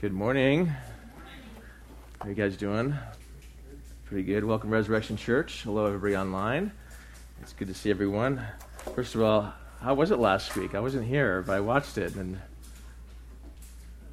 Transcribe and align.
Good 0.00 0.12
morning. 0.12 0.72
How 2.20 2.28
you 2.28 2.34
guys 2.36 2.56
doing? 2.56 2.94
Pretty 4.04 4.22
good. 4.22 4.44
Welcome, 4.44 4.70
Resurrection 4.70 5.16
Church. 5.16 5.62
Hello, 5.64 5.86
everybody 5.86 6.16
online. 6.16 6.70
It's 7.42 7.52
good 7.52 7.66
to 7.66 7.74
see 7.74 7.90
everyone. 7.90 8.40
First 8.94 9.16
of 9.16 9.22
all, 9.22 9.52
how 9.80 9.94
was 9.94 10.12
it 10.12 10.20
last 10.20 10.54
week? 10.54 10.76
I 10.76 10.80
wasn't 10.80 11.04
here, 11.04 11.42
but 11.42 11.56
I 11.56 11.58
watched 11.58 11.98
it, 11.98 12.14
and 12.14 12.38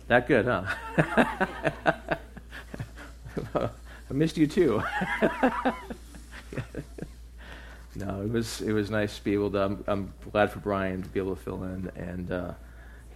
that 0.07 0.27
good, 0.27 0.45
huh? 0.45 0.63
I 3.55 3.69
missed 4.09 4.37
you 4.37 4.47
too. 4.47 4.81
no, 7.95 8.23
it 8.23 8.31
was 8.31 8.59
it 8.61 8.73
was 8.73 8.89
nice 8.89 9.19
to 9.19 9.23
be 9.23 9.35
able 9.35 9.51
to. 9.51 9.65
I'm, 9.65 9.83
I'm 9.85 10.13
glad 10.31 10.51
for 10.51 10.57
Brian 10.57 11.03
to 11.03 11.09
be 11.09 11.19
able 11.19 11.35
to 11.35 11.41
fill 11.43 11.63
in, 11.63 11.91
and 11.95 12.31
uh, 12.31 12.53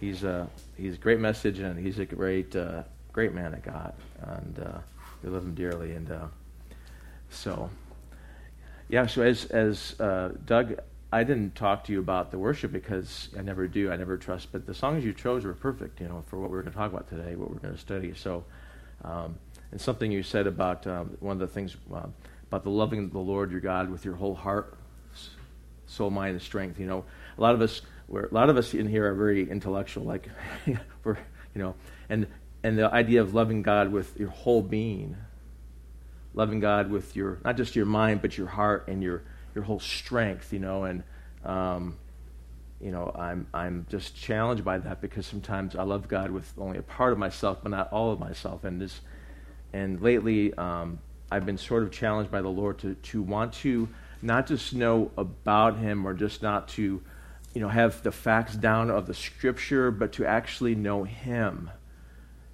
he's 0.00 0.24
a 0.24 0.48
he's 0.76 0.94
a 0.94 0.98
great 0.98 1.20
message, 1.20 1.58
and 1.58 1.78
he's 1.78 1.98
a 1.98 2.06
great 2.06 2.54
uh, 2.56 2.82
great 3.12 3.32
man 3.34 3.54
of 3.54 3.62
God, 3.62 3.94
and 4.22 4.58
uh, 4.58 4.78
we 5.22 5.30
love 5.30 5.44
him 5.44 5.54
dearly. 5.54 5.92
And 5.92 6.10
uh, 6.10 6.26
so, 7.28 7.70
yeah. 8.88 9.06
So 9.06 9.22
as 9.22 9.44
as 9.46 9.98
uh, 10.00 10.30
Doug, 10.46 10.80
I 11.12 11.24
didn't 11.24 11.54
talk 11.54 11.84
to 11.84 11.92
you 11.92 12.00
about 12.00 12.30
the 12.30 12.38
worship 12.38 12.72
because 12.72 13.28
I 13.38 13.42
never 13.42 13.68
do. 13.68 13.92
I 13.92 13.96
never 13.96 14.16
trust. 14.16 14.52
But 14.52 14.66
the 14.66 14.74
songs 14.74 15.04
you 15.04 15.12
chose 15.12 15.44
were 15.44 15.54
perfect, 15.54 16.00
you 16.00 16.08
know, 16.08 16.24
for 16.28 16.38
what 16.38 16.50
we're 16.50 16.62
going 16.62 16.72
to 16.72 16.78
talk 16.78 16.92
about 16.92 17.08
today, 17.08 17.36
what 17.36 17.50
we're 17.50 17.58
going 17.58 17.74
to 17.74 17.80
study. 17.80 18.14
So. 18.14 18.44
Um, 19.02 19.36
and 19.70 19.80
something 19.80 20.10
you 20.10 20.22
said 20.22 20.46
about 20.46 20.86
um, 20.86 21.16
one 21.20 21.34
of 21.34 21.38
the 21.38 21.46
things 21.46 21.76
uh, 21.94 22.06
about 22.48 22.64
the 22.64 22.70
loving 22.70 23.08
the 23.10 23.18
Lord 23.18 23.50
your 23.50 23.60
God 23.60 23.90
with 23.90 24.04
your 24.04 24.16
whole 24.16 24.34
heart, 24.34 24.76
soul, 25.86 26.10
mind, 26.10 26.32
and 26.32 26.42
strength. 26.42 26.80
You 26.80 26.86
know, 26.86 27.04
a 27.38 27.40
lot 27.40 27.54
of 27.54 27.60
us, 27.60 27.82
we're, 28.10 28.26
a 28.26 28.34
lot 28.34 28.50
of 28.50 28.56
us 28.56 28.74
in 28.74 28.86
here 28.86 29.10
are 29.10 29.14
very 29.14 29.48
intellectual, 29.48 30.04
like 30.04 30.28
we're, 31.04 31.16
you 31.54 31.62
know, 31.62 31.74
and 32.08 32.26
and 32.62 32.76
the 32.76 32.92
idea 32.92 33.22
of 33.22 33.32
loving 33.32 33.62
God 33.62 33.90
with 33.90 34.18
your 34.18 34.28
whole 34.28 34.60
being, 34.60 35.16
loving 36.34 36.60
God 36.60 36.90
with 36.90 37.16
your 37.16 37.38
not 37.44 37.56
just 37.56 37.74
your 37.74 37.86
mind 37.86 38.20
but 38.20 38.36
your 38.36 38.48
heart 38.48 38.86
and 38.88 39.02
your 39.02 39.22
your 39.54 39.64
whole 39.64 39.80
strength. 39.80 40.52
You 40.52 40.58
know, 40.58 40.84
and 40.84 41.02
um, 41.44 41.96
you 42.80 42.90
know, 42.90 43.14
I'm 43.16 43.46
I'm 43.54 43.86
just 43.88 44.16
challenged 44.16 44.64
by 44.64 44.78
that 44.78 45.00
because 45.00 45.24
sometimes 45.26 45.76
I 45.76 45.84
love 45.84 46.08
God 46.08 46.30
with 46.30 46.52
only 46.58 46.78
a 46.78 46.82
part 46.82 47.12
of 47.12 47.18
myself, 47.18 47.58
but 47.62 47.70
not 47.70 47.92
all 47.92 48.12
of 48.12 48.18
myself, 48.18 48.64
and 48.64 48.80
this 48.80 49.00
and 49.72 50.00
lately, 50.00 50.52
um, 50.54 50.98
I've 51.30 51.46
been 51.46 51.58
sort 51.58 51.82
of 51.82 51.92
challenged 51.92 52.30
by 52.30 52.42
the 52.42 52.48
Lord 52.48 52.78
to, 52.80 52.94
to 52.94 53.22
want 53.22 53.52
to 53.54 53.88
not 54.22 54.46
just 54.46 54.74
know 54.74 55.10
about 55.16 55.78
Him 55.78 56.06
or 56.06 56.12
just 56.12 56.42
not 56.42 56.68
to, 56.70 57.02
you 57.54 57.60
know, 57.60 57.68
have 57.68 58.02
the 58.02 58.12
facts 58.12 58.54
down 58.54 58.90
of 58.90 59.06
the 59.06 59.14
Scripture, 59.14 59.90
but 59.90 60.12
to 60.12 60.26
actually 60.26 60.74
know 60.74 61.04
Him. 61.04 61.70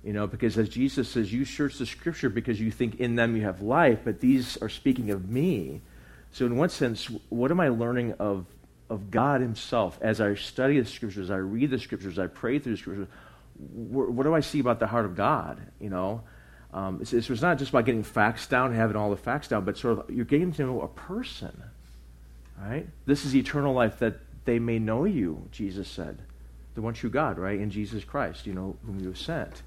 You 0.02 0.12
know, 0.12 0.27
because 0.27 0.56
as 0.56 0.69
Jesus 0.69 1.08
says, 1.08 1.33
you 1.33 1.44
search 1.44 1.78
the 1.78 1.86
Scripture 1.86 2.30
because 2.30 2.61
you 2.61 2.70
think 2.70 3.00
in 3.00 3.17
them 3.17 3.36
you 3.36 3.42
have 3.42 3.61
life, 3.61 4.00
but 4.05 4.20
these 4.20 4.56
are 4.58 4.69
speaking 4.69 5.11
of 5.11 5.28
me. 5.28 5.80
So, 6.33 6.47
in 6.47 6.56
one 6.56 6.69
sense, 6.69 7.11
what 7.28 7.50
am 7.50 7.61
I 7.61 7.69
learning 7.69 8.12
of, 8.14 8.47
of 8.89 9.11
God 9.11 9.41
Himself 9.41 9.98
as 10.00 10.20
I 10.20 10.34
study 10.34 10.78
the 10.80 10.89
Scriptures, 10.89 11.30
I 11.30 11.36
read 11.36 11.70
the 11.70 11.78
Scriptures, 11.78 12.19
I 12.19 12.28
pray 12.28 12.58
through 12.58 12.72
the 12.72 12.78
Scriptures? 12.78 13.08
What 13.58 14.22
do 14.22 14.34
I 14.34 14.41
see 14.41 14.61
about 14.61 14.80
the 14.80 14.86
heart 14.86 15.06
of 15.06 15.17
God? 15.17 15.61
You 15.80 15.91
know, 15.91 16.22
um, 16.72 16.98
it's, 17.00 17.12
it's, 17.12 17.28
not 17.41 17.58
just 17.58 17.70
about 17.70 17.86
getting 17.86 18.02
facts 18.02 18.47
down, 18.47 18.74
having 18.74 18.97
all 18.97 19.11
the 19.11 19.17
facts 19.17 19.48
down, 19.48 19.64
but 19.64 19.78
sort 19.78 19.98
of 19.98 20.11
you're 20.11 20.24
getting 20.27 20.52
to 20.52 20.62
know 20.62 20.83
a 20.83 20.89
person. 20.89 21.62
Right? 22.61 22.86
This 23.06 23.24
is 23.24 23.34
eternal 23.34 23.74
life 23.74 23.98
that 24.00 24.19
they 24.47 24.58
may 24.58 24.78
know 24.78 25.05
you, 25.05 25.48
Jesus 25.52 25.89
said. 25.89 26.19
The 26.75 26.83
one 26.83 26.94
true 26.94 27.11
God, 27.11 27.39
right? 27.39 27.58
In 27.58 27.70
Jesus 27.70 28.05
Christ, 28.05 28.47
you 28.47 28.55
know, 28.55 28.77
whom 28.86 29.00
you 29.00 29.08
have 29.08 29.19
sent. 29.19 29.62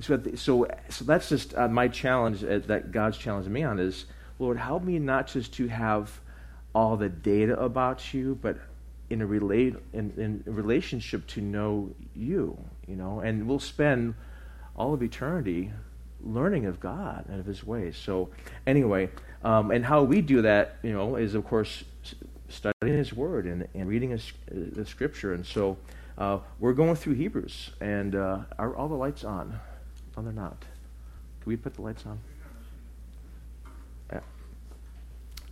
So, 0.00 0.20
so, 0.36 0.66
so 0.88 1.04
that's 1.04 1.28
just 1.28 1.54
uh, 1.56 1.68
my 1.68 1.88
challenge 1.88 2.44
uh, 2.44 2.60
that 2.66 2.92
God's 2.92 3.18
challenging 3.18 3.52
me 3.52 3.64
on 3.64 3.78
is, 3.78 4.04
Lord, 4.38 4.56
help 4.56 4.82
me 4.82 4.98
not 4.98 5.26
just 5.26 5.54
to 5.54 5.66
have 5.68 6.20
all 6.74 6.96
the 6.96 7.08
data 7.08 7.58
about 7.58 8.14
you, 8.14 8.38
but 8.40 8.58
in 9.10 9.22
a 9.22 9.26
relate 9.26 9.74
in, 9.92 10.12
in 10.16 10.42
relationship 10.46 11.26
to 11.28 11.40
know 11.40 11.90
you, 12.14 12.58
you 12.86 12.94
know, 12.94 13.20
and 13.20 13.48
we'll 13.48 13.58
spend 13.58 14.14
all 14.76 14.94
of 14.94 15.02
eternity 15.02 15.72
learning 16.22 16.66
of 16.66 16.78
God 16.78 17.24
and 17.28 17.40
of 17.40 17.46
His 17.46 17.64
ways. 17.64 17.96
So, 17.96 18.28
anyway, 18.66 19.10
um, 19.42 19.70
and 19.70 19.84
how 19.84 20.02
we 20.02 20.20
do 20.20 20.42
that, 20.42 20.76
you 20.82 20.92
know, 20.92 21.16
is 21.16 21.34
of 21.34 21.44
course 21.44 21.84
studying 22.48 22.96
His 22.96 23.12
Word 23.12 23.46
and, 23.46 23.68
and 23.74 23.88
reading 23.88 24.10
his, 24.10 24.32
the 24.50 24.84
Scripture. 24.84 25.32
And 25.34 25.44
so, 25.44 25.76
uh, 26.18 26.38
we're 26.58 26.72
going 26.72 26.96
through 26.96 27.14
Hebrews, 27.14 27.70
and 27.80 28.16
uh, 28.16 28.40
are 28.58 28.74
all 28.74 28.88
the 28.88 28.96
lights 28.96 29.22
on? 29.22 29.60
No, 30.16 30.22
they're 30.24 30.32
not. 30.32 30.60
Can 30.60 31.50
we 31.50 31.56
put 31.56 31.74
the 31.74 31.82
lights 31.82 32.04
on? 32.04 32.18
Yeah. 34.12 34.20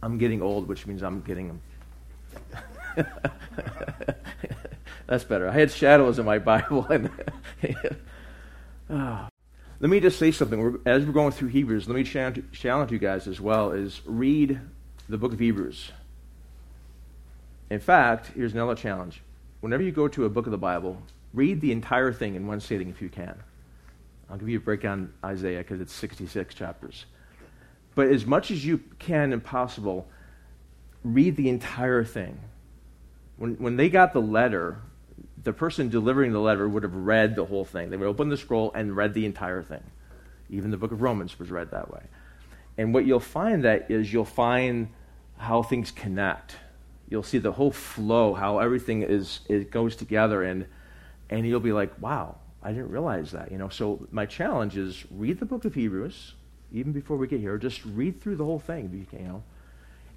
I'm 0.02 0.18
getting 0.18 0.42
old, 0.42 0.66
which 0.66 0.84
means 0.88 1.02
I'm 1.04 1.20
getting 1.20 1.46
them. 1.46 1.60
That's 5.06 5.22
better. 5.22 5.48
I 5.48 5.52
had 5.52 5.70
shadows 5.70 6.18
in 6.18 6.26
my 6.26 6.40
Bible, 6.40 6.84
and 6.86 7.10
oh, 8.90 9.28
let 9.78 9.88
me 9.88 10.00
just 10.00 10.18
say 10.18 10.32
something. 10.32 10.60
We're, 10.60 10.80
as 10.84 11.06
we're 11.06 11.12
going 11.12 11.30
through 11.30 11.48
Hebrews, 11.48 11.86
let 11.86 11.94
me 11.94 12.02
challenge, 12.02 12.42
challenge 12.50 12.90
you 12.90 12.98
guys 12.98 13.28
as 13.28 13.40
well 13.40 13.70
is 13.70 14.02
read 14.04 14.60
the 15.08 15.16
book 15.16 15.32
of 15.32 15.38
Hebrews. 15.38 15.92
In 17.70 17.80
fact, 17.80 18.28
here's 18.34 18.52
another 18.52 18.74
challenge. 18.74 19.22
Whenever 19.60 19.82
you 19.82 19.92
go 19.92 20.08
to 20.08 20.24
a 20.24 20.28
book 20.28 20.46
of 20.46 20.52
the 20.52 20.58
Bible, 20.58 21.02
read 21.34 21.60
the 21.60 21.72
entire 21.72 22.12
thing 22.12 22.34
in 22.34 22.46
one 22.46 22.60
sitting 22.60 22.88
if 22.88 23.02
you 23.02 23.08
can. 23.08 23.34
I'll 24.30 24.38
give 24.38 24.48
you 24.48 24.58
a 24.58 24.60
breakdown 24.60 25.12
Isaiah 25.24 25.58
because 25.58 25.80
it's 25.80 25.92
66 25.92 26.54
chapters. 26.54 27.06
But 27.94 28.08
as 28.08 28.26
much 28.26 28.50
as 28.50 28.64
you 28.64 28.78
can 28.98 29.32
and 29.32 29.42
possible, 29.42 30.08
read 31.02 31.36
the 31.36 31.48
entire 31.48 32.04
thing. 32.04 32.38
When, 33.36 33.54
when 33.54 33.76
they 33.76 33.88
got 33.88 34.12
the 34.12 34.20
letter 34.20 34.78
the 35.46 35.52
person 35.52 35.88
delivering 35.88 36.32
the 36.32 36.40
letter 36.40 36.68
would 36.68 36.82
have 36.82 36.94
read 36.94 37.36
the 37.36 37.44
whole 37.44 37.64
thing. 37.64 37.88
They 37.88 37.96
would 37.96 38.08
open 38.08 38.28
the 38.28 38.36
scroll 38.36 38.72
and 38.74 38.96
read 38.96 39.14
the 39.14 39.24
entire 39.26 39.62
thing. 39.62 39.82
Even 40.50 40.72
the 40.72 40.76
book 40.76 40.90
of 40.90 41.02
Romans 41.02 41.38
was 41.38 41.52
read 41.52 41.70
that 41.70 41.88
way. 41.88 42.02
And 42.76 42.92
what 42.92 43.06
you'll 43.06 43.20
find 43.20 43.62
that 43.62 43.88
is 43.88 44.12
you'll 44.12 44.24
find 44.24 44.88
how 45.38 45.62
things 45.62 45.92
connect. 45.92 46.56
You'll 47.08 47.22
see 47.22 47.38
the 47.38 47.52
whole 47.52 47.70
flow, 47.70 48.34
how 48.34 48.58
everything 48.58 49.02
is 49.02 49.40
it 49.48 49.70
goes 49.70 49.96
together 49.96 50.42
and 50.42 50.66
and 51.28 51.46
you'll 51.46 51.60
be 51.60 51.72
like, 51.72 52.00
"Wow, 52.00 52.36
I 52.62 52.70
didn't 52.72 52.90
realize 52.90 53.32
that." 53.32 53.50
You 53.50 53.58
know, 53.58 53.68
so 53.68 54.06
my 54.10 54.26
challenge 54.26 54.76
is 54.76 55.04
read 55.10 55.38
the 55.38 55.46
book 55.46 55.64
of 55.64 55.74
Hebrews 55.74 56.34
even 56.72 56.92
before 56.92 57.16
we 57.16 57.26
get 57.26 57.40
here. 57.40 57.58
Just 57.58 57.84
read 57.84 58.20
through 58.20 58.36
the 58.36 58.44
whole 58.44 58.58
thing, 58.58 59.06
you 59.12 59.18
know. 59.20 59.42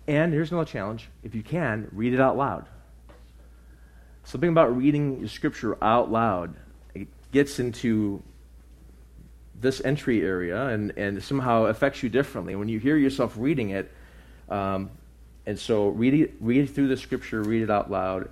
And 0.08 0.34
here's 0.34 0.52
another 0.52 0.70
challenge. 0.70 1.08
If 1.24 1.36
you 1.36 1.44
can, 1.44 1.88
read 1.92 2.14
it 2.14 2.20
out 2.20 2.36
loud. 2.36 2.66
Something 4.24 4.50
about 4.50 4.76
reading 4.76 5.28
scripture 5.28 5.82
out 5.84 6.12
loud 6.12 6.56
it 6.94 7.08
gets 7.32 7.60
into 7.60 8.22
this 9.60 9.82
entry 9.84 10.22
area 10.22 10.68
and, 10.68 10.92
and 10.98 11.24
somehow 11.24 11.66
affects 11.66 12.02
you 12.02 12.10
differently. 12.10 12.56
When 12.56 12.70
you 12.70 12.80
hear 12.80 12.98
yourself 12.98 13.36
reading 13.38 13.72
it, 13.72 13.92
um, 14.50 14.90
and 15.46 15.60
so 15.60 15.90
read 15.90 16.14
it, 16.14 16.34
read 16.40 16.70
through 16.70 16.88
the 16.88 16.98
scripture, 16.98 17.42
read 17.42 17.64
it 17.64 17.70
out 17.70 17.90
loud. 17.90 18.30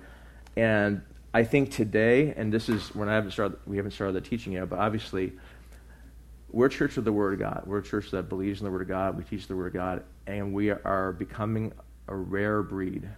And 0.56 1.02
I 1.32 1.44
think 1.44 1.70
today, 1.70 2.34
and 2.36 2.52
this 2.52 2.68
is 2.68 2.94
when 2.94 3.08
I 3.08 3.14
haven't 3.14 3.32
started, 3.32 3.58
we 3.66 3.76
haven't 3.76 3.92
started 3.92 4.14
the 4.14 4.20
teaching 4.20 4.52
yet, 4.52 4.68
but 4.68 4.78
obviously, 4.78 5.32
we're 6.50 6.66
a 6.66 6.70
church 6.70 6.96
of 6.96 7.04
the 7.04 7.12
Word 7.12 7.34
of 7.34 7.40
God. 7.40 7.62
We're 7.66 7.78
a 7.78 7.82
church 7.82 8.10
that 8.12 8.28
believes 8.28 8.60
in 8.60 8.64
the 8.64 8.70
Word 8.70 8.82
of 8.82 8.88
God. 8.88 9.16
We 9.16 9.24
teach 9.24 9.46
the 9.46 9.56
Word 9.56 9.68
of 9.68 9.74
God, 9.74 10.04
and 10.26 10.54
we 10.54 10.70
are 10.70 11.12
becoming 11.12 11.72
a 12.06 12.14
rare 12.14 12.62
breed. 12.62 13.08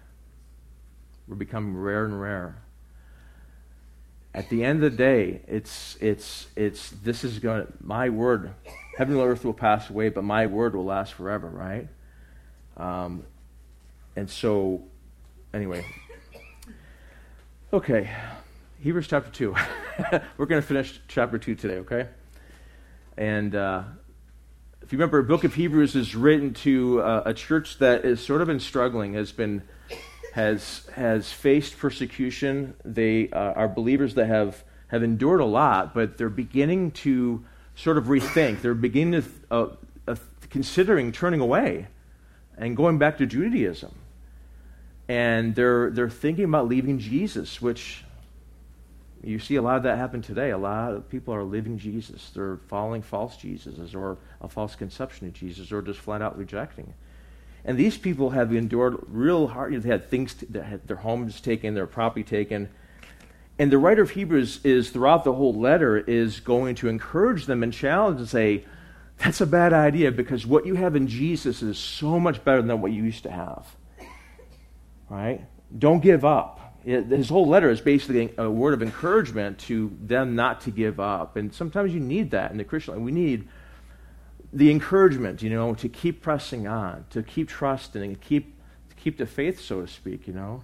We're 1.28 1.36
becoming 1.36 1.76
rare 1.76 2.04
and 2.04 2.20
rare 2.20 2.56
at 4.32 4.48
the 4.48 4.64
end 4.64 4.82
of 4.82 4.92
the 4.92 4.96
day, 4.96 5.40
it's 5.48 5.96
it's 6.00 6.46
it's 6.54 6.90
this 7.02 7.24
is 7.24 7.38
going 7.38 7.66
to 7.66 7.72
my 7.80 8.08
word, 8.10 8.52
heaven 8.96 9.16
and 9.18 9.24
earth 9.24 9.44
will 9.44 9.52
pass 9.52 9.90
away, 9.90 10.08
but 10.08 10.22
my 10.22 10.46
word 10.46 10.76
will 10.76 10.84
last 10.84 11.14
forever, 11.14 11.48
right? 11.48 11.88
Um, 12.76 13.24
and 14.20 14.28
so, 14.28 14.82
anyway, 15.54 15.82
okay, 17.72 18.10
Hebrews 18.82 19.08
chapter 19.08 19.30
two. 19.30 19.56
We're 20.36 20.44
going 20.44 20.60
to 20.60 20.68
finish 20.68 21.00
chapter 21.08 21.38
two 21.38 21.54
today, 21.54 21.76
okay? 21.76 22.08
And 23.16 23.54
uh, 23.54 23.84
if 24.82 24.92
you 24.92 24.98
remember, 24.98 25.22
book 25.22 25.44
of 25.44 25.54
Hebrews 25.54 25.96
is 25.96 26.14
written 26.14 26.52
to 26.52 27.00
uh, 27.00 27.22
a 27.24 27.32
church 27.32 27.78
that 27.78 28.04
is 28.04 28.20
sort 28.20 28.42
of 28.42 28.48
been 28.48 28.60
struggling, 28.60 29.14
has 29.14 29.32
been 29.32 29.62
has, 30.34 30.86
has 30.92 31.32
faced 31.32 31.78
persecution. 31.78 32.74
They 32.84 33.30
uh, 33.30 33.54
are 33.54 33.68
believers 33.68 34.16
that 34.16 34.26
have, 34.26 34.62
have 34.88 35.02
endured 35.02 35.40
a 35.40 35.46
lot, 35.46 35.94
but 35.94 36.18
they're 36.18 36.28
beginning 36.28 36.90
to 36.90 37.42
sort 37.74 37.96
of 37.96 38.04
rethink. 38.04 38.60
They're 38.60 38.74
beginning 38.74 39.22
to 39.22 39.28
uh, 39.50 39.66
uh, 40.06 40.16
considering 40.50 41.10
turning 41.10 41.40
away 41.40 41.86
and 42.58 42.76
going 42.76 42.98
back 42.98 43.16
to 43.16 43.24
Judaism. 43.24 43.94
And 45.10 45.56
they're, 45.56 45.90
they're 45.90 46.08
thinking 46.08 46.44
about 46.44 46.68
leaving 46.68 47.00
Jesus, 47.00 47.60
which 47.60 48.04
You 49.22 49.38
see 49.38 49.56
a 49.56 49.62
lot 49.62 49.76
of 49.76 49.82
that 49.82 49.98
happen 49.98 50.22
today. 50.22 50.50
A 50.50 50.58
lot 50.58 50.94
of 50.94 51.08
people 51.10 51.34
are 51.34 51.44
leaving 51.44 51.78
Jesus. 51.78 52.30
They're 52.34 52.56
following 52.68 53.02
false 53.02 53.36
Jesuses 53.36 53.94
or 53.94 54.16
a 54.40 54.48
false 54.48 54.74
conception 54.74 55.26
of 55.26 55.34
Jesus 55.34 55.72
or 55.72 55.82
just 55.82 56.00
flat 56.00 56.22
out 56.22 56.38
rejecting. 56.38 56.94
And 57.64 57.76
these 57.76 57.98
people 57.98 58.30
have 58.30 58.54
endured 58.54 58.96
real 59.08 59.48
hard. 59.48 59.74
They 59.82 59.88
had 59.90 60.08
things, 60.08 60.34
they 60.34 60.62
had 60.62 60.88
their 60.88 60.96
homes 60.96 61.40
taken, 61.42 61.74
their 61.74 61.86
property 61.86 62.22
taken. 62.22 62.70
And 63.58 63.70
the 63.70 63.76
writer 63.76 64.00
of 64.00 64.10
Hebrews 64.10 64.60
is, 64.64 64.88
throughout 64.88 65.24
the 65.24 65.34
whole 65.34 65.52
letter, 65.52 65.98
is 65.98 66.40
going 66.40 66.76
to 66.76 66.88
encourage 66.88 67.44
them 67.44 67.62
and 67.62 67.74
challenge 67.74 68.20
and 68.20 68.28
say, 68.28 68.64
that's 69.18 69.42
a 69.42 69.46
bad 69.46 69.74
idea 69.74 70.10
because 70.12 70.46
what 70.46 70.64
you 70.64 70.76
have 70.76 70.96
in 70.96 71.06
Jesus 71.06 71.60
is 71.60 71.76
so 71.76 72.18
much 72.18 72.42
better 72.42 72.62
than 72.62 72.80
what 72.80 72.92
you 72.92 73.02
used 73.04 73.24
to 73.24 73.30
have. 73.30 73.66
Right? 75.10 75.44
Don't 75.76 76.00
give 76.00 76.24
up. 76.24 76.78
His 76.82 77.28
whole 77.28 77.46
letter 77.46 77.68
is 77.68 77.82
basically 77.82 78.32
a 78.38 78.48
word 78.48 78.72
of 78.72 78.82
encouragement 78.82 79.58
to 79.60 79.94
them 80.00 80.34
not 80.34 80.62
to 80.62 80.70
give 80.70 80.98
up. 80.98 81.36
And 81.36 81.52
sometimes 81.52 81.92
you 81.92 82.00
need 82.00 82.30
that 82.30 82.52
in 82.52 82.56
the 82.56 82.64
Christian 82.64 82.94
life. 82.94 83.02
We 83.02 83.12
need 83.12 83.46
the 84.52 84.70
encouragement, 84.70 85.42
you 85.42 85.50
know, 85.50 85.74
to 85.74 85.88
keep 85.88 86.22
pressing 86.22 86.66
on, 86.66 87.04
to 87.10 87.22
keep 87.22 87.48
trusting, 87.48 88.02
and 88.02 88.18
keep, 88.20 88.54
to 88.88 88.96
keep 88.96 89.18
the 89.18 89.26
faith, 89.26 89.60
so 89.60 89.82
to 89.82 89.88
speak, 89.88 90.26
you 90.26 90.32
know. 90.32 90.62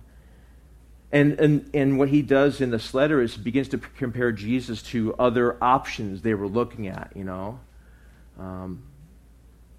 And, 1.12 1.38
and, 1.38 1.70
and 1.74 1.98
what 1.98 2.08
he 2.08 2.22
does 2.22 2.60
in 2.60 2.70
this 2.70 2.94
letter 2.94 3.20
is 3.20 3.36
begins 3.36 3.68
to 3.68 3.78
compare 3.78 4.32
Jesus 4.32 4.82
to 4.84 5.14
other 5.14 5.62
options 5.62 6.22
they 6.22 6.34
were 6.34 6.48
looking 6.48 6.88
at, 6.88 7.12
you 7.14 7.24
know. 7.24 7.60
Um, 8.38 8.82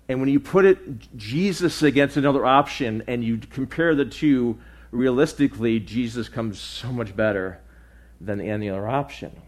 and 0.09 0.19
when 0.19 0.29
you 0.29 0.39
put 0.39 0.65
it, 0.65 1.17
Jesus 1.17 1.81
against 1.81 2.17
another 2.17 2.45
option, 2.45 3.03
and 3.07 3.23
you 3.23 3.37
compare 3.37 3.93
the 3.93 4.05
two, 4.05 4.57
realistically, 4.91 5.79
Jesus 5.79 6.29
comes 6.29 6.59
so 6.59 6.91
much 6.91 7.15
better 7.15 7.59
than 8.21 8.39
any 8.39 8.69
other 8.69 8.87
option. 8.87 9.41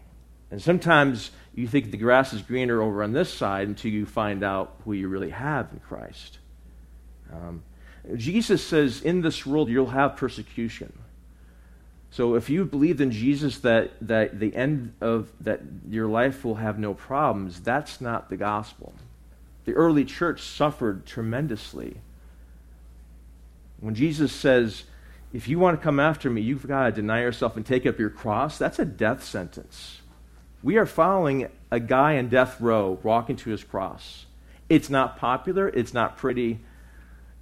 And 0.50 0.60
sometimes 0.60 1.30
you 1.54 1.66
think 1.66 1.90
the 1.90 1.96
grass 1.96 2.32
is 2.32 2.42
greener 2.42 2.82
over 2.82 3.02
on 3.02 3.12
this 3.12 3.32
side 3.32 3.68
until 3.68 3.90
you 3.90 4.04
find 4.04 4.42
out 4.44 4.76
who 4.84 4.92
you 4.92 5.08
really 5.08 5.30
have 5.30 5.72
in 5.72 5.80
Christ. 5.80 6.38
Um, 7.32 7.62
Jesus 8.16 8.64
says, 8.64 9.00
in 9.02 9.22
this 9.22 9.46
world 9.46 9.68
you'll 9.68 9.86
have 9.86 10.16
persecution. 10.16 10.92
So 12.10 12.34
if 12.34 12.50
you 12.50 12.64
believed 12.64 13.00
in 13.00 13.12
Jesus 13.12 13.58
that, 13.60 13.92
that 14.00 14.40
the 14.40 14.54
end 14.54 14.94
of 15.00 15.30
that 15.40 15.60
your 15.88 16.08
life 16.08 16.44
will 16.44 16.56
have 16.56 16.78
no 16.78 16.92
problems, 16.94 17.60
that's 17.60 18.00
not 18.00 18.28
the 18.28 18.36
gospel. 18.36 18.92
The 19.64 19.72
early 19.72 20.04
church 20.04 20.42
suffered 20.42 21.06
tremendously. 21.06 21.98
When 23.80 23.94
Jesus 23.94 24.32
says, 24.32 24.84
if 25.32 25.48
you 25.48 25.58
want 25.58 25.78
to 25.78 25.82
come 25.82 26.00
after 26.00 26.28
me, 26.28 26.40
you've 26.40 26.66
got 26.66 26.86
to 26.86 26.92
deny 26.92 27.20
yourself 27.22 27.56
and 27.56 27.64
take 27.64 27.86
up 27.86 27.98
your 27.98 28.10
cross, 28.10 28.58
that's 28.58 28.78
a 28.78 28.84
death 28.84 29.22
sentence. 29.22 30.00
We 30.62 30.76
are 30.76 30.86
following 30.86 31.48
a 31.70 31.80
guy 31.80 32.12
in 32.12 32.28
death 32.28 32.60
row 32.60 32.98
walking 33.02 33.36
to 33.36 33.50
his 33.50 33.64
cross. 33.64 34.26
It's 34.68 34.90
not 34.90 35.18
popular, 35.18 35.68
it's 35.68 35.94
not 35.94 36.16
pretty, 36.16 36.60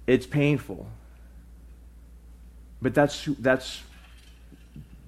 it's 0.07 0.25
painful. 0.25 0.87
But 2.81 2.93
that's, 2.93 3.25
that's, 3.39 3.81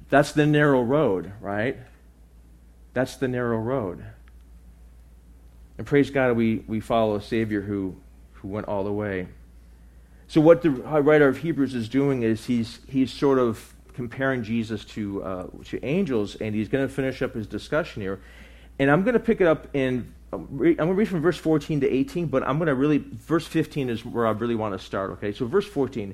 that's 0.09 0.33
the 0.33 0.45
narrow 0.45 0.81
road, 0.81 1.31
right? 1.39 1.77
That's 2.93 3.15
the 3.15 3.27
narrow 3.27 3.57
road. 3.57 4.03
And 5.81 5.87
praise 5.87 6.11
God, 6.11 6.33
we, 6.33 6.63
we 6.67 6.79
follow 6.79 7.15
a 7.15 7.21
Savior 7.23 7.59
who, 7.59 7.95
who 8.33 8.49
went 8.49 8.67
all 8.67 8.83
the 8.83 8.93
way. 8.93 9.27
So, 10.27 10.39
what 10.39 10.61
the 10.61 10.69
writer 10.69 11.27
of 11.27 11.37
Hebrews 11.37 11.73
is 11.73 11.89
doing 11.89 12.21
is 12.21 12.45
he's, 12.45 12.81
he's 12.87 13.11
sort 13.11 13.39
of 13.39 13.73
comparing 13.95 14.43
Jesus 14.43 14.85
to, 14.85 15.23
uh, 15.23 15.47
to 15.65 15.83
angels, 15.83 16.35
and 16.35 16.53
he's 16.53 16.69
going 16.69 16.87
to 16.87 16.93
finish 16.93 17.23
up 17.23 17.33
his 17.33 17.47
discussion 17.47 18.03
here. 18.03 18.21
And 18.77 18.91
I'm 18.91 19.01
going 19.01 19.15
to 19.15 19.19
pick 19.19 19.41
it 19.41 19.47
up 19.47 19.75
in, 19.75 20.13
I'm 20.31 20.45
going 20.55 20.77
to 20.77 20.93
read 20.93 21.07
from 21.07 21.19
verse 21.19 21.39
14 21.39 21.79
to 21.79 21.89
18, 21.89 22.27
but 22.27 22.47
I'm 22.47 22.59
going 22.59 22.67
to 22.67 22.75
really, 22.75 22.99
verse 22.99 23.47
15 23.47 23.89
is 23.89 24.05
where 24.05 24.27
I 24.27 24.31
really 24.33 24.53
want 24.53 24.79
to 24.79 24.85
start, 24.85 25.09
okay? 25.13 25.31
So, 25.31 25.47
verse 25.47 25.65
14. 25.65 26.13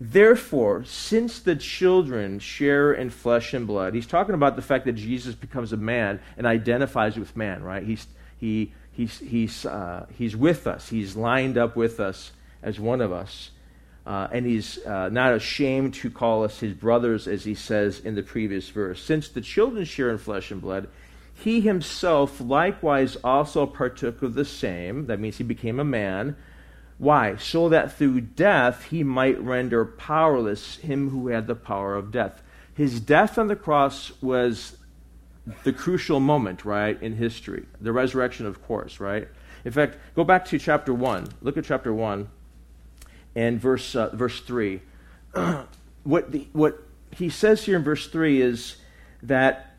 Therefore, 0.00 0.82
since 0.82 1.38
the 1.38 1.54
children 1.54 2.40
share 2.40 2.92
in 2.92 3.10
flesh 3.10 3.54
and 3.54 3.64
blood, 3.64 3.94
he's 3.94 4.08
talking 4.08 4.34
about 4.34 4.56
the 4.56 4.62
fact 4.62 4.86
that 4.86 4.94
Jesus 4.94 5.36
becomes 5.36 5.72
a 5.72 5.76
man 5.76 6.18
and 6.36 6.48
identifies 6.48 7.16
with 7.16 7.36
man, 7.36 7.62
right? 7.62 7.84
He's, 7.84 8.08
he, 8.36 8.72
he's, 8.94 9.18
he's, 9.18 9.66
uh, 9.66 10.06
he's 10.16 10.36
with 10.36 10.66
us, 10.66 10.88
he's 10.88 11.16
lined 11.16 11.58
up 11.58 11.76
with 11.76 12.00
us 12.00 12.32
as 12.62 12.80
one 12.80 13.00
of 13.00 13.12
us. 13.12 13.50
Uh, 14.06 14.28
and 14.32 14.44
he's 14.44 14.84
uh, 14.84 15.08
not 15.08 15.32
ashamed 15.32 15.94
to 15.94 16.10
call 16.10 16.44
us 16.44 16.60
his 16.60 16.74
brothers, 16.74 17.26
as 17.26 17.44
he 17.44 17.54
says 17.54 18.00
in 18.00 18.14
the 18.14 18.22
previous 18.22 18.68
verse. 18.68 19.02
Since 19.02 19.30
the 19.30 19.40
children 19.40 19.86
share 19.86 20.10
in 20.10 20.18
flesh 20.18 20.50
and 20.50 20.60
blood, 20.60 20.88
he 21.32 21.60
himself 21.62 22.40
likewise 22.40 23.16
also 23.24 23.66
partook 23.66 24.22
of 24.22 24.34
the 24.34 24.44
same. 24.44 25.06
That 25.06 25.20
means 25.20 25.38
he 25.38 25.44
became 25.44 25.80
a 25.80 25.84
man. 25.84 26.36
Why? 26.98 27.36
So 27.36 27.68
that 27.70 27.92
through 27.92 28.20
death 28.20 28.84
he 28.84 29.02
might 29.02 29.40
render 29.40 29.84
powerless 29.84 30.76
him 30.76 31.10
who 31.10 31.28
had 31.28 31.46
the 31.46 31.56
power 31.56 31.96
of 31.96 32.12
death. 32.12 32.42
His 32.74 33.00
death 33.00 33.38
on 33.38 33.48
the 33.48 33.56
cross 33.56 34.12
was 34.20 34.76
the 35.62 35.72
crucial 35.72 36.20
moment, 36.20 36.64
right, 36.64 37.00
in 37.02 37.16
history. 37.16 37.66
The 37.80 37.92
resurrection, 37.92 38.46
of 38.46 38.62
course, 38.62 39.00
right? 39.00 39.28
In 39.64 39.72
fact, 39.72 39.96
go 40.14 40.24
back 40.24 40.44
to 40.46 40.58
chapter 40.58 40.92
1. 40.92 41.28
Look 41.42 41.56
at 41.56 41.64
chapter 41.64 41.92
1 41.92 42.28
and 43.34 43.60
verse, 43.60 43.94
uh, 43.94 44.10
verse 44.14 44.40
3. 44.40 44.80
what, 46.04 46.32
the, 46.32 46.48
what 46.52 46.82
he 47.10 47.28
says 47.28 47.64
here 47.64 47.76
in 47.76 47.84
verse 47.84 48.08
3 48.08 48.40
is 48.40 48.76
that 49.22 49.74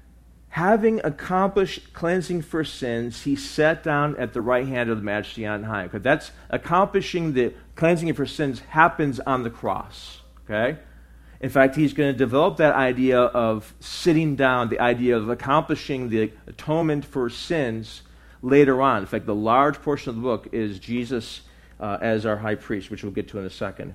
having 0.50 1.02
accomplished 1.04 1.94
cleansing 1.94 2.42
for 2.42 2.64
sins, 2.64 3.24
he 3.24 3.36
sat 3.36 3.84
down 3.84 4.16
at 4.18 4.34
the 4.34 4.42
right 4.42 4.68
hand 4.68 4.90
of 4.90 4.98
the 4.98 5.04
majesty 5.04 5.46
on 5.46 5.64
high. 5.64 5.86
Okay, 5.86 5.98
that's 5.98 6.32
accomplishing 6.50 7.34
the 7.34 7.54
cleansing 7.76 8.14
for 8.14 8.26
sins 8.26 8.60
happens 8.70 9.20
on 9.22 9.44
the 9.44 9.50
cross. 9.50 10.22
Okay? 10.46 10.80
In 11.46 11.52
fact, 11.52 11.76
he's 11.76 11.94
going 11.94 12.12
to 12.12 12.18
develop 12.18 12.58
that 12.58 12.74
idea 12.74 13.20
of 13.20 13.76
sitting 13.80 14.36
down, 14.36 14.70
the 14.70 14.80
idea 14.80 15.16
of 15.16 15.30
accomplishing 15.30 16.10
the 16.10 16.32
atonement 16.48 17.06
for 17.06 17.30
sins 17.30 18.02
later 18.42 18.82
on. 18.82 19.02
In 19.02 19.06
fact, 19.06 19.28
the 19.28 19.36
large 19.36 19.80
portion 19.84 20.10
of 20.10 20.16
the 20.16 20.24
book 20.24 20.48
is 20.54 20.80
Jesus 20.80 21.42
uh, 21.80 22.00
as 22.02 22.26
our 22.26 22.38
high 22.38 22.56
priest, 22.56 22.90
which 22.90 23.04
we'll 23.04 23.12
get 23.12 23.28
to 23.28 23.38
in 23.38 23.46
a 23.46 23.52
second. 23.52 23.94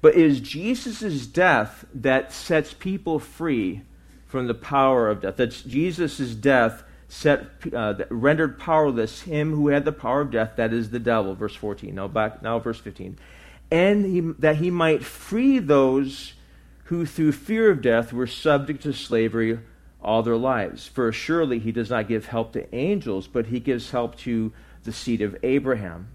But 0.00 0.16
it 0.16 0.22
is 0.22 0.40
Jesus' 0.40 1.24
death 1.28 1.84
that 1.94 2.32
sets 2.32 2.74
people 2.74 3.20
free 3.20 3.82
from 4.26 4.48
the 4.48 4.54
power 4.54 5.08
of 5.08 5.20
death. 5.20 5.36
That's 5.36 5.62
Jesus' 5.62 6.34
death 6.34 6.82
set, 7.06 7.46
uh, 7.72 7.94
rendered 8.10 8.58
powerless 8.58 9.22
him 9.22 9.52
who 9.52 9.68
had 9.68 9.84
the 9.84 9.92
power 9.92 10.22
of 10.22 10.32
death, 10.32 10.54
that 10.56 10.72
is 10.72 10.90
the 10.90 10.98
devil. 10.98 11.36
Verse 11.36 11.54
14. 11.54 11.94
Now, 11.94 12.08
back, 12.08 12.42
now 12.42 12.58
verse 12.58 12.80
15. 12.80 13.16
And 13.70 14.04
he, 14.04 14.20
that 14.40 14.56
he 14.56 14.72
might 14.72 15.04
free 15.04 15.60
those 15.60 16.32
who 16.88 17.04
through 17.04 17.32
fear 17.32 17.70
of 17.70 17.82
death 17.82 18.14
were 18.14 18.26
subject 18.26 18.82
to 18.82 18.94
slavery 18.94 19.58
all 20.00 20.22
their 20.22 20.38
lives. 20.38 20.86
For 20.86 21.12
surely 21.12 21.58
he 21.58 21.70
does 21.70 21.90
not 21.90 22.08
give 22.08 22.26
help 22.26 22.52
to 22.54 22.74
angels, 22.74 23.26
but 23.26 23.46
he 23.46 23.60
gives 23.60 23.90
help 23.90 24.16
to 24.20 24.52
the 24.84 24.92
seed 24.92 25.20
of 25.20 25.36
Abraham. 25.42 26.08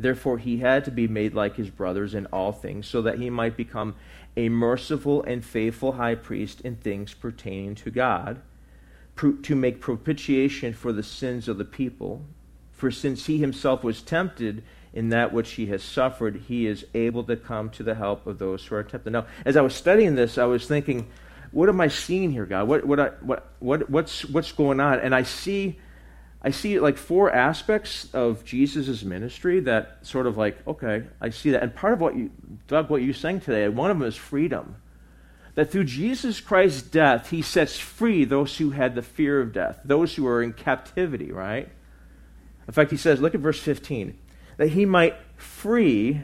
Therefore, 0.00 0.38
he 0.38 0.58
had 0.58 0.84
to 0.86 0.90
be 0.90 1.06
made 1.06 1.32
like 1.32 1.54
his 1.54 1.70
brothers 1.70 2.12
in 2.12 2.26
all 2.26 2.50
things, 2.50 2.88
so 2.88 3.02
that 3.02 3.20
he 3.20 3.30
might 3.30 3.56
become 3.56 3.94
a 4.36 4.48
merciful 4.48 5.22
and 5.22 5.44
faithful 5.44 5.92
high 5.92 6.16
priest 6.16 6.60
in 6.62 6.74
things 6.74 7.14
pertaining 7.14 7.76
to 7.76 7.90
God, 7.92 8.40
to 9.16 9.54
make 9.54 9.80
propitiation 9.80 10.72
for 10.72 10.92
the 10.92 11.04
sins 11.04 11.46
of 11.46 11.58
the 11.58 11.64
people. 11.64 12.24
For 12.72 12.90
since 12.90 13.26
he 13.26 13.38
himself 13.38 13.84
was 13.84 14.02
tempted 14.02 14.64
in 14.92 15.08
that 15.10 15.32
which 15.32 15.52
he 15.52 15.66
has 15.66 15.82
suffered, 15.82 16.44
he 16.48 16.66
is 16.66 16.84
able 16.94 17.24
to 17.24 17.36
come 17.36 17.70
to 17.70 17.82
the 17.82 17.94
help 17.94 18.26
of 18.26 18.38
those 18.38 18.64
who 18.64 18.74
are 18.74 18.82
tempted. 18.82 19.12
Now, 19.12 19.26
as 19.44 19.56
I 19.56 19.62
was 19.62 19.74
studying 19.74 20.14
this, 20.14 20.38
I 20.38 20.44
was 20.44 20.66
thinking, 20.66 21.08
what 21.50 21.68
am 21.68 21.80
I 21.80 21.88
seeing 21.88 22.30
here, 22.30 22.46
God? 22.46 22.68
What, 22.68 22.84
what, 22.84 23.00
I, 23.00 23.08
what, 23.20 23.52
what, 23.58 23.88
what's, 23.90 24.24
what's 24.26 24.52
going 24.52 24.80
on? 24.80 25.00
And 25.00 25.14
I 25.14 25.22
see 25.22 25.78
I 26.44 26.50
see 26.50 26.80
like 26.80 26.98
four 26.98 27.32
aspects 27.32 28.12
of 28.12 28.44
Jesus' 28.44 29.04
ministry 29.04 29.60
that 29.60 29.98
sort 30.02 30.26
of 30.26 30.36
like, 30.36 30.66
okay, 30.66 31.04
I 31.20 31.30
see 31.30 31.50
that. 31.50 31.62
And 31.62 31.72
part 31.72 31.92
of 31.92 32.00
what 32.00 32.16
you, 32.16 32.30
Doug, 32.66 32.90
what 32.90 33.00
you 33.00 33.12
sang 33.12 33.40
today, 33.40 33.68
one 33.68 33.92
of 33.92 33.98
them 33.98 34.08
is 34.08 34.16
freedom. 34.16 34.76
That 35.54 35.70
through 35.70 35.84
Jesus 35.84 36.40
Christ's 36.40 36.82
death, 36.82 37.30
he 37.30 37.42
sets 37.42 37.78
free 37.78 38.24
those 38.24 38.56
who 38.56 38.70
had 38.70 38.96
the 38.96 39.02
fear 39.02 39.40
of 39.40 39.52
death, 39.52 39.80
those 39.84 40.16
who 40.16 40.26
are 40.26 40.42
in 40.42 40.52
captivity, 40.52 41.30
right? 41.30 41.68
In 42.66 42.72
fact, 42.72 42.90
he 42.90 42.96
says, 42.96 43.20
look 43.20 43.34
at 43.34 43.40
verse 43.40 43.60
15, 43.60 44.18
that 44.56 44.70
he 44.70 44.84
might 44.84 45.16
free 45.36 46.20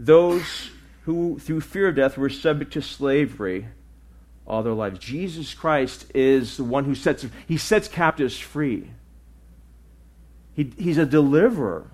those 0.00 0.70
who, 1.02 1.38
through 1.38 1.60
fear 1.60 1.88
of 1.88 1.96
death, 1.96 2.16
were 2.16 2.30
subject 2.30 2.72
to 2.74 2.82
slavery 2.82 3.68
all 4.46 4.62
their 4.62 4.72
lives. 4.72 4.98
Jesus 4.98 5.54
Christ 5.54 6.10
is 6.14 6.56
the 6.56 6.64
one 6.64 6.84
who 6.84 6.94
sets 6.94 7.26
he 7.46 7.56
sets 7.56 7.88
captives 7.88 8.38
free. 8.38 8.90
He, 10.54 10.72
he's 10.76 10.98
a 10.98 11.06
deliverer. 11.06 11.90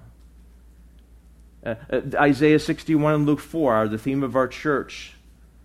Uh, 1.65 1.75
uh, 1.91 2.01
Isaiah 2.15 2.59
61 2.59 3.15
and 3.15 3.27
Luke 3.27 3.41
4 3.41 3.75
are 3.75 3.89
the 3.89 3.99
theme 3.99 4.23
of 4.23 4.37
our 4.37 4.49
church. 4.49 5.15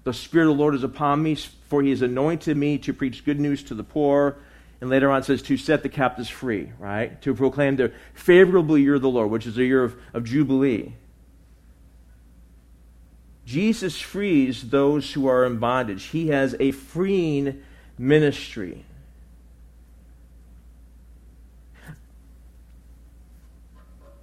The 0.03 0.13
Spirit 0.13 0.49
of 0.49 0.57
the 0.57 0.61
Lord 0.61 0.75
is 0.75 0.83
upon 0.83 1.21
me, 1.21 1.35
for 1.35 1.81
he 1.81 1.91
has 1.91 2.01
anointed 2.01 2.57
me 2.57 2.77
to 2.79 2.93
preach 2.93 3.25
good 3.25 3.39
news 3.39 3.63
to 3.63 3.75
the 3.75 3.83
poor. 3.83 4.37
And 4.81 4.89
later 4.89 5.11
on 5.11 5.19
it 5.19 5.25
says 5.25 5.41
to 5.43 5.57
set 5.57 5.83
the 5.83 5.89
captives 5.89 6.29
free, 6.29 6.71
right? 6.79 7.21
To 7.23 7.35
proclaim 7.35 7.75
the 7.75 7.91
favorable 8.13 8.77
year 8.77 8.95
of 8.95 9.01
the 9.01 9.09
Lord, 9.09 9.29
which 9.29 9.45
is 9.45 9.57
a 9.57 9.63
year 9.63 9.83
of, 9.83 9.95
of 10.13 10.23
Jubilee. 10.23 10.93
Jesus 13.45 13.99
frees 13.99 14.69
those 14.69 15.11
who 15.11 15.27
are 15.27 15.45
in 15.45 15.57
bondage. 15.57 16.05
He 16.05 16.27
has 16.27 16.55
a 16.59 16.71
freeing 16.71 17.63
ministry. 17.97 18.85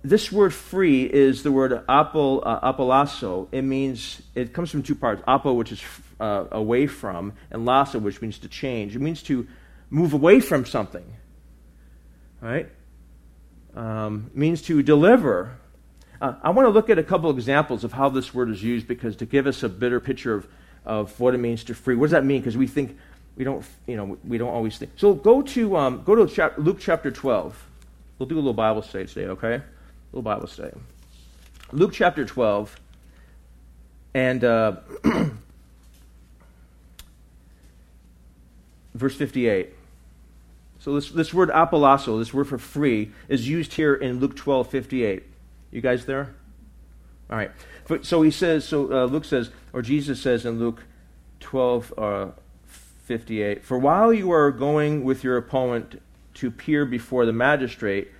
This 0.02 0.30
word 0.30 0.54
free 0.54 1.02
is 1.02 1.42
the 1.42 1.50
word 1.50 1.72
apol, 1.88 2.40
uh, 2.46 2.72
apolasso. 2.72 3.48
It 3.50 3.62
means, 3.62 4.22
it 4.36 4.52
comes 4.52 4.70
from 4.70 4.84
two 4.84 4.94
parts. 4.94 5.20
Apo, 5.26 5.52
which 5.54 5.72
is 5.72 5.82
uh, 6.20 6.44
away 6.52 6.86
from, 6.86 7.32
and 7.50 7.66
lasso, 7.66 7.98
which 7.98 8.22
means 8.22 8.38
to 8.38 8.48
change. 8.48 8.94
It 8.94 9.00
means 9.00 9.20
to 9.24 9.48
move 9.90 10.12
away 10.12 10.40
from 10.40 10.64
something. 10.64 11.04
Right? 12.40 12.68
Um, 13.74 14.30
means 14.34 14.62
to 14.62 14.82
deliver. 14.82 15.56
Uh, 16.20 16.34
I 16.42 16.50
want 16.50 16.66
to 16.66 16.70
look 16.70 16.88
at 16.90 16.98
a 16.98 17.02
couple 17.02 17.30
examples 17.30 17.84
of 17.84 17.92
how 17.92 18.08
this 18.08 18.32
word 18.32 18.50
is 18.50 18.62
used 18.62 18.86
because 18.88 19.16
to 19.16 19.26
give 19.26 19.46
us 19.46 19.62
a 19.62 19.68
better 19.68 20.00
picture 20.00 20.34
of, 20.34 20.48
of 20.84 21.20
what 21.20 21.34
it 21.34 21.38
means 21.38 21.64
to 21.64 21.74
free. 21.74 21.94
What 21.94 22.06
does 22.06 22.12
that 22.12 22.24
mean? 22.24 22.40
Because 22.40 22.56
we 22.56 22.66
think 22.66 22.96
we 23.36 23.44
don't, 23.44 23.64
you 23.86 23.96
know, 23.96 24.16
we 24.24 24.38
don't 24.38 24.52
always 24.52 24.78
think. 24.78 24.92
So 24.96 25.12
go 25.12 25.42
to 25.42 25.76
um, 25.76 26.02
go 26.04 26.14
to 26.14 26.26
chap- 26.32 26.54
Luke 26.56 26.78
chapter 26.80 27.10
twelve. 27.10 27.62
We'll 28.18 28.28
do 28.28 28.36
a 28.36 28.36
little 28.36 28.54
Bible 28.54 28.80
study 28.80 29.06
today, 29.06 29.26
okay? 29.26 29.54
A 29.56 29.62
little 30.10 30.22
Bible 30.22 30.46
study. 30.46 30.74
Luke 31.70 31.92
chapter 31.92 32.24
twelve, 32.24 32.74
and 34.14 34.42
uh, 34.42 34.76
verse 38.94 39.14
fifty-eight. 39.14 39.75
So 40.86 40.94
this, 40.94 41.10
this 41.10 41.34
word 41.34 41.48
apolasso, 41.48 42.16
this 42.20 42.32
word 42.32 42.46
for 42.46 42.58
free, 42.58 43.10
is 43.28 43.48
used 43.48 43.72
here 43.72 43.92
in 43.92 44.20
Luke 44.20 44.36
12, 44.36 44.70
58. 44.70 45.24
You 45.72 45.80
guys 45.80 46.06
there? 46.06 46.32
All 47.28 47.36
right. 47.36 47.50
So 48.02 48.22
he 48.22 48.30
says, 48.30 48.64
so 48.64 48.92
uh, 48.92 49.06
Luke 49.06 49.24
says, 49.24 49.50
or 49.72 49.82
Jesus 49.82 50.22
says 50.22 50.46
in 50.46 50.60
Luke 50.60 50.84
12, 51.40 51.94
uh, 51.98 52.26
58, 52.66 53.64
For 53.64 53.76
while 53.76 54.12
you 54.12 54.30
are 54.30 54.52
going 54.52 55.02
with 55.02 55.24
your 55.24 55.36
opponent 55.36 56.00
to 56.34 56.46
appear 56.46 56.86
before 56.86 57.26
the 57.26 57.32
magistrate, 57.32 58.12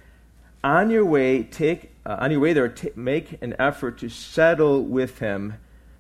on 0.65 0.91
your 0.91 1.05
way, 1.05 1.45
take, 1.45 1.93
uh, 2.05 2.17
on 2.19 2.33
your 2.33 2.41
way 2.41 2.53
there, 2.53 2.69
t- 2.69 2.91
make 2.97 3.41
an 3.41 3.55
effort 3.61 3.97
to 3.99 4.09
settle 4.09 4.83
with 4.83 5.21
him 5.21 5.55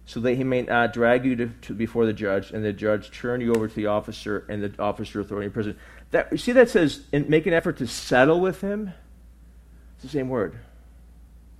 so 0.04 0.20
that 0.20 0.34
he 0.34 0.42
may 0.42 0.62
not 0.62 0.92
drag 0.92 1.24
you 1.24 1.36
to, 1.36 1.46
to, 1.62 1.74
before 1.74 2.06
the 2.06 2.12
judge 2.12 2.52
and 2.52 2.64
the 2.64 2.72
judge 2.72 3.10
turn 3.10 3.40
you 3.40 3.52
over 3.54 3.68
to 3.68 3.74
the 3.74 3.86
officer 3.86 4.44
and 4.48 4.64
the 4.64 4.82
officer 4.82 5.20
authority 5.20 5.46
in 5.46 5.52
prison. 5.52 5.76
That, 6.12 6.28
you 6.30 6.38
see 6.38 6.52
that 6.52 6.70
says, 6.70 7.00
in, 7.12 7.28
make 7.28 7.46
an 7.46 7.52
effort 7.52 7.78
to 7.78 7.86
settle 7.86 8.40
with 8.40 8.60
him? 8.60 8.92
It's 9.96 10.04
the 10.04 10.08
same 10.08 10.28
word. 10.28 10.52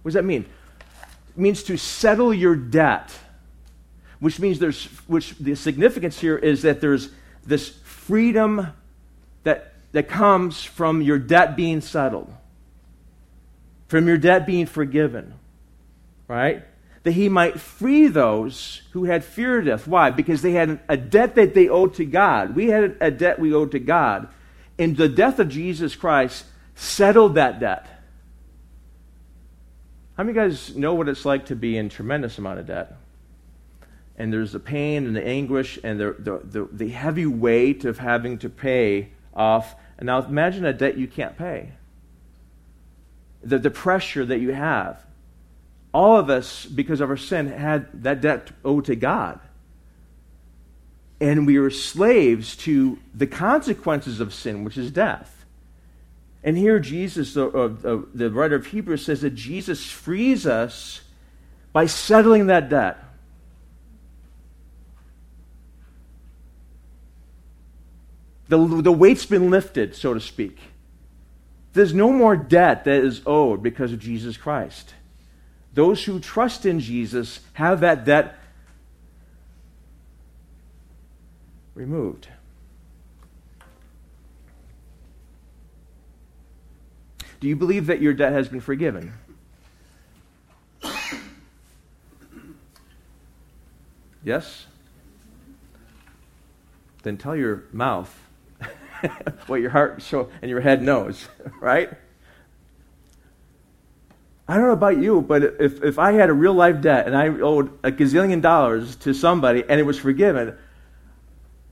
What 0.02 0.10
does 0.10 0.14
that 0.14 0.24
mean? 0.24 0.46
It 1.30 1.38
means 1.38 1.62
to 1.64 1.76
settle 1.76 2.32
your 2.32 2.54
debt, 2.54 3.12
which 4.20 4.38
means 4.38 4.58
there's, 4.58 4.86
which 5.06 5.36
the 5.38 5.54
significance 5.54 6.18
here 6.18 6.36
is 6.36 6.62
that 6.62 6.80
there's 6.80 7.10
this 7.44 7.68
freedom 7.84 8.68
that, 9.42 9.74
that 9.92 10.08
comes 10.08 10.62
from 10.62 11.02
your 11.02 11.18
debt 11.18 11.56
being 11.56 11.80
settled, 11.80 12.32
from 13.88 14.06
your 14.06 14.16
debt 14.16 14.46
being 14.46 14.66
forgiven, 14.66 15.34
right? 16.28 16.64
That 17.02 17.12
he 17.12 17.28
might 17.28 17.60
free 17.60 18.06
those 18.06 18.82
who 18.92 19.04
had 19.04 19.24
fear 19.24 19.58
of 19.58 19.66
death. 19.66 19.86
Why? 19.86 20.10
Because 20.10 20.42
they 20.42 20.52
had 20.52 20.80
a 20.88 20.96
debt 20.96 21.34
that 21.34 21.54
they 21.54 21.68
owed 21.68 21.94
to 21.94 22.04
God. 22.04 22.56
We 22.56 22.68
had 22.68 22.96
a 23.00 23.10
debt 23.10 23.38
we 23.38 23.52
owed 23.52 23.72
to 23.72 23.78
God. 23.78 24.28
And 24.78 24.96
the 24.96 25.08
death 25.08 25.38
of 25.38 25.48
Jesus 25.48 25.96
Christ 25.96 26.44
settled 26.74 27.34
that 27.36 27.60
debt. 27.60 27.86
How 30.16 30.22
many 30.22 30.38
of 30.38 30.44
you 30.44 30.50
guys 30.50 30.76
know 30.76 30.94
what 30.94 31.08
it's 31.08 31.24
like 31.24 31.46
to 31.46 31.56
be 31.56 31.76
in 31.76 31.88
tremendous 31.88 32.38
amount 32.38 32.58
of 32.58 32.66
debt? 32.66 32.96
And 34.16 34.32
there's 34.32 34.52
the 34.52 34.60
pain 34.60 35.06
and 35.06 35.14
the 35.14 35.26
anguish 35.26 35.78
and 35.82 36.00
the, 36.00 36.16
the, 36.18 36.40
the, 36.42 36.68
the 36.72 36.88
heavy 36.88 37.26
weight 37.26 37.84
of 37.84 37.98
having 37.98 38.38
to 38.38 38.48
pay 38.48 39.10
off. 39.34 39.74
And 39.98 40.06
now 40.06 40.22
imagine 40.22 40.64
a 40.64 40.72
debt 40.72 40.96
you 40.96 41.06
can't 41.06 41.36
pay. 41.36 41.72
The, 43.42 43.58
the 43.58 43.70
pressure 43.70 44.24
that 44.24 44.40
you 44.40 44.52
have. 44.52 45.04
All 45.92 46.18
of 46.18 46.30
us, 46.30 46.64
because 46.64 47.00
of 47.00 47.10
our 47.10 47.16
sin, 47.16 47.48
had 47.48 48.02
that 48.02 48.20
debt 48.22 48.50
owed 48.64 48.86
to 48.86 48.96
God. 48.96 49.38
And 51.20 51.46
we 51.46 51.56
are 51.56 51.70
slaves 51.70 52.56
to 52.58 52.98
the 53.14 53.26
consequences 53.26 54.20
of 54.20 54.34
sin, 54.34 54.64
which 54.64 54.76
is 54.76 54.90
death. 54.90 55.44
And 56.44 56.56
here, 56.56 56.78
Jesus, 56.78 57.34
the, 57.34 57.48
uh, 57.48 58.02
the 58.14 58.30
writer 58.30 58.54
of 58.54 58.66
Hebrews, 58.66 59.04
says 59.04 59.22
that 59.22 59.34
Jesus 59.34 59.84
frees 59.90 60.46
us 60.46 61.00
by 61.72 61.86
settling 61.86 62.46
that 62.46 62.68
debt. 62.68 63.02
The, 68.48 68.58
the 68.58 68.92
weight's 68.92 69.26
been 69.26 69.50
lifted, 69.50 69.96
so 69.96 70.14
to 70.14 70.20
speak. 70.20 70.58
There's 71.72 71.92
no 71.92 72.12
more 72.12 72.36
debt 72.36 72.84
that 72.84 73.02
is 73.02 73.22
owed 73.26 73.62
because 73.62 73.92
of 73.92 73.98
Jesus 73.98 74.36
Christ. 74.36 74.94
Those 75.74 76.04
who 76.04 76.20
trust 76.20 76.64
in 76.64 76.80
Jesus 76.80 77.40
have 77.54 77.80
that 77.80 78.04
debt 78.04 78.38
removed. 81.76 82.28
Do 87.38 87.46
you 87.46 87.54
believe 87.54 87.86
that 87.86 88.00
your 88.00 88.14
debt 88.14 88.32
has 88.32 88.48
been 88.48 88.60
forgiven? 88.60 89.12
Yes? 94.24 94.66
Then 97.04 97.16
tell 97.16 97.36
your 97.36 97.64
mouth 97.72 98.12
what 99.46 99.60
your 99.60 99.70
heart 99.70 100.02
and 100.12 100.50
your 100.50 100.60
head 100.60 100.82
knows, 100.82 101.28
right? 101.60 101.90
I 104.48 104.54
don't 104.54 104.66
know 104.66 104.72
about 104.72 104.98
you, 104.98 105.20
but 105.20 105.42
if, 105.60 105.82
if 105.84 105.98
I 105.98 106.12
had 106.12 106.30
a 106.30 106.32
real 106.32 106.54
life 106.54 106.80
debt 106.80 107.06
and 107.06 107.16
I 107.16 107.28
owed 107.28 107.78
a 107.84 107.92
gazillion 107.92 108.40
dollars 108.40 108.96
to 108.96 109.12
somebody 109.12 109.62
and 109.68 109.78
it 109.78 109.84
was 109.84 109.98
forgiven, 109.98 110.56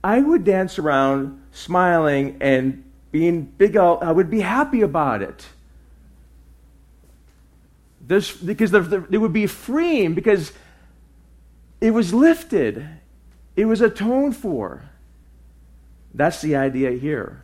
I 0.05 0.21
would 0.21 0.43
dance 0.43 0.77
around 0.77 1.41
smiling 1.51 2.37
and 2.39 2.83
being 3.11 3.41
big 3.41 3.75
out. 3.75 4.03
I 4.03 4.11
would 4.11 4.29
be 4.29 4.39
happy 4.39 4.81
about 4.81 5.23
it. 5.23 5.47
There's, 8.01 8.31
because 8.31 8.71
it 8.71 9.17
would 9.17 9.33
be 9.33 9.47
freeing 9.47 10.13
because 10.13 10.53
it 11.81 11.89
was 11.89 12.13
lifted, 12.13 12.87
it 13.55 13.65
was 13.65 13.81
atoned 13.81 14.37
for. 14.37 14.83
That's 16.13 16.39
the 16.39 16.55
idea 16.55 16.91
here. 16.91 17.41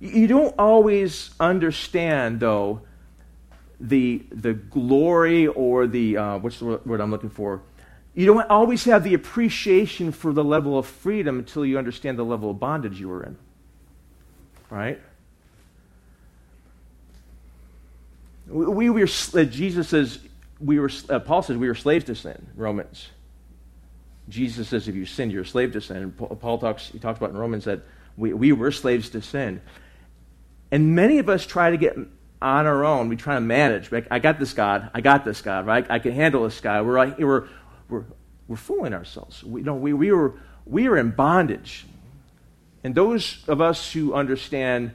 You 0.00 0.26
don't 0.26 0.56
always 0.58 1.30
understand, 1.38 2.40
though, 2.40 2.80
the, 3.78 4.26
the 4.32 4.54
glory 4.54 5.46
or 5.46 5.86
the, 5.86 6.16
uh, 6.16 6.38
what's 6.38 6.58
the 6.58 6.80
word 6.84 7.00
I'm 7.00 7.12
looking 7.12 7.30
for? 7.30 7.62
You 8.14 8.26
don't 8.26 8.48
always 8.48 8.84
have 8.84 9.02
the 9.02 9.14
appreciation 9.14 10.12
for 10.12 10.32
the 10.32 10.44
level 10.44 10.78
of 10.78 10.86
freedom 10.86 11.40
until 11.40 11.66
you 11.66 11.78
understand 11.78 12.18
the 12.18 12.24
level 12.24 12.50
of 12.50 12.60
bondage 12.60 13.00
you 13.00 13.08
were 13.08 13.24
in. 13.24 13.36
Right? 14.70 15.00
We 18.46 18.90
were, 18.90 19.02
uh, 19.02 19.44
Jesus 19.44 19.88
says, 19.88 20.18
we 20.60 20.78
were, 20.78 20.90
uh, 21.08 21.18
Paul 21.18 21.42
says 21.42 21.56
we 21.56 21.66
were 21.66 21.74
slaves 21.74 22.04
to 22.04 22.14
sin, 22.14 22.46
Romans. 22.54 23.08
Jesus 24.28 24.68
says 24.68 24.86
if 24.86 24.94
you 24.94 25.06
sin, 25.06 25.30
you're 25.30 25.42
a 25.42 25.46
slave 25.46 25.72
to 25.72 25.80
sin. 25.80 25.96
And 25.96 26.16
Paul 26.16 26.58
talks, 26.58 26.88
he 26.88 26.98
talks 26.98 27.18
about 27.18 27.30
in 27.30 27.36
Romans 27.36 27.64
that 27.64 27.80
we, 28.16 28.32
we 28.32 28.52
were 28.52 28.70
slaves 28.70 29.10
to 29.10 29.22
sin. 29.22 29.60
And 30.70 30.94
many 30.94 31.18
of 31.18 31.28
us 31.28 31.46
try 31.46 31.70
to 31.70 31.76
get 31.76 31.96
on 32.40 32.66
our 32.66 32.84
own. 32.84 33.08
We 33.08 33.16
try 33.16 33.34
to 33.34 33.40
manage. 33.40 33.90
Like, 33.90 34.06
I 34.10 34.18
got 34.18 34.38
this 34.38 34.52
God. 34.52 34.90
I 34.94 35.00
got 35.00 35.24
this 35.24 35.40
God, 35.40 35.66
right? 35.66 35.86
I 35.90 35.98
can 35.98 36.12
handle 36.12 36.44
this 36.44 36.60
guy. 36.60 36.82
We're, 36.82 37.14
we're, 37.18 37.48
we're, 37.88 38.04
we're 38.48 38.56
fooling 38.56 38.94
ourselves. 38.94 39.42
We, 39.42 39.62
know, 39.62 39.74
we, 39.74 39.92
we, 39.92 40.12
were, 40.12 40.34
we 40.66 40.86
are 40.88 40.96
in 40.96 41.10
bondage. 41.10 41.86
And 42.82 42.94
those 42.94 43.44
of 43.48 43.60
us 43.60 43.92
who 43.92 44.14
understand 44.14 44.92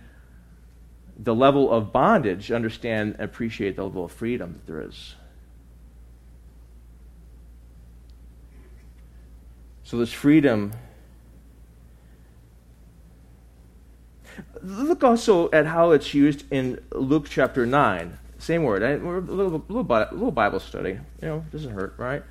the 1.17 1.35
level 1.35 1.71
of 1.71 1.91
bondage, 1.91 2.51
understand 2.51 3.15
and 3.15 3.23
appreciate 3.23 3.75
the 3.75 3.83
level 3.83 4.05
of 4.05 4.11
freedom 4.11 4.53
that 4.53 4.67
there 4.67 4.81
is. 4.81 5.15
So, 9.83 9.97
this 9.97 10.13
freedom. 10.13 10.71
Look 14.61 15.03
also 15.03 15.49
at 15.51 15.65
how 15.65 15.91
it's 15.91 16.13
used 16.13 16.45
in 16.51 16.79
Luke 16.91 17.27
chapter 17.27 17.65
9. 17.65 18.17
Same 18.37 18.63
word. 18.63 18.83
Eh? 18.83 18.93
A 18.93 18.97
little, 18.97 19.63
little, 19.67 19.83
little 19.87 20.31
Bible 20.31 20.59
study. 20.59 20.91
You 21.21 21.27
know, 21.27 21.45
doesn't 21.51 21.71
hurt, 21.71 21.95
right? 21.97 22.23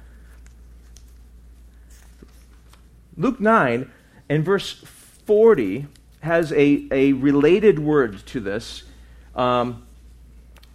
Luke 3.19 3.41
9 3.41 3.91
and 4.29 4.45
verse 4.45 4.73
40 5.27 5.87
has 6.21 6.53
a, 6.53 6.87
a 6.93 7.13
related 7.15 7.81
word 7.81 8.25
to 8.27 8.39
this. 8.39 8.85
Um, 9.35 9.85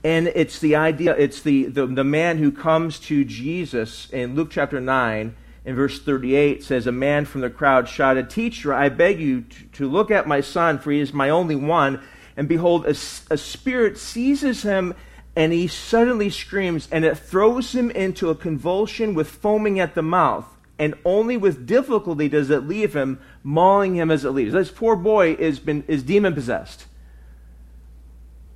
and 0.04 0.28
it's 0.28 0.60
the 0.60 0.76
idea, 0.76 1.16
it's 1.16 1.42
the, 1.42 1.66
the, 1.66 1.88
the 1.88 2.04
man 2.04 2.38
who 2.38 2.52
comes 2.52 3.00
to 3.00 3.24
Jesus 3.24 4.10
in 4.12 4.36
Luke 4.36 4.50
chapter 4.52 4.82
9 4.82 5.36
in 5.64 5.76
verse 5.76 6.02
38 6.02 6.62
says, 6.64 6.86
A 6.86 6.92
man 6.92 7.24
from 7.24 7.40
the 7.40 7.50
crowd 7.50 7.88
shouted, 7.88 8.30
Teacher, 8.30 8.74
I 8.74 8.90
beg 8.90 9.22
you 9.22 9.44
to, 9.44 9.64
to 9.66 9.90
look 9.90 10.12
at 10.12 10.28
my 10.28 10.42
son, 10.42 10.80
for 10.80 10.92
he 10.92 11.00
is 11.00 11.14
my 11.14 11.30
only 11.30 11.56
one. 11.56 12.02
And 12.36 12.50
behold, 12.50 12.86
a, 12.86 12.90
a 12.90 13.38
spirit 13.38 13.98
seizes 13.98 14.64
him, 14.64 14.94
and 15.36 15.54
he 15.54 15.68
suddenly 15.68 16.30
screams, 16.30 16.90
and 16.92 17.06
it 17.06 17.18
throws 17.18 17.74
him 17.74 17.90
into 17.92 18.30
a 18.30 18.36
convulsion 18.36 19.14
with 19.14 19.30
foaming 19.30 19.80
at 19.80 19.96
the 19.96 20.02
mouth. 20.02 20.53
And 20.80 20.96
only 21.06 21.38
with 21.38 21.68
difficulty 21.68 22.28
does 22.28 22.50
it 22.50 22.68
leave 22.68 22.96
him, 22.96 23.20
mauling 23.44 23.96
him 23.96 24.10
as 24.10 24.26
it 24.26 24.32
leaves. 24.32 24.54
This 24.54 24.72
poor 24.72 24.96
boy 24.96 25.34
is, 25.34 25.60
been, 25.60 25.84
is 25.88 26.04
demon 26.04 26.34
possessed. 26.34 26.86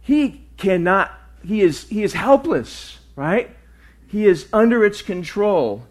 He 0.01 0.47
cannot, 0.57 1.11
he 1.43 1.61
is, 1.61 1.87
he 1.89 2.03
is 2.03 2.13
helpless, 2.13 2.97
right? 3.15 3.55
He 4.07 4.25
is 4.25 4.47
under 4.51 4.83
its 4.83 5.01
control. 5.01 5.85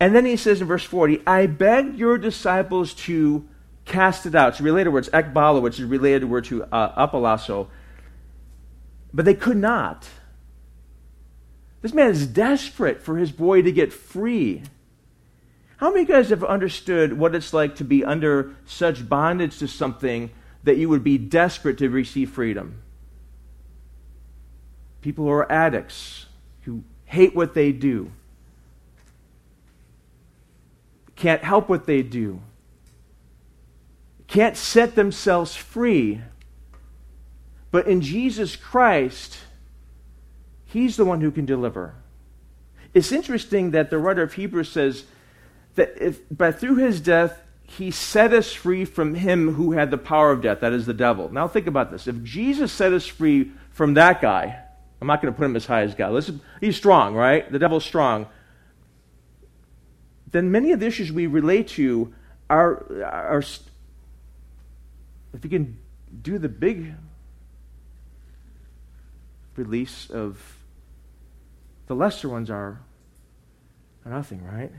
And 0.00 0.14
then 0.14 0.24
he 0.24 0.36
says 0.36 0.60
in 0.60 0.66
verse 0.66 0.84
40, 0.84 1.22
I 1.26 1.46
beg 1.46 1.98
your 1.98 2.18
disciples 2.18 2.94
to 2.94 3.46
cast 3.84 4.26
it 4.26 4.34
out. 4.34 4.50
It's 4.50 4.60
related 4.60 4.90
word. 4.90 5.00
It's 5.00 5.08
ekbalo, 5.08 5.60
which 5.60 5.78
is 5.78 5.84
related 5.84 6.26
word 6.26 6.44
to 6.46 6.64
uh, 6.64 7.06
apolasso. 7.06 7.68
But 9.12 9.24
they 9.24 9.34
could 9.34 9.56
not. 9.56 10.08
This 11.80 11.92
man 11.92 12.10
is 12.10 12.26
desperate 12.26 13.02
for 13.02 13.16
his 13.16 13.32
boy 13.32 13.62
to 13.62 13.72
get 13.72 13.92
free. 13.92 14.62
How 15.78 15.90
many 15.90 16.02
of 16.02 16.08
you 16.08 16.14
guys 16.16 16.30
have 16.30 16.42
understood 16.42 17.12
what 17.12 17.36
it's 17.36 17.52
like 17.52 17.76
to 17.76 17.84
be 17.84 18.04
under 18.04 18.56
such 18.66 19.08
bondage 19.08 19.58
to 19.58 19.68
something 19.68 20.30
that 20.64 20.76
you 20.76 20.88
would 20.88 21.04
be 21.04 21.18
desperate 21.18 21.78
to 21.78 21.88
receive 21.88 22.30
freedom? 22.30 22.82
People 25.02 25.24
who 25.24 25.30
are 25.30 25.50
addicts, 25.50 26.26
who 26.62 26.82
hate 27.04 27.34
what 27.34 27.54
they 27.54 27.70
do, 27.70 28.10
can't 31.14 31.44
help 31.44 31.68
what 31.68 31.86
they 31.86 32.02
do, 32.02 32.40
can't 34.26 34.56
set 34.56 34.96
themselves 34.96 35.54
free. 35.54 36.20
But 37.70 37.86
in 37.86 38.00
Jesus 38.00 38.56
Christ, 38.56 39.38
He's 40.64 40.96
the 40.96 41.04
one 41.04 41.20
who 41.20 41.30
can 41.30 41.46
deliver. 41.46 41.94
It's 42.94 43.12
interesting 43.12 43.70
that 43.70 43.90
the 43.90 43.98
writer 43.98 44.22
of 44.22 44.34
Hebrews 44.34 44.70
says 44.70 45.04
that 45.78 45.94
if, 46.00 46.20
but 46.30 46.60
through 46.60 46.76
his 46.76 47.00
death, 47.00 47.42
he 47.62 47.90
set 47.90 48.32
us 48.32 48.52
free 48.52 48.84
from 48.84 49.14
him 49.14 49.54
who 49.54 49.72
had 49.72 49.90
the 49.90 49.98
power 49.98 50.30
of 50.30 50.42
death, 50.42 50.60
that 50.60 50.72
is 50.72 50.86
the 50.86 50.94
devil. 50.94 51.32
Now 51.32 51.48
think 51.48 51.66
about 51.66 51.90
this. 51.90 52.06
If 52.06 52.22
Jesus 52.22 52.72
set 52.72 52.92
us 52.92 53.06
free 53.06 53.50
from 53.72 53.94
that 53.94 54.20
guy, 54.20 54.58
I'm 55.00 55.06
not 55.06 55.22
going 55.22 55.32
to 55.32 55.36
put 55.36 55.44
him 55.44 55.56
as 55.56 55.66
high 55.66 55.82
as 55.82 55.94
God. 55.94 56.12
Listen, 56.12 56.40
he's 56.60 56.76
strong, 56.76 57.14
right? 57.14 57.50
The 57.50 57.58
devil's 57.58 57.84
strong 57.84 58.26
then 60.30 60.50
many 60.50 60.72
of 60.72 60.80
the 60.80 60.86
issues 60.86 61.10
we 61.10 61.26
relate 61.26 61.68
to 61.68 62.12
are, 62.50 62.84
are 63.04 63.42
if 65.32 65.44
you 65.44 65.50
can 65.50 65.78
do 66.22 66.38
the 66.38 66.48
big 66.48 66.94
release 69.56 70.10
of 70.10 70.56
the 71.86 71.94
lesser 71.94 72.28
ones 72.28 72.50
are, 72.50 72.80
are 74.04 74.12
nothing, 74.12 74.44
right? 74.44 74.70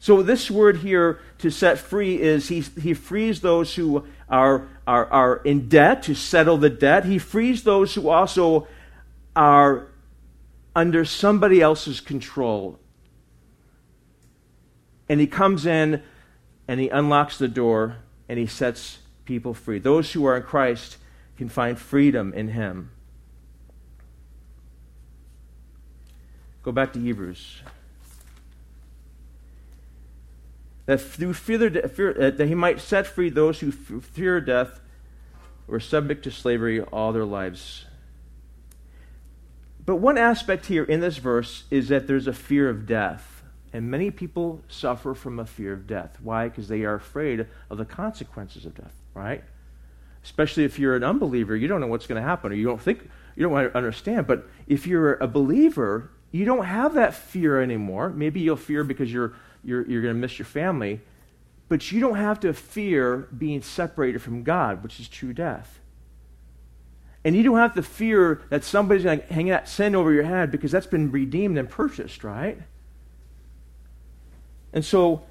So 0.00 0.22
this 0.22 0.50
word 0.50 0.78
here 0.78 1.20
to 1.38 1.50
set 1.50 1.78
free 1.78 2.20
is 2.20 2.48
he, 2.48 2.60
he 2.60 2.94
frees 2.94 3.40
those 3.40 3.74
who 3.74 4.06
are, 4.28 4.66
are, 4.86 5.06
are 5.06 5.36
in 5.44 5.68
debt 5.68 6.02
to 6.04 6.14
settle 6.14 6.56
the 6.56 6.70
debt. 6.70 7.04
He 7.04 7.18
frees 7.18 7.62
those 7.62 7.94
who 7.94 8.08
also 8.08 8.66
are 9.36 9.86
under 10.74 11.04
somebody 11.04 11.60
else's 11.60 12.00
control 12.00 12.80
and 15.10 15.18
he 15.18 15.26
comes 15.26 15.66
in 15.66 16.04
and 16.68 16.78
he 16.78 16.88
unlocks 16.88 17.36
the 17.36 17.48
door 17.48 17.96
and 18.28 18.38
he 18.38 18.46
sets 18.46 18.98
people 19.24 19.52
free. 19.52 19.80
Those 19.80 20.12
who 20.12 20.24
are 20.24 20.36
in 20.36 20.44
Christ 20.44 20.98
can 21.36 21.48
find 21.48 21.76
freedom 21.76 22.32
in 22.32 22.46
him. 22.46 22.92
Go 26.62 26.70
back 26.70 26.92
to 26.92 27.00
Hebrews. 27.00 27.62
That 30.86 31.00
through 31.00 31.34
fear, 31.34 31.66
uh, 31.66 32.30
that 32.30 32.46
he 32.48 32.54
might 32.54 32.80
set 32.80 33.06
free 33.06 33.30
those 33.30 33.60
who 33.60 33.70
fear 33.70 34.40
death 34.40 34.80
were 35.66 35.80
subject 35.80 36.24
to 36.24 36.30
slavery 36.30 36.80
all 36.80 37.12
their 37.12 37.24
lives. 37.24 37.84
But 39.86 39.96
one 39.96 40.18
aspect 40.18 40.66
here 40.66 40.84
in 40.84 41.00
this 41.00 41.16
verse 41.16 41.64
is 41.70 41.88
that 41.88 42.06
there's 42.06 42.26
a 42.26 42.32
fear 42.32 42.68
of 42.68 42.86
death. 42.86 43.42
And 43.72 43.90
many 43.90 44.10
people 44.10 44.62
suffer 44.68 45.14
from 45.14 45.38
a 45.38 45.46
fear 45.46 45.72
of 45.72 45.86
death. 45.86 46.18
Why? 46.22 46.48
Because 46.48 46.68
they 46.68 46.82
are 46.84 46.94
afraid 46.94 47.46
of 47.70 47.78
the 47.78 47.84
consequences 47.84 48.66
of 48.66 48.74
death, 48.74 48.94
right? 49.14 49.44
Especially 50.24 50.64
if 50.64 50.78
you're 50.78 50.96
an 50.96 51.04
unbeliever, 51.04 51.56
you 51.56 51.68
don't 51.68 51.80
know 51.80 51.86
what's 51.86 52.06
going 52.06 52.20
to 52.20 52.28
happen, 52.28 52.50
or 52.50 52.54
you 52.56 52.66
don't 52.66 52.80
think, 52.80 53.08
you 53.36 53.44
don't 53.44 53.52
want 53.52 53.70
to 53.70 53.76
understand. 53.76 54.26
But 54.26 54.48
if 54.66 54.86
you're 54.86 55.14
a 55.14 55.28
believer, 55.28 56.10
you 56.32 56.44
don't 56.44 56.64
have 56.64 56.94
that 56.94 57.14
fear 57.14 57.60
anymore. 57.60 58.10
Maybe 58.10 58.40
you'll 58.40 58.56
fear 58.56 58.82
because 58.82 59.12
you're, 59.12 59.34
you're, 59.64 59.86
you're 59.88 60.02
going 60.02 60.14
to 60.14 60.20
miss 60.20 60.38
your 60.38 60.46
family, 60.46 61.00
but 61.68 61.92
you 61.92 62.00
don't 62.00 62.16
have 62.16 62.40
to 62.40 62.52
fear 62.52 63.28
being 63.36 63.62
separated 63.62 64.20
from 64.20 64.42
God, 64.42 64.82
which 64.82 64.98
is 65.00 65.08
true 65.08 65.32
death. 65.32 65.80
And 67.24 67.36
you 67.36 67.42
don't 67.42 67.58
have 67.58 67.74
to 67.74 67.82
fear 67.82 68.42
that 68.48 68.64
somebody's 68.64 69.04
going 69.04 69.20
to 69.20 69.32
hang 69.32 69.48
that 69.48 69.68
sin 69.68 69.94
over 69.94 70.12
your 70.12 70.24
head 70.24 70.50
because 70.50 70.72
that's 70.72 70.86
been 70.86 71.10
redeemed 71.10 71.58
and 71.58 71.68
purchased, 71.68 72.24
right? 72.24 72.58
And 74.72 74.84
so, 74.84 75.22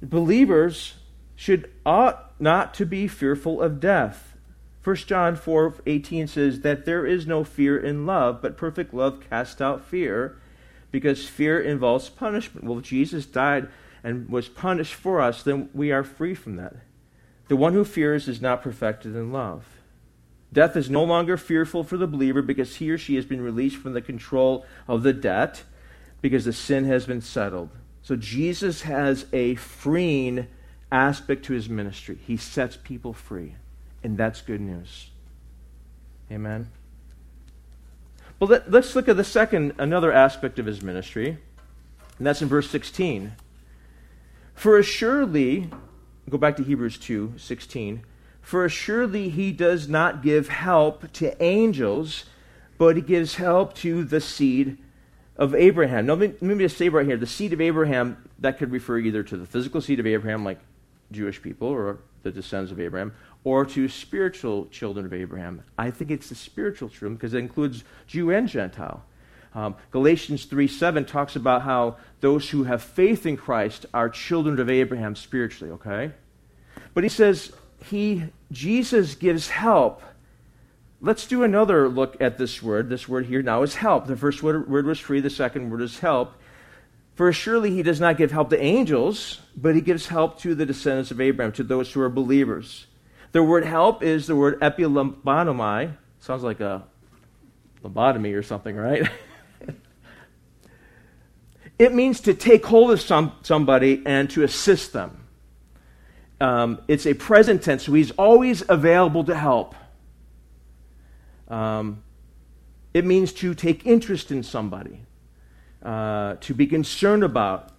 believers 0.00 0.94
should 1.36 1.70
ought 1.84 2.32
not 2.40 2.72
to 2.74 2.86
be 2.86 3.08
fearful 3.08 3.60
of 3.60 3.80
death. 3.80 4.36
1 4.84 4.96
John 4.96 5.36
4 5.36 5.74
18 5.86 6.26
says 6.26 6.60
that 6.60 6.84
there 6.84 7.06
is 7.06 7.26
no 7.26 7.44
fear 7.44 7.78
in 7.78 8.06
love, 8.06 8.42
but 8.42 8.56
perfect 8.56 8.92
love 8.92 9.22
casts 9.28 9.60
out 9.60 9.84
fear, 9.84 10.38
because 10.92 11.26
fear 11.26 11.60
involves 11.60 12.08
punishment. 12.08 12.64
Well, 12.64 12.78
if 12.78 12.84
Jesus 12.84 13.26
died 13.26 13.68
and 14.04 14.28
was 14.28 14.48
punished 14.48 14.94
for 14.94 15.20
us, 15.20 15.42
then 15.42 15.68
we 15.74 15.90
are 15.90 16.04
free 16.04 16.34
from 16.34 16.54
that. 16.56 16.76
The 17.48 17.56
one 17.56 17.72
who 17.72 17.84
fears 17.84 18.28
is 18.28 18.40
not 18.40 18.62
perfected 18.62 19.16
in 19.16 19.32
love. 19.32 19.66
Death 20.52 20.76
is 20.76 20.90
no 20.90 21.02
longer 21.02 21.36
fearful 21.36 21.82
for 21.82 21.96
the 21.96 22.06
believer 22.06 22.42
because 22.42 22.76
he 22.76 22.90
or 22.90 22.98
she 22.98 23.16
has 23.16 23.24
been 23.24 23.40
released 23.40 23.76
from 23.76 23.94
the 23.94 24.02
control 24.02 24.64
of 24.86 25.02
the 25.02 25.12
debt, 25.12 25.64
because 26.20 26.44
the 26.44 26.52
sin 26.52 26.84
has 26.84 27.06
been 27.06 27.20
settled. 27.20 27.70
So 28.02 28.16
Jesus 28.16 28.82
has 28.82 29.26
a 29.32 29.54
freeing 29.56 30.46
aspect 30.90 31.44
to 31.46 31.52
his 31.52 31.68
ministry. 31.68 32.18
He 32.26 32.36
sets 32.36 32.76
people 32.76 33.12
free, 33.12 33.54
and 34.04 34.18
that's 34.18 34.40
good 34.40 34.60
news. 34.60 35.10
Amen. 36.30 36.70
Well, 38.42 38.60
let, 38.66 38.74
us 38.74 38.96
look 38.96 39.08
at 39.08 39.16
the 39.16 39.22
second, 39.22 39.74
another 39.78 40.10
aspect 40.10 40.58
of 40.58 40.66
his 40.66 40.82
ministry, 40.82 41.38
and 42.18 42.26
that's 42.26 42.42
in 42.42 42.48
verse 42.48 42.68
16. 42.70 43.34
For 44.56 44.78
assuredly, 44.78 45.70
go 46.28 46.38
back 46.38 46.56
to 46.56 46.64
Hebrews 46.64 46.98
2 46.98 47.34
16. 47.36 48.02
For 48.40 48.64
assuredly 48.64 49.28
he 49.28 49.52
does 49.52 49.88
not 49.88 50.24
give 50.24 50.48
help 50.48 51.12
to 51.12 51.40
angels, 51.40 52.24
but 52.78 52.96
he 52.96 53.02
gives 53.02 53.36
help 53.36 53.74
to 53.76 54.02
the 54.02 54.20
seed 54.20 54.76
of 55.36 55.54
Abraham. 55.54 56.06
Now, 56.06 56.14
let 56.14 56.42
me 56.42 56.64
just 56.64 56.76
say 56.76 56.88
right 56.88 57.06
here 57.06 57.16
the 57.16 57.28
seed 57.28 57.52
of 57.52 57.60
Abraham, 57.60 58.28
that 58.40 58.58
could 58.58 58.72
refer 58.72 58.98
either 58.98 59.22
to 59.22 59.36
the 59.36 59.46
physical 59.46 59.80
seed 59.80 60.00
of 60.00 60.06
Abraham, 60.08 60.44
like 60.44 60.58
Jewish 61.12 61.40
people 61.40 61.68
or 61.68 61.98
the 62.24 62.32
descendants 62.32 62.72
of 62.72 62.80
Abraham, 62.80 63.12
or 63.44 63.64
to 63.66 63.88
spiritual 63.88 64.66
children 64.66 65.04
of 65.04 65.12
Abraham. 65.12 65.62
I 65.76 65.90
think 65.90 66.10
it's 66.10 66.28
the 66.28 66.34
spiritual 66.34 66.88
children 66.88 67.14
because 67.14 67.34
it 67.34 67.38
includes 67.38 67.84
Jew 68.06 68.30
and 68.30 68.48
Gentile. 68.48 69.04
Um, 69.54 69.76
Galatians 69.90 70.46
3 70.46 70.66
7 70.66 71.04
talks 71.04 71.36
about 71.36 71.62
how 71.62 71.96
those 72.20 72.48
who 72.48 72.64
have 72.64 72.82
faith 72.82 73.26
in 73.26 73.36
Christ 73.36 73.86
are 73.92 74.08
children 74.08 74.58
of 74.58 74.70
Abraham 74.70 75.14
spiritually, 75.14 75.72
okay? 75.74 76.12
But 76.94 77.04
he 77.04 77.10
says, 77.10 77.52
he, 77.84 78.24
Jesus 78.50 79.14
gives 79.14 79.48
help 79.48 80.02
Let's 81.04 81.26
do 81.26 81.42
another 81.42 81.88
look 81.88 82.22
at 82.22 82.38
this 82.38 82.62
word. 82.62 82.88
This 82.88 83.08
word 83.08 83.26
here 83.26 83.42
now 83.42 83.64
is 83.64 83.74
help. 83.74 84.06
The 84.06 84.16
first 84.16 84.40
word, 84.40 84.70
word 84.70 84.86
was 84.86 85.00
free, 85.00 85.18
the 85.18 85.30
second 85.30 85.68
word 85.68 85.82
is 85.82 85.98
help. 85.98 86.34
For 87.16 87.32
surely 87.32 87.72
he 87.72 87.82
does 87.82 87.98
not 87.98 88.16
give 88.16 88.30
help 88.30 88.50
to 88.50 88.62
angels, 88.62 89.40
but 89.56 89.74
he 89.74 89.80
gives 89.80 90.06
help 90.06 90.38
to 90.42 90.54
the 90.54 90.64
descendants 90.64 91.10
of 91.10 91.20
Abraham, 91.20 91.50
to 91.54 91.64
those 91.64 91.92
who 91.92 92.00
are 92.02 92.08
believers. 92.08 92.86
The 93.32 93.42
word 93.42 93.64
help 93.64 94.02
is 94.02 94.26
the 94.26 94.36
word 94.36 94.60
epilobotomai. 94.60 95.96
Sounds 96.20 96.42
like 96.42 96.60
a 96.60 96.84
lobotomy 97.82 98.36
or 98.36 98.42
something, 98.42 98.76
right? 98.76 99.08
it 101.78 101.94
means 101.94 102.20
to 102.20 102.34
take 102.34 102.64
hold 102.66 102.92
of 102.92 103.00
some, 103.00 103.32
somebody 103.42 104.02
and 104.04 104.28
to 104.30 104.44
assist 104.44 104.92
them. 104.92 105.26
Um, 106.42 106.82
it's 106.88 107.06
a 107.06 107.14
present 107.14 107.62
tense, 107.62 107.84
so 107.84 107.94
he's 107.94 108.10
always 108.12 108.68
available 108.68 109.24
to 109.24 109.34
help. 109.34 109.74
Um, 111.48 112.02
it 112.92 113.06
means 113.06 113.32
to 113.34 113.54
take 113.54 113.86
interest 113.86 114.30
in 114.30 114.42
somebody, 114.42 115.00
uh, 115.82 116.34
to 116.40 116.52
be 116.52 116.66
concerned 116.66 117.24
about. 117.24 117.70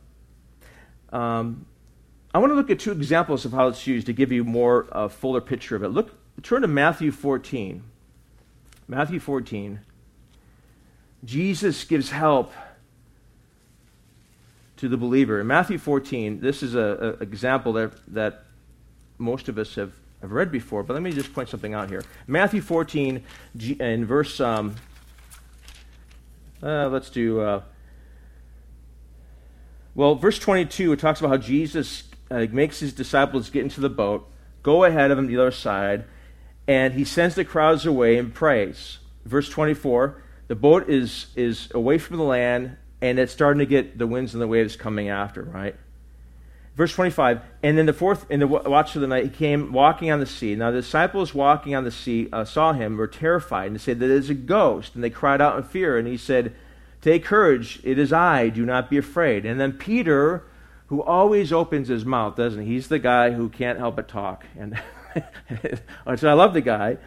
Um, 1.11 1.65
I 2.33 2.39
want 2.39 2.49
to 2.51 2.55
look 2.55 2.71
at 2.71 2.79
two 2.79 2.91
examples 2.91 3.45
of 3.45 3.51
how 3.51 3.67
it's 3.67 3.85
used 3.85 4.07
to 4.07 4.13
give 4.13 4.31
you 4.31 4.43
more 4.43 4.87
uh, 4.91 5.07
fuller 5.07 5.41
picture 5.41 5.75
of 5.75 5.83
it. 5.83 5.89
Look, 5.89 6.15
turn 6.41 6.63
to 6.63 6.67
Matthew 6.67 7.11
14. 7.11 7.83
Matthew 8.87 9.19
14. 9.19 9.81
Jesus 11.23 11.83
gives 11.83 12.09
help 12.09 12.51
to 14.77 14.89
the 14.89 14.97
believer. 14.97 15.39
In 15.39 15.47
Matthew 15.47 15.77
14, 15.77 16.39
this 16.39 16.63
is 16.63 16.73
an 16.73 17.17
example 17.21 17.73
that, 17.73 17.93
that 18.07 18.45
most 19.19 19.47
of 19.47 19.59
us 19.59 19.75
have, 19.75 19.93
have 20.21 20.31
read 20.31 20.51
before, 20.51 20.81
but 20.81 20.93
let 20.93 21.03
me 21.03 21.11
just 21.11 21.33
point 21.33 21.49
something 21.49 21.75
out 21.75 21.89
here. 21.89 22.03
Matthew 22.25 22.61
14, 22.61 23.23
in 23.79 24.05
verse, 24.05 24.39
um, 24.39 24.75
uh, 26.63 26.87
let's 26.89 27.11
do, 27.11 27.39
uh, 27.39 27.61
well, 29.93 30.15
verse 30.15 30.39
22, 30.39 30.93
it 30.93 30.99
talks 30.99 31.19
about 31.19 31.29
how 31.29 31.37
Jesus 31.37 32.03
uh, 32.31 32.45
makes 32.51 32.79
his 32.79 32.93
disciples 32.93 33.49
get 33.49 33.63
into 33.63 33.81
the 33.81 33.89
boat, 33.89 34.29
go 34.61 34.83
ahead 34.83 35.11
of 35.11 35.17
him 35.17 35.27
to 35.27 35.35
the 35.35 35.41
other 35.41 35.51
side, 35.51 36.05
and 36.67 36.93
he 36.93 37.03
sends 37.03 37.35
the 37.35 37.45
crowds 37.45 37.85
away 37.85 38.17
and 38.17 38.33
prays. 38.33 38.99
Verse 39.25 39.49
24, 39.49 40.21
the 40.47 40.55
boat 40.55 40.89
is, 40.89 41.27
is 41.35 41.69
away 41.73 41.97
from 41.97 42.17
the 42.17 42.23
land, 42.23 42.77
and 43.01 43.19
it's 43.19 43.33
starting 43.33 43.59
to 43.59 43.65
get 43.65 43.97
the 43.97 44.07
winds 44.07 44.33
and 44.33 44.41
the 44.41 44.47
waves 44.47 44.75
coming 44.75 45.09
after, 45.09 45.43
right? 45.43 45.75
Verse 46.75 46.93
25, 46.93 47.41
and 47.61 47.77
then 47.77 47.85
the 47.85 47.93
fourth, 47.93 48.25
in 48.31 48.39
the 48.39 48.47
watch 48.47 48.95
of 48.95 49.01
the 49.01 49.07
night, 49.07 49.25
he 49.25 49.29
came 49.29 49.71
walking 49.71 50.09
on 50.09 50.19
the 50.19 50.25
sea. 50.25 50.55
Now 50.55 50.71
the 50.71 50.81
disciples 50.81 51.33
walking 51.33 51.75
on 51.75 51.83
the 51.83 51.91
sea 51.91 52.29
uh, 52.33 52.45
saw 52.45 52.73
him, 52.73 52.97
were 52.97 53.05
terrified, 53.05 53.67
and 53.67 53.75
they 53.75 53.79
said 53.79 53.99
that 53.99 54.09
it 54.09 54.17
is 54.17 54.31
a 54.31 54.33
ghost. 54.33 54.95
And 54.95 55.03
they 55.03 55.11
cried 55.11 55.39
out 55.39 55.55
in 55.55 55.63
fear, 55.63 55.99
and 55.99 56.07
he 56.07 56.17
said, 56.17 56.55
Take 56.99 57.25
courage, 57.25 57.79
it 57.83 57.99
is 57.99 58.11
I, 58.11 58.49
do 58.49 58.65
not 58.65 58.89
be 58.89 58.97
afraid. 58.97 59.45
And 59.45 59.59
then 59.59 59.73
Peter, 59.73 60.45
who 60.93 61.01
always 61.01 61.51
opens 61.51 61.87
his 61.87 62.05
mouth, 62.05 62.35
doesn't 62.35 62.67
he? 62.67 62.73
He's 62.73 62.87
the 62.87 62.99
guy 62.99 63.31
who 63.31 63.49
can't 63.49 63.79
help 63.79 63.95
but 63.95 64.07
talk. 64.07 64.45
And 66.05 66.19
so 66.19 66.29
I 66.29 66.33
love 66.33 66.53
the 66.53 66.61
guy. 66.61 66.97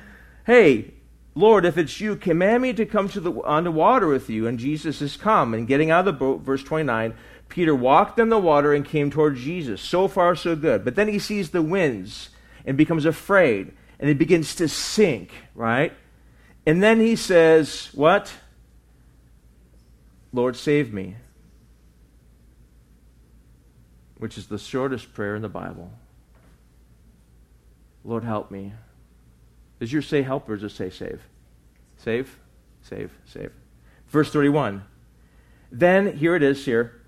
Hey, 0.45 0.95
Lord, 1.37 1.65
if 1.65 1.79
it's 1.79 2.01
you, 2.01 2.17
command 2.17 2.65
me 2.65 2.73
to 2.73 2.85
come 2.85 3.09
to 3.11 3.21
the, 3.21 3.31
on 3.43 3.63
the 3.63 3.71
water 3.71 4.09
with 4.09 4.29
you. 4.29 4.49
And 4.49 4.59
Jesus 4.59 4.99
has 4.99 5.17
come. 5.17 5.55
And 5.55 5.69
getting 5.69 5.93
out 5.93 6.01
of 6.01 6.07
the 6.07 6.13
boat, 6.15 6.41
verse 6.41 6.65
29, 6.65 7.15
Peter 7.49 7.77
walked 7.77 8.19
on 8.19 8.29
the 8.29 8.39
water 8.39 8.75
and 8.75 8.85
came 8.85 9.09
toward 9.09 9.37
Jesus. 9.37 9.81
So 9.81 10.09
far, 10.09 10.35
so 10.35 10.57
good. 10.57 10.85
But 10.85 10.97
then 10.97 11.07
he 11.07 11.21
sees 11.21 11.51
the 11.51 11.63
winds 11.63 12.31
and 12.65 12.77
becomes 12.77 13.05
afraid. 13.05 13.73
And 14.01 14.09
he 14.09 14.15
begins 14.15 14.57
to 14.57 14.67
sink, 14.67 15.31
right? 15.55 15.93
And 16.67 16.83
then 16.83 16.99
he 16.99 17.15
says, 17.15 17.91
What? 17.95 18.33
Lord, 20.33 20.57
save 20.57 20.93
me 20.93 21.15
which 24.27 24.37
is 24.37 24.49
the 24.49 24.59
shortest 24.59 25.15
prayer 25.15 25.37
in 25.37 25.43
the 25.43 25.49
Bible. 25.49 25.89
Lord, 28.05 28.25
help 28.25 28.51
me. 28.51 28.73
Does 29.79 29.93
your 29.93 30.03
say 30.03 30.23
help 30.23 30.49
or 30.49 30.55
it 30.55 30.69
say 30.71 30.91
save? 30.91 31.23
Save, 31.97 32.37
save, 32.83 33.13
save. 33.25 33.53
Verse 34.09 34.33
31. 34.33 34.83
Then, 35.71 36.17
here 36.17 36.35
it 36.35 36.43
is 36.43 36.65
here. 36.65 37.01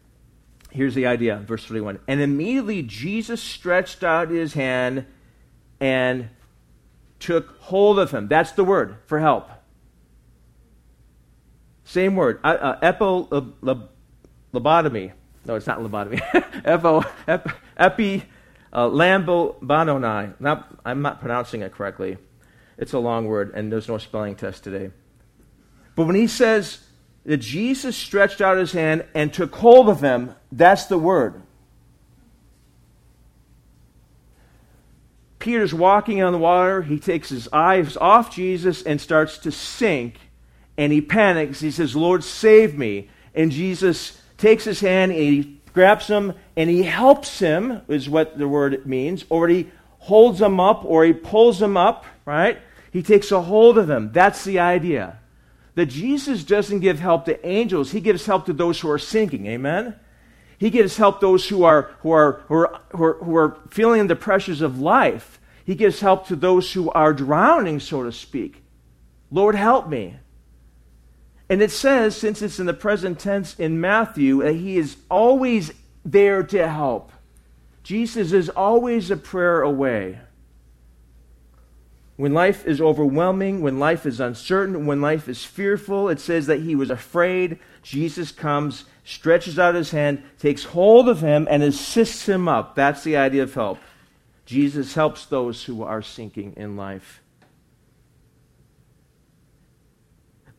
Here's 0.70 0.94
the 0.94 1.07
idea, 1.07 1.38
verse 1.38 1.64
31. 1.64 1.98
And 2.07 2.20
immediately 2.20 2.85
Jesus 2.85 3.42
stretched 3.42 4.04
out 4.04 4.31
his 4.31 4.54
hand 4.54 5.04
and 5.81 6.28
took 7.18 7.59
hold 7.62 7.98
of 7.98 8.12
him. 8.12 8.28
That's 8.28 8.52
the 8.52 8.62
word 8.62 8.98
for 9.07 9.18
help. 9.18 9.50
Same 11.83 12.14
word. 12.14 12.38
Uh, 12.44 12.76
uh, 12.81 13.85
lobotomy. 14.54 15.14
No, 15.48 15.54
it's 15.54 15.66
not 15.66 15.78
lobotomy. 15.78 16.20
Epo, 16.62 17.11
ep, 17.26 17.48
epi 17.78 18.22
uh, 18.70 18.87
lambobanonai. 18.87 20.38
Not, 20.38 20.78
I'm 20.84 21.00
not 21.00 21.20
pronouncing 21.20 21.62
it 21.62 21.72
correctly. 21.72 22.18
It's 22.76 22.92
a 22.92 22.98
long 22.98 23.24
word, 23.24 23.52
and 23.54 23.72
there's 23.72 23.88
no 23.88 23.96
spelling 23.96 24.37
test 24.37 24.62
today. 24.62 24.90
But 25.96 26.04
when 26.04 26.16
he 26.16 26.26
says 26.26 26.84
that 27.24 27.38
Jesus 27.38 27.96
stretched 27.96 28.42
out 28.42 28.58
his 28.58 28.72
hand 28.72 29.06
and 29.14 29.32
took 29.32 29.54
hold 29.56 29.88
of 29.88 30.02
him, 30.02 30.34
that's 30.52 30.84
the 30.84 30.98
word. 30.98 31.42
Peter's 35.38 35.72
walking 35.72 36.22
on 36.22 36.32
the 36.32 36.38
water. 36.38 36.82
He 36.82 36.98
takes 36.98 37.30
his 37.30 37.48
eyes 37.54 37.96
off 37.96 38.34
Jesus 38.34 38.82
and 38.82 39.00
starts 39.00 39.38
to 39.38 39.50
sink. 39.50 40.18
And 40.76 40.92
he 40.92 41.00
panics. 41.00 41.61
He 41.61 41.70
says, 41.70 41.96
Lord, 41.96 42.22
save 42.22 42.76
me. 42.76 43.08
And 43.34 43.50
Jesus 43.50 44.17
takes 44.38 44.64
his 44.64 44.81
hand 44.81 45.12
and 45.12 45.20
he 45.20 45.61
grabs 45.74 46.07
him 46.07 46.33
and 46.57 46.70
he 46.70 46.83
helps 46.83 47.38
him, 47.38 47.83
is 47.88 48.09
what 48.09 48.38
the 48.38 48.48
word 48.48 48.87
means, 48.87 49.24
or 49.29 49.48
he 49.48 49.70
holds 49.98 50.40
him 50.40 50.59
up 50.59 50.85
or 50.85 51.05
he 51.05 51.12
pulls 51.12 51.61
him 51.61 51.77
up, 51.77 52.07
right? 52.24 52.59
He 52.90 53.03
takes 53.03 53.31
a 53.31 53.42
hold 53.42 53.77
of 53.77 53.90
him. 53.90 54.11
That's 54.12 54.44
the 54.44 54.61
idea. 54.61 55.18
That 55.74 55.87
Jesus 55.87 56.42
doesn't 56.42 56.81
give 56.81 56.98
help 56.98 57.27
to 57.27 57.46
angels, 57.46 57.92
he 57.92 58.01
gives 58.01 58.27
help 58.27 58.46
to 58.46 58.53
those 58.53 58.81
who 58.81 58.90
are 58.90 58.98
sinking. 58.98 59.46
Amen? 59.46 59.94
He 60.59 60.70
gives 60.70 60.96
help 60.96 61.20
those 61.20 61.48
who 61.48 61.62
are, 61.62 61.90
who 62.01 62.11
are, 62.11 62.42
who 62.48 62.55
are, 62.55 62.81
who 62.90 63.05
are, 63.05 63.14
who 63.14 63.37
are 63.37 63.59
feeling 63.70 64.07
the 64.07 64.16
pressures 64.16 64.61
of 64.61 64.81
life. 64.81 65.40
He 65.64 65.74
gives 65.77 66.01
help 66.01 66.27
to 66.29 66.37
those 66.37 66.72
who 66.72 66.90
are 66.90 67.12
drowning, 67.12 67.79
so 67.79 68.03
to 68.03 68.11
speak. 68.11 68.64
Lord, 69.31 69.55
help 69.55 69.88
me. 69.88 70.16
And 71.50 71.62
it 71.62 71.70
says, 71.70 72.16
since 72.16 72.42
it's 72.42 72.58
in 72.58 72.66
the 72.66 72.74
present 72.74 73.18
tense 73.18 73.58
in 73.58 73.80
Matthew, 73.80 74.42
that 74.42 74.54
he 74.54 74.76
is 74.76 74.96
always 75.11 75.72
there 76.04 76.42
to 76.42 76.68
help. 76.68 77.11
Jesus 77.82 78.32
is 78.32 78.50
always 78.50 79.11
a 79.11 79.16
prayer 79.16 79.62
away. 79.62 80.18
When 82.16 82.34
life 82.34 82.66
is 82.66 82.80
overwhelming, 82.80 83.62
when 83.62 83.78
life 83.78 84.04
is 84.04 84.18
uncertain, 84.18 84.87
when 84.87 85.00
life 85.00 85.28
is 85.28 85.44
fearful, 85.44 86.08
it 86.08 86.20
says 86.20 86.46
that 86.48 86.61
he 86.61 86.74
was 86.74 86.90
afraid. 86.90 87.61
Jesus 87.82 88.32
comes, 88.32 88.84
stretches 89.04 89.58
out 89.58 89.76
his 89.76 89.92
hand, 89.92 90.22
takes 90.38 90.64
hold 90.64 91.08
of 91.08 91.20
him, 91.20 91.46
and 91.48 91.62
assists 91.62 92.28
him 92.28 92.48
up. 92.48 92.74
That's 92.74 93.04
the 93.04 93.16
idea 93.16 93.44
of 93.44 93.54
help. 93.54 93.78
Jesus 94.44 94.94
helps 94.94 95.26
those 95.26 95.64
who 95.64 95.82
are 95.84 96.02
sinking 96.02 96.54
in 96.56 96.76
life. 96.76 97.22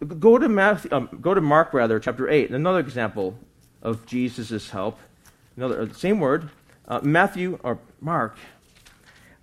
Go 0.07 0.37
to, 0.37 0.47
Matthew, 0.47 0.89
um, 0.93 1.09
go 1.21 1.33
to 1.33 1.41
Mark, 1.41 1.73
rather, 1.73 1.99
chapter 1.99 2.29
8, 2.29 2.51
another 2.51 2.79
example 2.79 3.37
of 3.81 4.05
Jesus' 4.05 4.69
help. 4.69 4.97
Another, 5.57 5.81
uh, 5.81 5.91
same 5.91 6.21
word. 6.21 6.49
Uh, 6.87 7.01
Matthew, 7.03 7.59
or 7.63 7.79
Mark. 7.99 8.37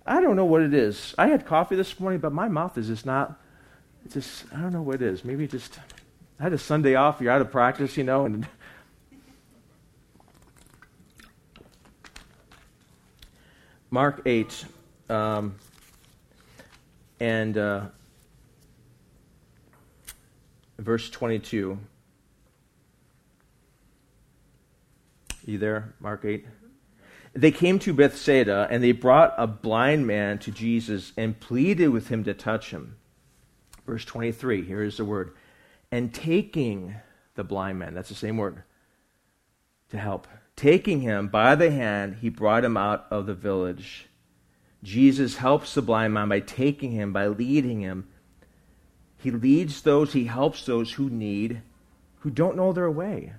I 0.05 0.19
don't 0.19 0.35
know 0.35 0.45
what 0.45 0.63
it 0.63 0.73
is. 0.73 1.13
I 1.15 1.27
had 1.27 1.45
coffee 1.45 1.75
this 1.75 1.99
morning, 1.99 2.19
but 2.19 2.33
my 2.33 2.47
mouth 2.47 2.75
is 2.75 2.87
just 2.87 3.05
not, 3.05 3.39
just, 4.11 4.45
I 4.51 4.59
don't 4.59 4.73
know 4.73 4.81
what 4.81 4.95
it 4.95 5.03
is. 5.03 5.23
Maybe 5.23 5.47
just, 5.47 5.77
I 6.39 6.43
had 6.43 6.53
a 6.53 6.57
Sunday 6.57 6.95
off, 6.95 7.21
you're 7.21 7.31
out 7.31 7.41
of 7.41 7.51
practice, 7.51 7.95
you 7.95 8.03
know, 8.03 8.25
and 8.25 8.47
Mark 13.91 14.23
8, 14.25 14.65
um, 15.09 15.55
and 17.19 17.57
uh, 17.59 17.85
verse 20.77 21.09
22. 21.09 21.79
You 25.45 25.57
there, 25.57 25.93
Mark 25.99 26.25
8? 26.25 26.45
They 27.33 27.51
came 27.51 27.79
to 27.79 27.93
Bethsaida, 27.93 28.67
and 28.69 28.83
they 28.83 28.91
brought 28.91 29.33
a 29.37 29.47
blind 29.47 30.07
man 30.07 30.39
to 30.39 30.51
Jesus 30.51 31.13
and 31.15 31.39
pleaded 31.39 31.89
with 31.89 32.09
him 32.09 32.23
to 32.23 32.33
touch 32.33 32.71
him. 32.71 32.97
Verse 33.85 34.03
23, 34.03 34.63
here 34.63 34.83
is 34.83 34.97
the 34.97 35.05
word. 35.05 35.33
And 35.91 36.13
taking 36.13 36.95
the 37.35 37.43
blind 37.43 37.79
man, 37.79 37.93
that's 37.93 38.09
the 38.09 38.15
same 38.15 38.37
word, 38.37 38.63
to 39.89 39.97
help. 39.97 40.27
Taking 40.55 41.01
him 41.01 41.27
by 41.27 41.55
the 41.55 41.71
hand, 41.71 42.17
he 42.21 42.29
brought 42.29 42.65
him 42.65 42.75
out 42.75 43.05
of 43.11 43.27
the 43.27 43.35
village. 43.35 44.07
Jesus 44.83 45.37
helps 45.37 45.75
the 45.75 45.81
blind 45.81 46.13
man 46.13 46.29
by 46.29 46.39
taking 46.39 46.91
him, 46.91 47.13
by 47.13 47.27
leading 47.27 47.81
him 47.81 48.07
he 49.17 49.31
leads 49.31 49.81
those, 49.81 50.13
he 50.13 50.25
helps 50.25 50.65
those 50.65 50.93
who 50.93 51.09
need, 51.09 51.61
who 52.19 52.29
don't 52.29 52.55
know 52.55 52.73
their 52.73 52.91
way. 52.91 53.33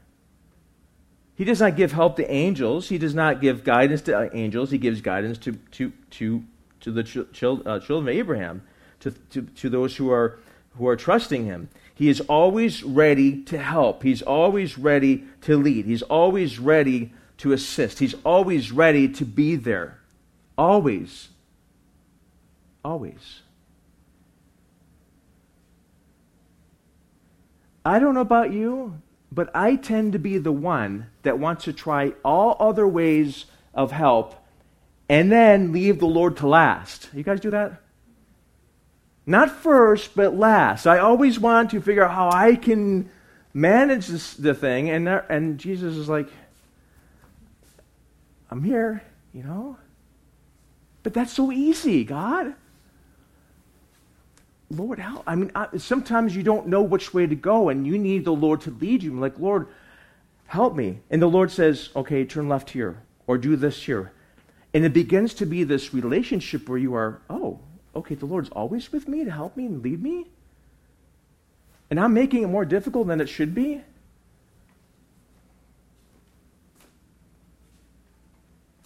He 1.37 1.45
does 1.45 1.61
not 1.61 1.77
give 1.77 1.93
help 1.93 2.17
to 2.17 2.29
angels. 2.29 2.89
He 2.89 2.99
does 2.99 3.15
not 3.15 3.41
give 3.41 3.63
guidance 3.63 4.03
to 4.03 4.19
uh, 4.19 4.29
angels. 4.33 4.73
He 4.73 4.79
gives 4.79 5.01
guidance 5.01 5.39
to, 5.39 5.53
to, 5.53 5.93
to, 6.11 6.43
to 6.81 6.91
the 6.91 7.01
uh, 7.01 7.79
children 7.79 8.09
of 8.09 8.09
Abraham, 8.09 8.63
to, 9.01 9.13
to, 9.13 9.43
to 9.43 9.69
those 9.69 9.97
who 9.97 10.11
are, 10.11 10.41
who 10.77 10.89
are 10.89 10.97
trusting 10.97 11.45
him. 11.45 11.69
He 11.95 12.09
is 12.09 12.21
always 12.23 12.83
ready 12.83 13.43
to 13.45 13.59
help. 13.59 14.03
He's 14.03 14.23
always 14.23 14.79
ready 14.79 15.25
to 15.43 15.57
lead. 15.57 15.85
He's 15.85 16.03
always 16.03 16.59
ready 16.59 17.13
to 17.39 17.53
assist. 17.53 18.01
He's 18.01 18.15
always 18.25 18.73
ready 18.73 19.09
to 19.11 19.25
be 19.25 19.55
there. 19.55 19.99
Always. 20.57 21.29
Always. 22.85 23.43
I 27.85 27.99
don't 27.99 28.15
know 28.15 28.21
about 28.21 28.53
you, 28.53 29.01
but 29.31 29.51
I 29.55 29.77
tend 29.77 30.13
to 30.13 30.19
be 30.19 30.39
the 30.39 30.53
one 30.53 31.07
that 31.23 31.39
wants 31.39 31.65
to 31.65 31.73
try 31.73 32.13
all 32.25 32.57
other 32.61 32.87
ways 32.87 33.47
of 33.75 33.93
help 33.93 34.35
and 35.09 35.33
then 35.33 35.73
leave 35.73 36.01
the 36.01 36.07
Lord 36.07 36.37
to 36.39 36.47
last. 36.47 37.09
You 37.15 37.23
guys 37.23 37.41
do 37.41 37.51
that? 37.51 37.81
Not 39.27 39.51
first, 39.51 40.15
but 40.15 40.35
last. 40.35 40.87
I 40.87 40.99
always 40.99 41.39
want 41.39 41.71
to 41.71 41.81
figure 41.81 42.05
out 42.05 42.15
how 42.15 42.31
I 42.31 42.57
can 42.57 43.11
manage 43.53 44.07
this, 44.07 44.35
the 44.35 44.55
thing, 44.55 44.91
and, 44.91 45.09
and 45.09 45.59
Jesus 45.59 45.97
is 45.97 46.09
like, 46.09 46.29
I'm 48.51 48.63
here, 48.63 49.03
you 49.33 49.43
know? 49.43 49.77
But 51.03 51.15
that's 51.15 51.33
so 51.33 51.53
easy, 51.53 52.05
God. 52.05 52.55
Lord, 54.71 54.99
help. 54.99 55.23
I 55.27 55.35
mean, 55.35 55.51
I, 55.55 55.77
sometimes 55.79 56.37
you 56.37 56.43
don't 56.43 56.67
know 56.67 56.83
which 56.83 57.15
way 57.15 57.27
to 57.27 57.35
go, 57.35 57.69
and 57.69 57.87
you 57.87 57.99
need 57.99 58.25
the 58.25 58.33
Lord 58.33 58.61
to 58.63 58.71
lead 58.71 59.03
you. 59.03 59.13
I'm 59.13 59.21
like, 59.21 59.39
Lord, 59.39 59.67
help 60.47 60.77
me. 60.77 61.01
And 61.11 61.23
the 61.23 61.27
Lord 61.27 61.51
says, 61.51 61.89
okay, 61.97 62.25
turn 62.25 62.49
left 62.49 62.71
here, 62.71 63.03
or 63.27 63.39
do 63.39 63.57
this 63.57 63.83
here. 63.83 64.13
And 64.75 64.85
it 64.85 64.93
begins 64.93 65.33
to 65.35 65.47
be 65.47 65.65
this 65.65 65.95
relationship 65.95 66.69
where 66.69 66.79
you 66.79 66.95
are, 66.95 67.23
oh, 67.31 67.61
okay, 67.97 68.15
the 68.15 68.27
Lord's 68.27 68.51
always 68.51 68.93
with 68.93 69.09
me 69.09 69.25
to 69.25 69.31
help 69.31 69.57
me 69.57 69.65
and 69.65 69.83
lead 69.83 70.03
me? 70.03 70.27
And 71.91 71.99
I'm 71.99 72.13
making 72.13 72.43
it 72.43 72.49
more 72.49 72.67
difficult 72.67 73.07
than 73.09 73.21
it 73.23 73.29
should 73.29 73.55
be? 73.55 73.81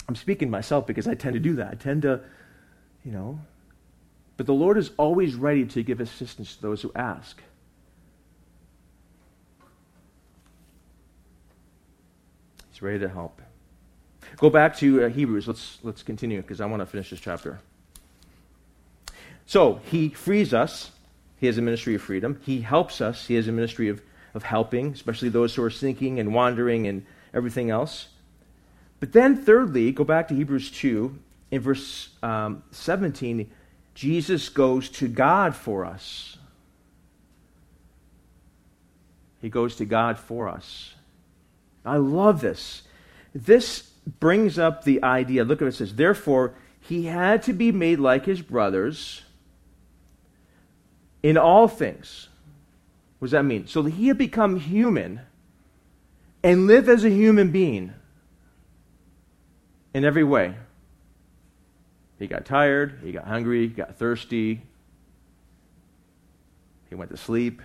I'm 0.09 0.15
speaking 0.15 0.51
myself 0.51 0.87
because 0.87 1.09
I 1.09 1.15
tend 1.15 1.35
to 1.35 1.41
do 1.41 1.57
that. 1.57 1.69
I 1.73 1.75
tend 1.75 2.03
to, 2.03 2.21
you 3.05 3.11
know. 3.11 3.41
But 4.37 4.47
the 4.47 4.55
Lord 4.55 4.79
is 4.79 4.91
always 4.97 5.35
ready 5.35 5.65
to 5.67 5.83
give 5.83 6.01
assistance 6.01 6.57
to 6.57 6.63
those 6.63 6.83
who 6.83 6.93
ask. 6.95 7.41
He's 12.71 12.83
ready 12.83 12.99
to 13.01 13.09
help. 13.09 13.41
Go 14.39 14.51
back 14.51 14.77
to 14.79 15.05
uh, 15.05 15.09
Hebrews. 15.09 15.47
Let's, 15.47 15.79
let's 15.83 16.03
continue 16.03 16.41
because 16.41 16.61
I 16.61 16.67
want 16.67 16.81
to 16.81 16.87
finish 16.87 17.11
this 17.11 17.21
chapter. 17.21 17.61
So 19.47 19.81
he 19.85 20.09
frees 20.09 20.55
us. 20.55 20.91
He 21.37 21.47
has 21.47 21.59
a 21.59 21.63
ministry 21.63 21.95
of 21.95 22.03
freedom. 22.03 22.41
He 22.45 22.61
helps 22.61 23.01
us. 23.01 23.27
He 23.27 23.35
has 23.35 23.49
a 23.49 23.53
ministry 23.53 23.89
of, 23.89 24.01
of 24.33 24.45
helping, 24.45 24.93
especially 24.93 25.29
those 25.29 25.55
who 25.55 25.63
are 25.63 25.71
sinking 25.71 26.19
and 26.21 26.33
wandering 26.33 26.87
and 26.87 27.05
everything 27.35 27.71
else. 27.71 28.09
But 29.01 29.13
then, 29.13 29.37
thirdly, 29.37 29.91
go 29.93 30.05
back 30.05 30.29
to 30.29 30.35
Hebrews 30.35 30.71
2. 30.71 31.19
In 31.51 31.61
verse 31.61 32.09
um, 32.23 32.63
17, 32.71 33.51
Jesus 33.95 34.49
goes 34.49 34.89
to 34.91 35.09
God 35.09 35.55
for 35.55 35.85
us. 35.85 36.39
He 39.41 39.49
goes 39.49 39.77
to 39.77 39.85
God 39.85 40.19
for 40.19 40.49
us. 40.49 40.95
I 41.85 41.97
love 41.97 42.41
this. 42.41 42.83
This 43.35 43.83
brings 44.21 44.59
up 44.59 44.85
the 44.85 45.03
idea. 45.03 45.45
Look 45.45 45.61
at 45.61 45.65
what 45.65 45.75
it 45.75 45.77
says. 45.77 45.97
Therefore, 45.97 46.55
he 46.81 47.07
had 47.07 47.43
to 47.45 47.53
be 47.53 47.73
made 47.73 47.99
like 47.99 48.25
his 48.25 48.41
brothers 48.41 49.23
in 51.23 51.37
all 51.37 51.69
things. 51.69 52.29
What 53.19 53.27
does 53.27 53.33
that 53.33 53.45
mean? 53.45 53.67
So 53.67 53.85
he 53.85 54.09
had 54.09 54.19
become 54.19 54.59
human 54.59 55.21
and 56.43 56.67
live 56.67 56.89
as 56.89 57.05
a 57.05 57.11
human 57.11 57.51
being 57.51 57.93
in 59.95 60.05
every 60.05 60.25
way. 60.25 60.57
He 62.23 62.29
got 62.29 62.45
tired, 62.45 63.01
he 63.03 63.11
got 63.11 63.25
hungry, 63.25 63.63
he 63.63 63.75
got 63.75 63.97
thirsty, 63.97 64.63
he 66.89 66.95
went 66.95 67.11
to 67.11 67.17
sleep. 67.17 67.61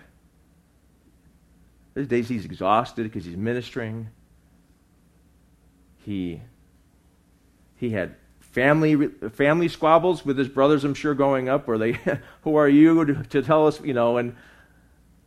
There's 1.94 2.08
days 2.08 2.28
he's 2.28 2.44
exhausted 2.44 3.04
because 3.04 3.24
he's 3.24 3.36
ministering. 3.36 4.08
He, 6.04 6.40
he 7.76 7.90
had 7.90 8.16
family 8.40 9.06
family 9.30 9.68
squabbles 9.68 10.24
with 10.24 10.36
his 10.36 10.48
brothers, 10.48 10.82
I'm 10.82 10.94
sure, 10.94 11.14
growing 11.14 11.48
up, 11.48 11.68
where 11.68 11.78
they, 11.78 11.92
who 12.42 12.56
are 12.56 12.68
you 12.68 13.04
to, 13.04 13.22
to 13.22 13.42
tell 13.42 13.68
us, 13.68 13.80
you 13.80 13.94
know, 13.94 14.16
and 14.16 14.34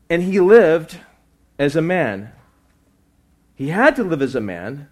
and 0.10 0.22
he 0.22 0.42
lived 0.42 0.98
as 1.58 1.78
a 1.78 1.82
man. 1.82 2.34
He 3.56 3.70
had 3.70 3.96
to 3.96 4.04
live 4.04 4.22
as 4.22 4.36
a 4.36 4.42
man. 4.42 4.90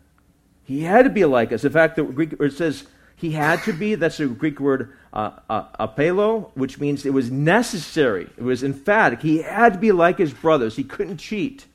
He 0.64 0.84
had 0.84 1.04
to 1.04 1.10
be 1.10 1.26
like 1.26 1.52
us. 1.52 1.66
In 1.66 1.74
fact, 1.74 1.98
the 1.98 2.04
Greek 2.04 2.32
it 2.40 2.54
says 2.54 2.86
he 3.20 3.32
had 3.32 3.62
to 3.64 3.74
be. 3.74 3.96
That's 3.96 4.20
a 4.20 4.28
Greek 4.28 4.60
word, 4.60 4.94
uh, 5.14 5.32
uh, 5.50 5.88
apelo, 5.88 6.52
which 6.56 6.80
means 6.80 7.06
it 7.06 7.14
was 7.14 7.30
necessary. 7.30 8.30
It 8.38 8.44
was 8.44 8.64
emphatic. 8.64 9.22
He 9.22 9.42
had 9.42 9.74
to 9.74 9.80
be 9.80 9.92
like 9.92 10.18
his 10.18 10.34
brothers. 10.34 10.76
He 10.76 10.84
couldn't 10.84 11.18
cheat. 11.18 11.66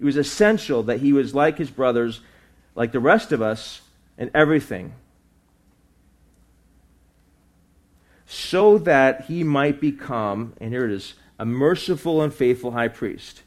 It 0.00 0.04
was 0.04 0.16
essential 0.16 0.82
that 0.84 1.00
he 1.00 1.12
was 1.12 1.34
like 1.34 1.58
his 1.58 1.70
brothers, 1.70 2.20
like 2.74 2.92
the 2.92 3.00
rest 3.00 3.32
of 3.32 3.40
us, 3.40 3.82
in 4.18 4.30
everything. 4.34 4.94
so 8.32 8.78
that 8.78 9.26
he 9.26 9.44
might 9.44 9.78
become, 9.78 10.54
and 10.58 10.72
here 10.72 10.86
it 10.86 10.90
is, 10.90 11.12
a 11.38 11.44
merciful 11.44 12.22
and 12.22 12.32
faithful 12.32 12.70
high 12.70 12.88
priest. 12.88 13.42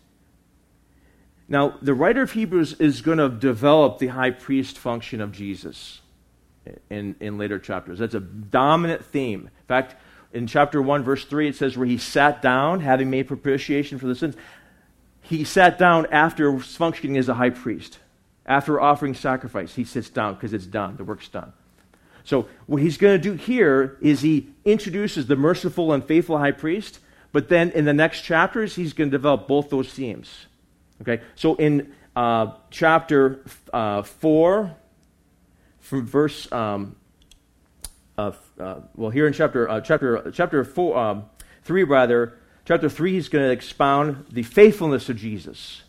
Now, 1.49 1.79
the 1.81 1.95
writer 1.95 2.21
of 2.21 2.33
Hebrews 2.33 2.73
is 2.73 3.01
going 3.01 3.17
to 3.17 3.27
develop 3.27 3.97
the 3.97 4.07
high 4.07 4.29
priest 4.29 4.77
function 4.77 5.21
of 5.21 5.31
Jesus 5.31 6.01
in, 6.89 7.15
in 7.19 7.37
later 7.37 7.59
chapters. 7.59 7.99
That's 7.99 8.15
a 8.15 8.19
dominant 8.19 9.05
theme. 9.05 9.41
In 9.41 9.67
fact, 9.67 9.95
in 10.33 10.47
chapter 10.47 10.81
1, 10.81 11.03
verse 11.03 11.25
3, 11.25 11.49
it 11.49 11.55
says, 11.55 11.77
where 11.77 11.87
he 11.87 11.97
sat 11.97 12.41
down, 12.41 12.81
having 12.81 13.09
made 13.09 13.27
propitiation 13.27 13.97
for 13.97 14.07
the 14.07 14.15
sins. 14.15 14.35
He 15.21 15.43
sat 15.43 15.77
down 15.77 16.07
after 16.11 16.59
functioning 16.59 17.17
as 17.17 17.29
a 17.29 17.33
high 17.35 17.49
priest. 17.51 17.99
After 18.45 18.79
offering 18.79 19.15
sacrifice, 19.15 19.73
he 19.73 19.83
sits 19.83 20.09
down 20.09 20.35
because 20.35 20.53
it's 20.53 20.67
done. 20.67 20.97
The 20.97 21.03
work's 21.03 21.29
done. 21.29 21.53
So, 22.25 22.47
what 22.65 22.81
he's 22.81 22.97
going 22.97 23.19
to 23.19 23.21
do 23.21 23.33
here 23.33 23.97
is 24.01 24.21
he 24.21 24.49
introduces 24.65 25.27
the 25.27 25.35
merciful 25.35 25.93
and 25.93 26.03
faithful 26.03 26.37
high 26.37 26.51
priest, 26.51 26.99
but 27.31 27.49
then 27.49 27.71
in 27.71 27.85
the 27.85 27.93
next 27.93 28.21
chapters, 28.21 28.75
he's 28.75 28.93
going 28.93 29.09
to 29.09 29.17
develop 29.17 29.47
both 29.47 29.69
those 29.69 29.89
themes. 29.89 30.47
Okay? 31.01 31.21
So, 31.35 31.55
in 31.55 31.93
uh, 32.15 32.53
chapter 32.71 33.41
uh, 33.71 34.01
4, 34.01 34.75
from 35.85 36.05
verse, 36.05 36.51
um, 36.51 36.95
uh, 38.17 38.31
well, 38.95 39.11
here 39.11 39.27
in 39.27 39.33
chapter, 39.33 39.69
uh, 39.69 39.81
chapter, 39.81 40.31
chapter 40.31 40.63
four, 40.63 40.97
um, 40.97 41.25
3, 41.63 41.83
rather, 41.83 42.37
chapter 42.65 42.89
3, 42.89 43.13
he's 43.13 43.29
going 43.29 43.43
to 43.43 43.51
expound 43.51 44.25
the 44.31 44.41
faithfulness 44.41 45.09
of 45.09 45.17
Jesus. 45.17 45.83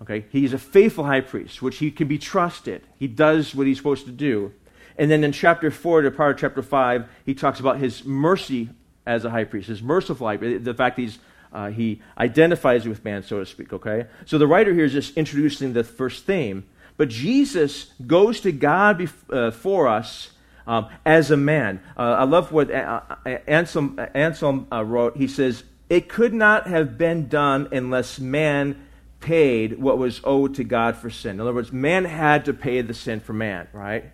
Okay? 0.00 0.24
He's 0.30 0.54
a 0.54 0.58
faithful 0.58 1.04
high 1.04 1.20
priest, 1.20 1.60
which 1.60 1.78
he 1.78 1.90
can 1.90 2.08
be 2.08 2.18
trusted. 2.18 2.82
He 2.98 3.06
does 3.08 3.54
what 3.54 3.66
he's 3.66 3.76
supposed 3.76 4.06
to 4.06 4.12
do. 4.12 4.54
And 4.96 5.10
then 5.10 5.22
in 5.22 5.32
chapter 5.32 5.70
4 5.70 6.02
to 6.02 6.10
part 6.10 6.36
of 6.36 6.40
chapter 6.40 6.62
5, 6.62 7.08
he 7.26 7.34
talks 7.34 7.60
about 7.60 7.78
his 7.78 8.04
mercy 8.04 8.70
as 9.06 9.24
a 9.24 9.30
high 9.30 9.44
priest, 9.44 9.68
his 9.68 9.82
merciful 9.82 10.26
high 10.26 10.38
priest, 10.38 10.64
the 10.64 10.74
fact 10.74 10.98
he's, 10.98 11.18
uh, 11.52 11.68
he 11.68 12.00
identifies 12.16 12.88
with 12.88 13.04
man, 13.04 13.22
so 13.22 13.38
to 13.38 13.46
speak, 13.46 13.72
okay? 13.72 14.06
So 14.24 14.38
the 14.38 14.46
writer 14.46 14.72
here 14.72 14.84
is 14.84 14.92
just 14.92 15.16
introducing 15.16 15.74
the 15.74 15.84
first 15.84 16.24
theme. 16.24 16.64
But 16.98 17.08
Jesus 17.08 17.92
goes 18.06 18.40
to 18.40 18.52
God 18.52 18.98
before 18.98 19.88
uh, 19.88 19.98
us 19.98 20.32
um, 20.66 20.88
as 21.06 21.30
a 21.30 21.36
man. 21.36 21.80
Uh, 21.96 22.16
I 22.18 22.24
love 22.24 22.52
what 22.52 22.70
Anselm, 22.70 23.98
Anselm 24.14 24.66
uh, 24.70 24.84
wrote. 24.84 25.16
He 25.16 25.28
says, 25.28 25.62
It 25.88 26.08
could 26.08 26.34
not 26.34 26.66
have 26.66 26.98
been 26.98 27.28
done 27.28 27.68
unless 27.72 28.18
man 28.18 28.84
paid 29.20 29.80
what 29.80 29.96
was 29.96 30.20
owed 30.24 30.56
to 30.56 30.64
God 30.64 30.96
for 30.96 31.08
sin. 31.08 31.36
In 31.36 31.40
other 31.40 31.54
words, 31.54 31.72
man 31.72 32.04
had 32.04 32.44
to 32.46 32.52
pay 32.52 32.82
the 32.82 32.94
sin 32.94 33.20
for 33.20 33.32
man, 33.32 33.68
right? 33.72 34.10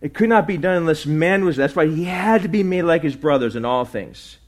It 0.00 0.14
could 0.14 0.28
not 0.28 0.46
be 0.46 0.56
done 0.56 0.76
unless 0.76 1.04
man 1.04 1.44
was. 1.44 1.56
That's 1.56 1.74
why 1.74 1.88
he 1.88 2.04
had 2.04 2.42
to 2.42 2.48
be 2.48 2.62
made 2.62 2.82
like 2.82 3.02
his 3.02 3.16
brothers 3.16 3.56
in 3.56 3.64
all 3.64 3.84
things. 3.84 4.38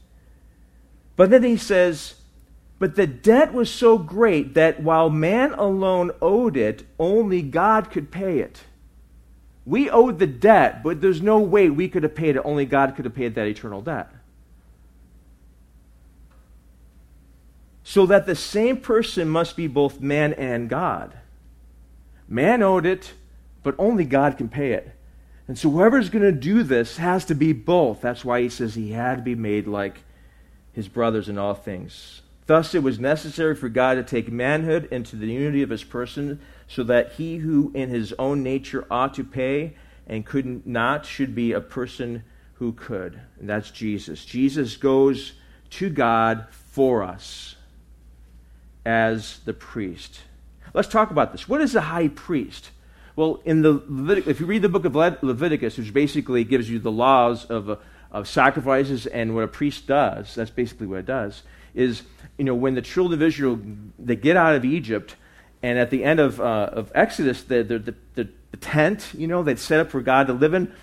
But 1.17 1.29
then 1.29 1.43
he 1.43 1.57
says, 1.57 2.15
But 2.81 2.95
the 2.95 3.05
debt 3.05 3.53
was 3.53 3.69
so 3.69 3.99
great 3.99 4.55
that 4.55 4.81
while 4.81 5.11
man 5.11 5.53
alone 5.53 6.09
owed 6.19 6.57
it, 6.57 6.83
only 6.97 7.43
God 7.43 7.91
could 7.91 8.09
pay 8.09 8.39
it. 8.39 8.63
We 9.67 9.87
owed 9.87 10.17
the 10.17 10.25
debt, 10.25 10.81
but 10.81 10.99
there's 10.99 11.21
no 11.21 11.37
way 11.37 11.69
we 11.69 11.87
could 11.87 12.01
have 12.01 12.15
paid 12.15 12.37
it. 12.37 12.41
Only 12.43 12.65
God 12.65 12.95
could 12.95 13.05
have 13.05 13.13
paid 13.13 13.35
that 13.35 13.45
eternal 13.45 13.83
debt. 13.83 14.09
So 17.83 18.07
that 18.07 18.25
the 18.25 18.33
same 18.33 18.77
person 18.77 19.29
must 19.29 19.55
be 19.55 19.67
both 19.67 20.01
man 20.01 20.33
and 20.33 20.67
God. 20.67 21.15
Man 22.27 22.63
owed 22.63 22.87
it, 22.87 23.13
but 23.61 23.75
only 23.77 24.05
God 24.05 24.39
can 24.39 24.49
pay 24.49 24.71
it. 24.71 24.91
And 25.47 25.55
so 25.55 25.69
whoever's 25.69 26.09
going 26.09 26.25
to 26.25 26.31
do 26.31 26.63
this 26.63 26.97
has 26.97 27.25
to 27.25 27.35
be 27.35 27.53
both. 27.53 28.01
That's 28.01 28.25
why 28.25 28.41
he 28.41 28.49
says 28.49 28.73
he 28.73 28.91
had 28.91 29.17
to 29.17 29.21
be 29.21 29.35
made 29.35 29.67
like 29.67 29.99
his 30.73 30.87
brothers 30.87 31.29
in 31.29 31.37
all 31.37 31.53
things. 31.53 32.20
Thus 32.51 32.75
it 32.75 32.83
was 32.83 32.99
necessary 32.99 33.55
for 33.55 33.69
God 33.69 33.93
to 33.93 34.03
take 34.03 34.29
manhood 34.29 34.89
into 34.91 35.15
the 35.15 35.27
unity 35.27 35.61
of 35.61 35.69
his 35.69 35.85
person, 35.85 36.41
so 36.67 36.83
that 36.83 37.13
he 37.13 37.37
who 37.37 37.71
in 37.73 37.87
his 37.87 38.13
own 38.19 38.43
nature 38.43 38.85
ought 38.91 39.13
to 39.13 39.23
pay 39.23 39.75
and 40.05 40.25
could 40.25 40.67
not 40.67 41.05
should 41.05 41.33
be 41.33 41.53
a 41.53 41.61
person 41.61 42.25
who 42.55 42.73
could. 42.73 43.21
And 43.39 43.47
that's 43.47 43.71
Jesus. 43.71 44.25
Jesus 44.25 44.75
goes 44.75 45.31
to 45.69 45.89
God 45.89 46.45
for 46.51 47.03
us 47.03 47.55
as 48.85 49.39
the 49.45 49.53
priest. 49.53 50.19
Let's 50.73 50.89
talk 50.89 51.09
about 51.09 51.31
this. 51.31 51.47
What 51.47 51.61
is 51.61 51.73
a 51.73 51.79
high 51.79 52.09
priest? 52.09 52.71
Well, 53.15 53.39
in 53.45 53.61
the 53.61 54.23
if 54.27 54.41
you 54.41 54.45
read 54.45 54.61
the 54.61 54.67
book 54.67 54.83
of 54.83 54.93
Le- 54.93 55.19
Leviticus, 55.21 55.77
which 55.77 55.93
basically 55.93 56.43
gives 56.43 56.69
you 56.69 56.79
the 56.79 56.91
laws 56.91 57.45
of, 57.45 57.79
of 58.11 58.27
sacrifices 58.27 59.07
and 59.07 59.35
what 59.35 59.45
a 59.45 59.47
priest 59.47 59.87
does, 59.87 60.35
that's 60.35 60.51
basically 60.51 60.87
what 60.87 60.99
it 60.99 61.05
does, 61.05 61.43
is, 61.73 62.03
you 62.37 62.45
know, 62.45 62.55
when 62.55 62.75
the 62.75 62.81
children 62.81 63.21
of 63.21 63.25
Israel, 63.25 63.59
they 63.99 64.15
get 64.15 64.37
out 64.37 64.55
of 64.55 64.65
Egypt, 64.65 65.15
and 65.63 65.77
at 65.77 65.89
the 65.89 66.03
end 66.03 66.19
of, 66.19 66.39
uh, 66.39 66.69
of 66.71 66.91
Exodus, 66.95 67.43
the, 67.43 67.63
the, 67.63 67.79
the, 67.79 67.95
the 68.15 68.57
tent, 68.57 69.11
you 69.17 69.27
know, 69.27 69.43
that's 69.43 69.61
set 69.61 69.79
up 69.79 69.89
for 69.89 70.01
God 70.01 70.27
to 70.27 70.33
live 70.33 70.53
in, 70.53 70.73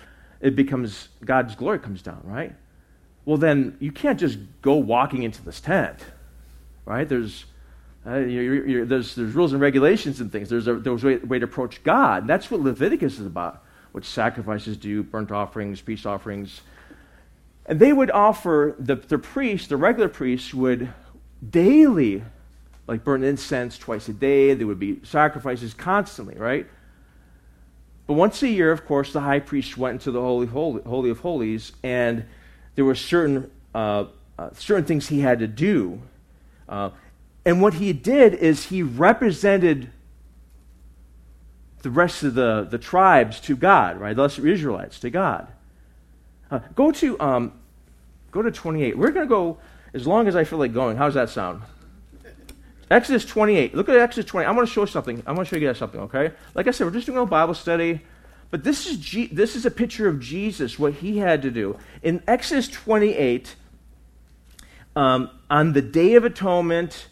it 0.41 0.55
becomes, 0.55 1.09
God's 1.23 1.55
glory 1.55 1.79
comes 1.79 2.01
down, 2.01 2.21
right? 2.23 2.55
Well, 3.25 3.37
then 3.37 3.77
you 3.79 3.91
can't 3.91 4.19
just 4.19 4.37
go 4.61 4.75
walking 4.75 5.23
into 5.23 5.43
this 5.43 5.59
tent, 5.59 5.99
right? 6.85 7.07
There's, 7.07 7.45
uh, 8.05 8.17
you're, 8.17 8.67
you're, 8.67 8.85
there's, 8.85 9.15
there's 9.15 9.33
rules 9.33 9.51
and 9.51 9.61
regulations 9.61 10.21
and 10.21 10.31
things. 10.31 10.49
There's 10.49 10.67
a, 10.67 10.75
there's 10.75 11.03
a 11.03 11.07
way, 11.07 11.17
way 11.17 11.39
to 11.39 11.45
approach 11.45 11.83
God. 11.83 12.23
And 12.23 12.29
that's 12.29 12.49
what 12.49 12.61
Leviticus 12.61 13.19
is 13.19 13.25
about, 13.25 13.63
what 13.91 14.05
sacrifices 14.05 14.77
do, 14.77 15.03
burnt 15.03 15.31
offerings, 15.31 15.81
peace 15.81 16.05
offerings. 16.05 16.61
And 17.69 17.79
they 17.79 17.93
would 17.93 18.09
offer, 18.09 18.75
the, 18.79 18.95
the 18.95 19.19
priest, 19.19 19.69
the 19.69 19.77
regular 19.77 20.09
priest, 20.09 20.55
would 20.55 20.91
daily, 21.47 22.23
like 22.87 23.03
burn 23.03 23.23
incense 23.23 23.77
twice 23.77 24.09
a 24.09 24.13
day. 24.13 24.55
There 24.55 24.65
would 24.65 24.79
be 24.79 24.99
sacrifices 25.03 25.75
constantly, 25.75 26.35
right? 26.35 26.65
But 28.07 28.13
once 28.13 28.41
a 28.41 28.47
year, 28.47 28.71
of 28.71 28.87
course, 28.87 29.13
the 29.13 29.21
high 29.21 29.39
priest 29.39 29.77
went 29.77 29.93
into 29.93 30.09
the 30.09 30.19
Holy, 30.19 30.47
Holy, 30.47 30.81
Holy 30.81 31.11
of 31.11 31.19
Holies, 31.19 31.73
and 31.83 32.25
there 32.73 32.85
were 32.85 32.95
certain, 32.95 33.51
uh, 33.75 34.05
uh, 34.39 34.49
certain 34.53 34.85
things 34.85 35.09
he 35.09 35.19
had 35.19 35.37
to 35.37 35.47
do. 35.47 36.01
Uh, 36.67 36.89
and 37.45 37.61
what 37.61 37.75
he 37.75 37.93
did 37.93 38.33
is 38.33 38.65
he 38.65 38.81
represented 38.81 39.91
the 41.83 41.91
rest 41.91 42.23
of 42.23 42.33
the, 42.33 42.67
the 42.67 42.79
tribes 42.79 43.39
to 43.41 43.55
God, 43.55 43.99
right? 43.99 44.15
The 44.15 44.23
Israelites 44.23 44.99
to 45.01 45.11
God. 45.11 45.49
Uh, 46.49 46.61
go 46.73 46.91
to 46.91 47.19
um, 47.19 47.58
go 48.31 48.41
to 48.41 48.51
28. 48.51 48.97
We're 48.97 49.11
going 49.11 49.25
to 49.25 49.29
go 49.29 49.57
as 49.93 50.05
long 50.05 50.27
as 50.27 50.35
I 50.35 50.43
feel 50.43 50.59
like 50.59 50.73
going. 50.73 50.97
How 50.97 51.05
does 51.05 51.15
that 51.15 51.29
sound? 51.29 51.61
Exodus 52.91 53.25
28. 53.25 53.75
Look 53.75 53.89
at 53.89 53.95
Exodus 53.95 54.29
20. 54.29 54.47
I 54.47 54.51
want 54.51 54.67
to 54.67 54.73
show 54.73 54.81
you 54.81 54.87
something. 54.87 55.21
I 55.25 55.31
want 55.31 55.47
to 55.47 55.55
show 55.55 55.59
you 55.59 55.67
guys 55.67 55.77
something, 55.77 56.01
okay? 56.01 56.31
Like 56.55 56.67
I 56.67 56.71
said, 56.71 56.85
we're 56.85 56.93
just 56.93 57.05
doing 57.05 57.19
a 57.19 57.25
Bible 57.25 57.53
study. 57.53 58.01
But 58.51 58.63
this 58.63 58.87
is, 58.87 58.97
G- 58.97 59.27
this 59.27 59.55
is 59.55 59.65
a 59.65 59.71
picture 59.71 60.07
of 60.07 60.19
Jesus, 60.19 60.79
what 60.79 60.95
he 60.95 61.19
had 61.19 61.43
to 61.43 61.51
do. 61.51 61.77
In 62.01 62.23
Exodus 62.27 62.67
28, 62.67 63.55
um, 64.95 65.29
on 65.51 65.73
the 65.73 65.83
Day 65.83 66.15
of 66.15 66.25
Atonement, 66.25 67.07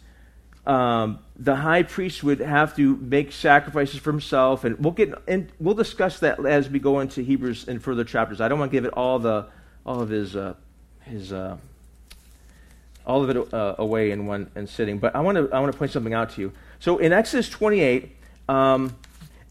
um, 0.66 1.20
the 1.36 1.56
high 1.56 1.84
priest 1.84 2.24
would 2.24 2.40
have 2.40 2.76
to 2.76 2.96
make 2.96 3.32
sacrifices 3.32 4.00
for 4.00 4.10
himself, 4.10 4.64
and 4.64 4.78
we'll 4.78 4.92
get 4.92 5.14
and 5.26 5.50
we'll 5.58 5.74
discuss 5.74 6.18
that 6.18 6.44
as 6.44 6.68
we 6.68 6.78
go 6.78 7.00
into 7.00 7.22
Hebrews 7.22 7.68
in 7.68 7.78
further 7.78 8.04
chapters. 8.04 8.40
I 8.40 8.48
don't 8.48 8.58
want 8.58 8.70
to 8.70 8.76
give 8.76 8.84
it 8.84 8.92
all 8.92 9.18
the 9.18 9.46
all 9.86 10.02
of 10.02 10.10
his 10.10 10.36
uh, 10.36 10.54
his 11.08 11.32
uh, 11.32 11.56
all 13.06 13.24
of 13.24 13.30
it 13.30 13.54
uh, 13.54 13.74
away 13.78 14.10
in 14.10 14.26
one 14.26 14.50
in 14.54 14.66
sitting, 14.66 14.98
but 14.98 15.16
I 15.16 15.20
want 15.20 15.36
to 15.36 15.54
I 15.54 15.60
want 15.60 15.72
to 15.72 15.78
point 15.78 15.90
something 15.90 16.14
out 16.14 16.30
to 16.30 16.40
you. 16.40 16.52
So 16.78 16.98
in 16.98 17.12
Exodus 17.12 17.48
28, 17.48 18.14
um, 18.48 18.94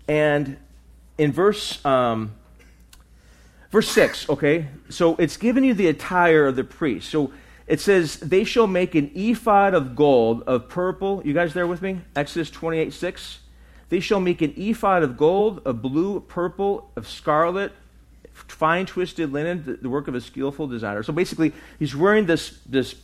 and 0.07 0.57
in 1.17 1.31
verse 1.31 1.83
um, 1.85 2.33
verse 3.71 3.89
six, 3.89 4.29
okay, 4.29 4.67
so 4.89 5.15
it's 5.17 5.37
given 5.37 5.63
you 5.63 5.73
the 5.73 5.87
attire 5.87 6.47
of 6.47 6.55
the 6.55 6.63
priest. 6.63 7.09
So 7.09 7.31
it 7.67 7.81
says, 7.81 8.17
They 8.17 8.43
shall 8.45 8.67
make 8.67 8.95
an 8.95 9.11
ephod 9.13 9.73
of 9.73 9.95
gold, 9.95 10.43
of 10.43 10.69
purple. 10.69 11.21
You 11.25 11.33
guys 11.33 11.53
there 11.53 11.67
with 11.67 11.81
me? 11.81 12.01
Exodus 12.15 12.49
28 12.49 12.93
6. 12.93 13.39
They 13.89 13.99
shall 13.99 14.19
make 14.19 14.41
an 14.41 14.53
ephod 14.57 15.03
of 15.03 15.17
gold, 15.17 15.61
of 15.65 15.81
blue, 15.81 16.21
purple, 16.21 16.91
of 16.95 17.07
scarlet, 17.07 17.71
fine 18.37 18.85
twisted 18.85 19.31
linen, 19.33 19.79
the, 19.81 19.89
work 19.89 20.07
of 20.07 20.15
a 20.15 20.21
skillful 20.21 20.67
designer. 20.67 21.03
So 21.03 21.13
basically, 21.13 21.53
he's 21.79 21.95
wearing 21.95 22.25
this, 22.25 22.59
this 22.65 22.95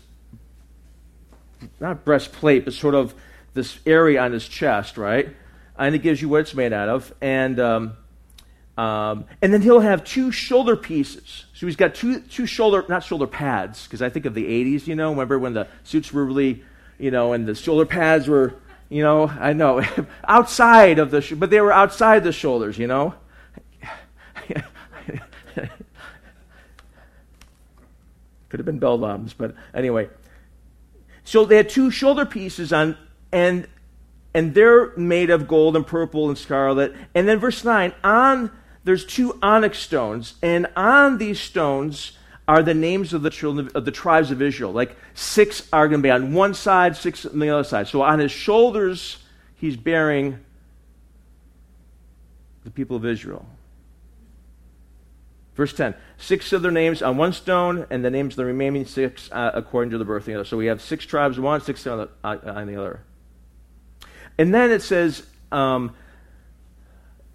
not 1.80 2.06
breastplate, 2.06 2.66
but 2.66 2.74
sort 2.74 2.96
of 2.96 3.14
this 3.54 3.80
area 3.86 4.22
on 4.22 4.32
his 4.32 4.48
chest, 4.48 4.98
right? 4.98 5.30
And 5.78 5.96
it 5.96 6.00
gives 6.00 6.22
you 6.22 6.30
what 6.30 6.42
it's 6.42 6.54
made 6.54 6.74
out 6.74 6.90
of. 6.90 7.14
And. 7.22 7.60
Um, 7.60 7.98
um, 8.78 9.26
and 9.42 9.54
then 9.54 9.62
he'll 9.62 9.82
have 9.82 10.04
two 10.04 10.32
shoulder 10.32 10.76
pieces. 10.76 11.46
So 11.54 11.68
he's 11.68 11.76
got 11.76 11.94
two, 11.94 12.22
two 12.22 12.48
shoulder, 12.48 12.84
not 12.90 13.04
shoulder 13.04 13.28
pads, 13.28 13.84
because 13.84 14.02
I 14.02 14.10
think 14.10 14.26
of 14.26 14.34
the 14.34 14.46
80s, 14.46 14.88
you 14.88 14.96
know, 14.96 15.12
remember 15.12 15.38
when 15.38 15.54
the 15.54 15.68
suits 15.84 16.12
were 16.12 16.26
really, 16.26 16.64
you 16.98 17.12
know, 17.12 17.34
and 17.34 17.46
the 17.46 17.54
shoulder 17.54 17.86
pads 17.86 18.28
were, 18.28 18.56
you 18.90 19.04
know, 19.04 19.28
I 19.28 19.54
know, 19.54 19.84
outside 20.28 20.98
of 20.98 21.12
the, 21.12 21.22
sh- 21.22 21.34
but 21.34 21.52
they 21.52 21.62
were 21.62 21.72
outside 21.72 22.24
the 22.24 22.32
shoulders, 22.32 22.80
you 22.80 22.88
know. 22.88 23.14
Could 28.50 28.60
have 28.60 28.66
been 28.66 28.80
bell 28.80 28.98
bottoms, 28.98 29.34
but 29.34 29.56
anyway. 29.74 30.10
So 31.24 31.46
they 31.46 31.58
had 31.58 31.70
two 31.70 31.90
shoulder 31.90 32.26
pieces 32.26 32.74
on, 32.74 32.98
and 33.32 33.68
and 34.34 34.54
they're 34.54 34.96
made 34.98 35.30
of 35.30 35.48
gold 35.48 35.76
and 35.76 35.86
purple 35.86 36.28
and 36.28 36.38
scarlet. 36.38 36.94
And 37.14 37.28
then 37.28 37.40
verse 37.40 37.64
9, 37.64 37.94
on 38.04 38.52
there's 38.84 39.06
two 39.06 39.38
onyx 39.42 39.80
stones, 39.80 40.36
and 40.42 40.68
on 40.76 41.18
these 41.18 41.40
stones 41.40 42.18
are 42.48 42.62
the 42.62 42.74
names 42.74 43.14
of 43.14 43.22
the 43.22 43.30
children 43.30 43.70
of 43.74 43.86
the 43.86 43.92
tribes 43.92 44.32
of 44.32 44.42
Israel. 44.42 44.72
Like 44.72 44.98
six 45.14 45.68
are 45.72 45.88
going 45.88 46.02
to 46.02 46.04
be 46.04 46.12
on 46.12 46.34
one 46.34 46.54
side, 46.54 46.98
six 46.98 47.26
on 47.26 47.40
the 47.40 47.50
other 47.50 47.64
side. 47.64 47.88
So 47.88 48.02
on 48.02 48.20
his 48.20 48.32
shoulders, 48.32 49.18
he's 49.56 49.78
bearing 49.78 50.40
the 52.66 52.72
people 52.72 52.98
of 52.98 53.06
Israel. 53.06 53.46
Verse 55.56 55.74
10 55.74 55.96
Six 56.18 56.54
of 56.54 56.62
their 56.62 56.72
names 56.72 57.02
on 57.02 57.18
one 57.18 57.34
stone, 57.34 57.86
and 57.90 58.04
the 58.04 58.10
names 58.10 58.34
of 58.34 58.38
the 58.38 58.46
remaining 58.46 58.86
six 58.86 59.30
uh, 59.32 59.52
according 59.54 59.92
to 59.92 59.98
the 59.98 60.06
birth 60.06 60.24
of 60.24 60.26
the 60.28 60.36
other. 60.36 60.46
So 60.46 60.58
we 60.58 60.68
have 60.68 60.82
six 60.82 61.06
tribes 61.06 61.40
one, 61.40 61.62
six 61.62 61.86
on 61.88 61.98
the, 62.00 62.10
uh, 62.24 62.38
on 62.46 62.68
the 62.68 62.76
other. 62.76 63.02
And 64.38 64.54
then 64.54 64.72
it 64.72 64.82
says, 64.82 65.26
um, 65.52 65.96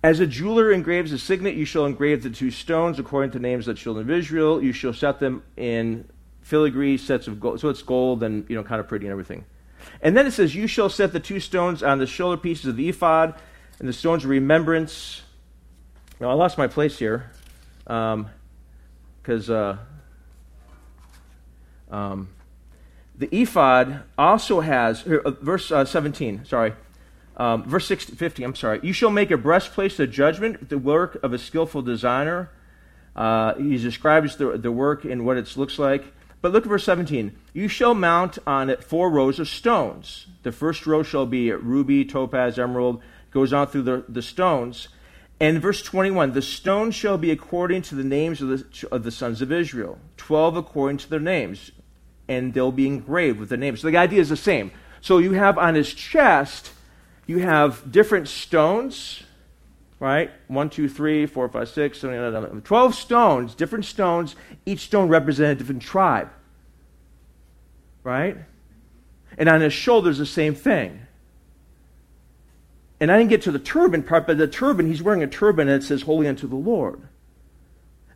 as 0.02 0.20
a 0.20 0.26
jeweler 0.26 0.72
engraves 0.72 1.12
a 1.12 1.18
signet, 1.18 1.54
you 1.54 1.64
shall 1.64 1.86
engrave 1.86 2.22
the 2.22 2.30
two 2.30 2.50
stones 2.50 2.98
according 2.98 3.30
to 3.32 3.38
the 3.38 3.42
names 3.42 3.68
of 3.68 3.76
the 3.76 3.80
children 3.80 4.08
of 4.08 4.16
Israel. 4.16 4.62
You 4.62 4.72
shall 4.72 4.92
set 4.92 5.20
them 5.20 5.42
in 5.56 6.08
filigree 6.40 6.96
sets 6.96 7.28
of 7.28 7.40
gold. 7.40 7.60
So 7.60 7.68
it's 7.68 7.82
gold 7.82 8.22
and, 8.22 8.48
you 8.48 8.56
know, 8.56 8.64
kind 8.64 8.80
of 8.80 8.88
pretty 8.88 9.06
and 9.06 9.12
everything. 9.12 9.44
And 10.02 10.16
then 10.16 10.26
it 10.26 10.32
says, 10.32 10.54
You 10.54 10.66
shall 10.66 10.88
set 10.88 11.12
the 11.12 11.20
two 11.20 11.40
stones 11.40 11.82
on 11.82 11.98
the 11.98 12.06
shoulder 12.06 12.36
pieces 12.36 12.66
of 12.66 12.76
the 12.76 12.88
ephod, 12.88 13.34
and 13.78 13.88
the 13.88 13.92
stones 13.92 14.24
of 14.24 14.30
remembrance. 14.30 15.22
Now, 16.20 16.30
I 16.30 16.34
lost 16.34 16.58
my 16.58 16.66
place 16.66 16.98
here 16.98 17.30
because 17.88 19.50
um, 19.50 19.78
uh, 21.90 21.94
um, 21.94 22.28
the 23.16 23.34
ephod 23.34 24.02
also 24.18 24.60
has, 24.60 25.06
uh, 25.06 25.30
verse 25.40 25.72
uh, 25.72 25.84
17, 25.86 26.44
sorry. 26.44 26.74
Um, 27.38 27.64
verse 27.64 27.86
60, 27.86 28.14
50, 28.14 28.44
I'm 28.44 28.54
sorry. 28.54 28.80
You 28.82 28.92
shall 28.92 29.10
make 29.10 29.30
a 29.30 29.38
breastplate 29.38 29.98
of 29.98 30.10
judgment, 30.10 30.68
the 30.68 30.76
work 30.76 31.18
of 31.22 31.32
a 31.32 31.38
skillful 31.38 31.82
designer. 31.82 32.50
Uh, 33.16 33.54
he 33.54 33.78
describes 33.78 34.36
the, 34.36 34.58
the 34.58 34.70
work 34.70 35.04
and 35.04 35.24
what 35.24 35.38
it 35.38 35.56
looks 35.56 35.78
like. 35.78 36.04
But 36.42 36.52
look 36.52 36.64
at 36.64 36.68
verse 36.68 36.84
17. 36.84 37.36
You 37.54 37.68
shall 37.68 37.94
mount 37.94 38.38
on 38.46 38.70
it 38.70 38.84
four 38.84 39.10
rows 39.10 39.38
of 39.38 39.48
stones. 39.48 40.26
The 40.42 40.52
first 40.52 40.86
row 40.86 41.02
shall 41.02 41.26
be 41.26 41.50
ruby, 41.52 42.04
topaz, 42.04 42.58
emerald, 42.58 43.02
goes 43.30 43.52
on 43.52 43.66
through 43.68 43.82
the, 43.82 44.04
the 44.08 44.22
stones. 44.22 44.88
And 45.40 45.62
verse 45.62 45.82
21 45.82 46.32
the 46.32 46.42
stones 46.42 46.94
shall 46.94 47.18
be 47.18 47.30
according 47.30 47.82
to 47.82 47.94
the 47.94 48.04
names 48.04 48.42
of 48.42 48.48
the, 48.48 48.88
of 48.90 49.04
the 49.04 49.10
sons 49.10 49.40
of 49.42 49.52
Israel, 49.52 49.98
12 50.16 50.56
according 50.56 50.98
to 50.98 51.10
their 51.10 51.20
names, 51.20 51.70
and 52.28 52.52
they'll 52.52 52.72
be 52.72 52.86
engraved 52.86 53.38
with 53.38 53.48
the 53.48 53.56
names. 53.56 53.80
So 53.80 53.90
the 53.90 53.96
idea 53.96 54.20
is 54.20 54.28
the 54.28 54.36
same. 54.36 54.72
So 55.00 55.18
you 55.18 55.32
have 55.32 55.58
on 55.58 55.74
his 55.74 55.92
chest 55.94 56.72
you 57.28 57.38
have 57.40 57.92
different 57.92 58.26
stones, 58.26 59.22
right? 60.00 60.30
One, 60.48 60.70
two, 60.70 60.88
three, 60.88 61.26
four, 61.26 61.46
five, 61.50 61.68
six, 61.68 62.00
seven, 62.00 62.16
eight, 62.16 62.20
nine, 62.20 62.34
11, 62.34 62.62
12 62.62 62.94
stones, 62.94 63.54
different 63.54 63.84
stones. 63.84 64.34
Each 64.64 64.80
stone 64.80 65.08
represented 65.08 65.58
a 65.58 65.60
different 65.60 65.82
tribe, 65.82 66.30
right? 68.02 68.38
And 69.36 69.48
on 69.48 69.60
his 69.60 69.74
shoulders, 69.74 70.16
the 70.16 70.26
same 70.26 70.54
thing. 70.54 71.00
And 73.00 73.12
I 73.12 73.18
didn't 73.18 73.30
get 73.30 73.42
to 73.42 73.52
the 73.52 73.58
turban 73.58 74.02
part, 74.02 74.26
but 74.26 74.38
the 74.38 74.48
turban, 74.48 74.86
he's 74.86 75.02
wearing 75.02 75.22
a 75.22 75.26
turban 75.26 75.68
and 75.68 75.82
it 75.82 75.86
says, 75.86 76.02
Holy 76.02 76.26
unto 76.26 76.48
the 76.48 76.56
Lord. 76.56 77.00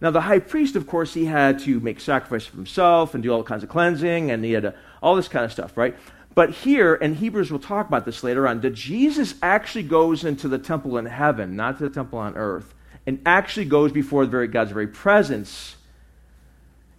Now, 0.01 0.11
the 0.11 0.23
high 0.23 0.41
priest, 0.41 0.75
of 0.75 0.89
course, 0.89 1.15
he 1.15 1.27
had 1.27 1.61
to 1.61 1.79
make 1.79 2.01
sacrifice 2.01 2.45
for 2.45 2.57
himself 2.57 3.15
and 3.15 3.23
do 3.23 3.33
all 3.33 3.45
kinds 3.45 3.63
of 3.63 3.69
cleansing, 3.69 4.33
and 4.33 4.45
he 4.45 4.51
had 4.51 4.65
to, 4.65 4.75
all 5.01 5.15
this 5.15 5.29
kind 5.29 5.45
of 5.45 5.53
stuff, 5.53 5.77
right? 5.77 5.95
But 6.35 6.51
here, 6.51 6.97
and 6.97 7.15
Hebrews 7.15 7.53
will 7.53 7.61
talk 7.61 7.87
about 7.87 8.05
this 8.05 8.25
later 8.25 8.49
on, 8.49 8.63
that 8.63 8.71
Jesus 8.71 9.37
actually 9.43 9.85
goes 9.85 10.25
into 10.25 10.49
the 10.49 10.59
temple 10.59 10.99
in 10.99 11.07
heaven, 11.07 11.55
not 11.55 11.79
to 11.79 11.85
the 11.85 11.95
temple 11.95 12.19
on 12.19 12.37
earth, 12.37 12.75
and 13.07 13.21
actually 13.25 13.67
goes 13.67 13.93
before 13.93 14.25
the 14.25 14.31
very, 14.33 14.49
God's 14.49 14.73
very 14.73 14.89
presence 14.89 15.77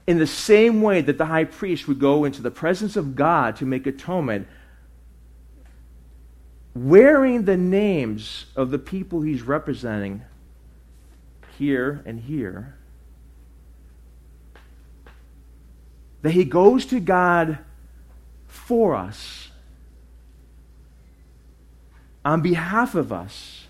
in 0.06 0.20
the 0.20 0.28
same 0.28 0.82
way 0.82 1.02
that 1.02 1.18
the 1.18 1.26
high 1.26 1.46
priest 1.46 1.88
would 1.88 2.00
go 2.00 2.26
into 2.26 2.42
the 2.42 2.52
presence 2.52 2.96
of 2.96 3.16
God 3.16 3.56
to 3.58 3.66
make 3.66 3.88
atonement, 3.88 4.48
wearing 6.76 7.46
the 7.46 7.58
names 7.58 8.46
of 8.56 8.72
the 8.72 8.80
people 8.80 9.22
he's 9.22 9.42
representing 9.44 10.24
here 11.58 12.02
and 12.06 12.22
here, 12.22 12.76
that 16.22 16.32
he 16.32 16.44
goes 16.44 16.86
to 16.86 17.00
God 17.00 17.60
for 18.48 18.96
us, 18.96 19.50
on 22.26 22.42
behalf 22.42 22.96
of 22.96 23.12
us. 23.12 23.63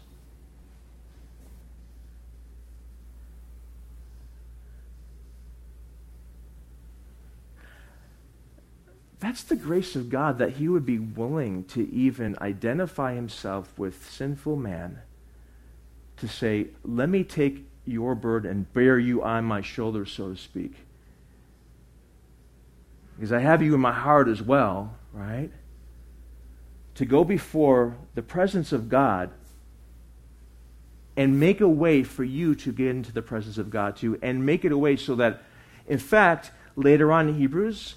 That's 9.23 9.43
the 9.43 9.55
grace 9.55 9.95
of 9.95 10.09
God 10.09 10.37
that 10.37 10.51
He 10.51 10.67
would 10.67 10.85
be 10.85 10.99
willing 10.99 11.63
to 11.65 11.91
even 11.91 12.37
identify 12.41 13.15
Himself 13.15 13.73
with 13.79 14.07
sinful 14.07 14.57
man 14.57 14.99
to 16.17 16.27
say, 16.27 16.67
Let 16.83 17.09
me 17.09 17.23
take 17.23 17.65
your 17.85 18.13
burden 18.13 18.51
and 18.51 18.73
bear 18.73 18.99
you 18.99 19.23
on 19.23 19.45
my 19.45 19.61
shoulders, 19.61 20.11
so 20.11 20.29
to 20.29 20.37
speak 20.37 20.75
because 23.15 23.31
I 23.31 23.39
have 23.39 23.61
you 23.61 23.73
in 23.73 23.79
my 23.79 23.93
heart 23.93 24.27
as 24.27 24.41
well, 24.41 24.95
right? 25.11 25.51
To 26.95 27.05
go 27.05 27.23
before 27.23 27.97
the 28.15 28.21
presence 28.21 28.71
of 28.71 28.89
God 28.89 29.31
and 31.15 31.39
make 31.39 31.61
a 31.61 31.67
way 31.67 32.03
for 32.03 32.23
you 32.23 32.55
to 32.55 32.71
get 32.71 32.87
into 32.87 33.11
the 33.11 33.21
presence 33.21 33.57
of 33.57 33.69
God 33.69 33.95
too, 33.95 34.17
and 34.21 34.45
make 34.45 34.65
it 34.65 34.71
a 34.71 34.77
way 34.77 34.95
so 34.95 35.15
that, 35.15 35.43
in 35.87 35.99
fact, 35.99 36.51
later 36.75 37.11
on 37.11 37.29
in 37.29 37.35
Hebrews, 37.35 37.95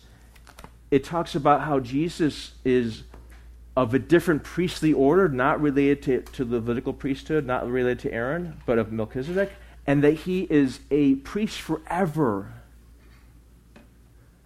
it 0.97 1.05
talks 1.05 1.35
about 1.35 1.61
how 1.63 1.81
Jesus 1.81 2.53
is 2.65 3.05
of 3.77 3.93
a 3.93 3.99
different 3.99 4.43
priestly 4.43 4.93
order, 4.93 5.29
not 5.29 5.61
related 5.61 6.03
to, 6.03 6.21
to 6.33 6.45
the 6.45 6.57
Levitical 6.57 6.93
priesthood, 6.93 7.47
not 7.47 7.69
related 7.71 7.99
to 8.01 8.13
Aaron, 8.13 8.61
but 8.65 8.79
of 8.79 8.91
Melchizedek, 8.91 9.53
and 9.87 10.03
that 10.03 10.15
he 10.15 10.43
is 10.51 10.81
a 10.91 11.17
priest 11.17 11.61
forever 11.61 12.53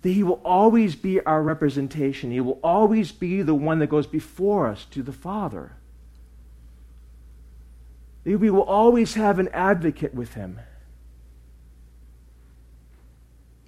that 0.03 0.11
He 0.11 0.23
will 0.23 0.41
always 0.45 0.95
be 0.97 1.21
our 1.21 1.43
representation. 1.43 2.31
He 2.31 2.41
will 2.41 2.59
always 2.63 3.13
be 3.13 3.43
the 3.43 3.55
one 3.55 3.79
that 3.81 3.89
goes 3.89 4.07
before 4.07 4.67
us 4.67 4.87
to 4.87 5.03
the 5.03 5.13
Father. 5.13 5.73
That 8.25 8.39
we 8.39 8.51
will 8.51 8.63
always 8.63 9.15
have 9.15 9.39
an 9.39 9.49
advocate 9.49 10.15
with 10.15 10.35
Him. 10.35 10.61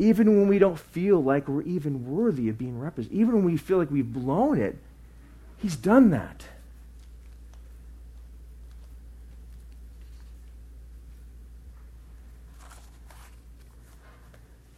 Even 0.03 0.39
when 0.39 0.49
we 0.49 0.59
don't 0.59 0.79
feel 0.79 1.23
like 1.23 1.47
we're 1.47 1.63
even 1.63 2.11
worthy 2.11 2.49
of 2.49 2.59
being 2.59 2.79
represented, 2.79 3.17
even 3.17 3.35
when 3.37 3.45
we 3.45 3.57
feel 3.57 3.79
like 3.79 3.91
we've 3.91 4.13
blown 4.13 4.59
it, 4.59 4.77
He's 5.63 5.77
done 5.77 6.11
that. 6.11 6.45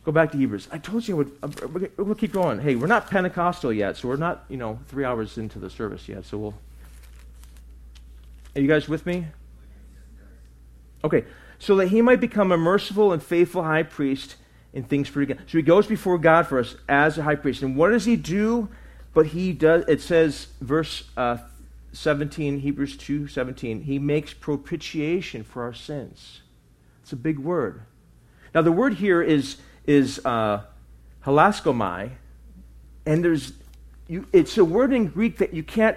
Go 0.05 0.13
back 0.13 0.31
to 0.33 0.37
Hebrews. 0.37 0.69
I 0.71 0.77
told 0.77 1.09
you 1.09 1.15
I 1.43 1.47
would. 1.47 1.91
We'll 1.97 2.15
keep 2.15 2.33
going. 2.33 2.61
Hey, 2.61 2.75
we're 2.75 2.87
not 2.87 3.09
Pentecostal 3.09 3.73
yet, 3.73 3.97
so 3.97 4.09
we're 4.09 4.17
not, 4.17 4.45
you 4.51 4.59
know, 4.59 4.79
three 4.89 5.07
hours 5.07 5.39
into 5.39 5.59
the 5.59 5.71
service 5.71 6.07
yet. 6.07 6.27
So 6.27 6.37
we'll. 6.37 6.55
Are 8.55 8.61
you 8.61 8.69
guys 8.69 8.87
with 8.87 9.07
me? 9.07 9.29
Okay, 11.03 11.25
so 11.59 11.77
that 11.77 11.89
he 11.89 12.03
might 12.03 12.21
become 12.21 12.53
a 12.53 12.59
merciful 12.59 13.11
and 13.11 13.23
faithful 13.23 13.63
high 13.63 13.85
priest 13.85 14.37
in 14.75 14.83
things 14.83 15.09
for 15.09 15.23
again. 15.23 15.39
So 15.47 15.57
he 15.57 15.63
goes 15.63 15.87
before 15.87 16.19
God 16.19 16.47
for 16.47 16.59
us 16.59 16.77
as 16.89 17.17
a 17.17 17.23
high 17.23 17.37
priest. 17.37 17.63
And 17.63 17.77
what 17.77 17.91
does 17.91 18.05
he 18.05 18.17
do? 18.17 18.69
But 19.15 19.29
he 19.29 19.53
does. 19.53 19.85
It 19.87 20.03
says, 20.03 20.49
verse 20.61 21.05
uh, 21.17 21.39
17, 21.93 22.59
Hebrews 22.59 22.97
2 22.97 23.29
17, 23.29 23.83
he 23.83 23.99
makes 23.99 24.35
propitiation 24.35 25.45
for 25.45 25.63
our 25.63 25.73
sins. 25.73 26.43
It's 27.03 27.13
a 27.13 27.17
big 27.17 27.39
word. 27.39 27.83
Now, 28.55 28.63
the 28.63 28.73
word 28.73 28.95
here 28.95 29.23
is 29.23 29.57
is 29.87 30.21
uh, 30.25 30.63
hilaskomai, 31.25 32.11
and 33.07 33.25
there's 33.25 33.53
you, 34.09 34.27
it's 34.33 34.59
a 34.59 34.65
word 34.65 34.93
in 34.93 35.09
Greek 35.09 35.39
that 35.39 35.55
you 35.55 35.63
can't 35.63 35.97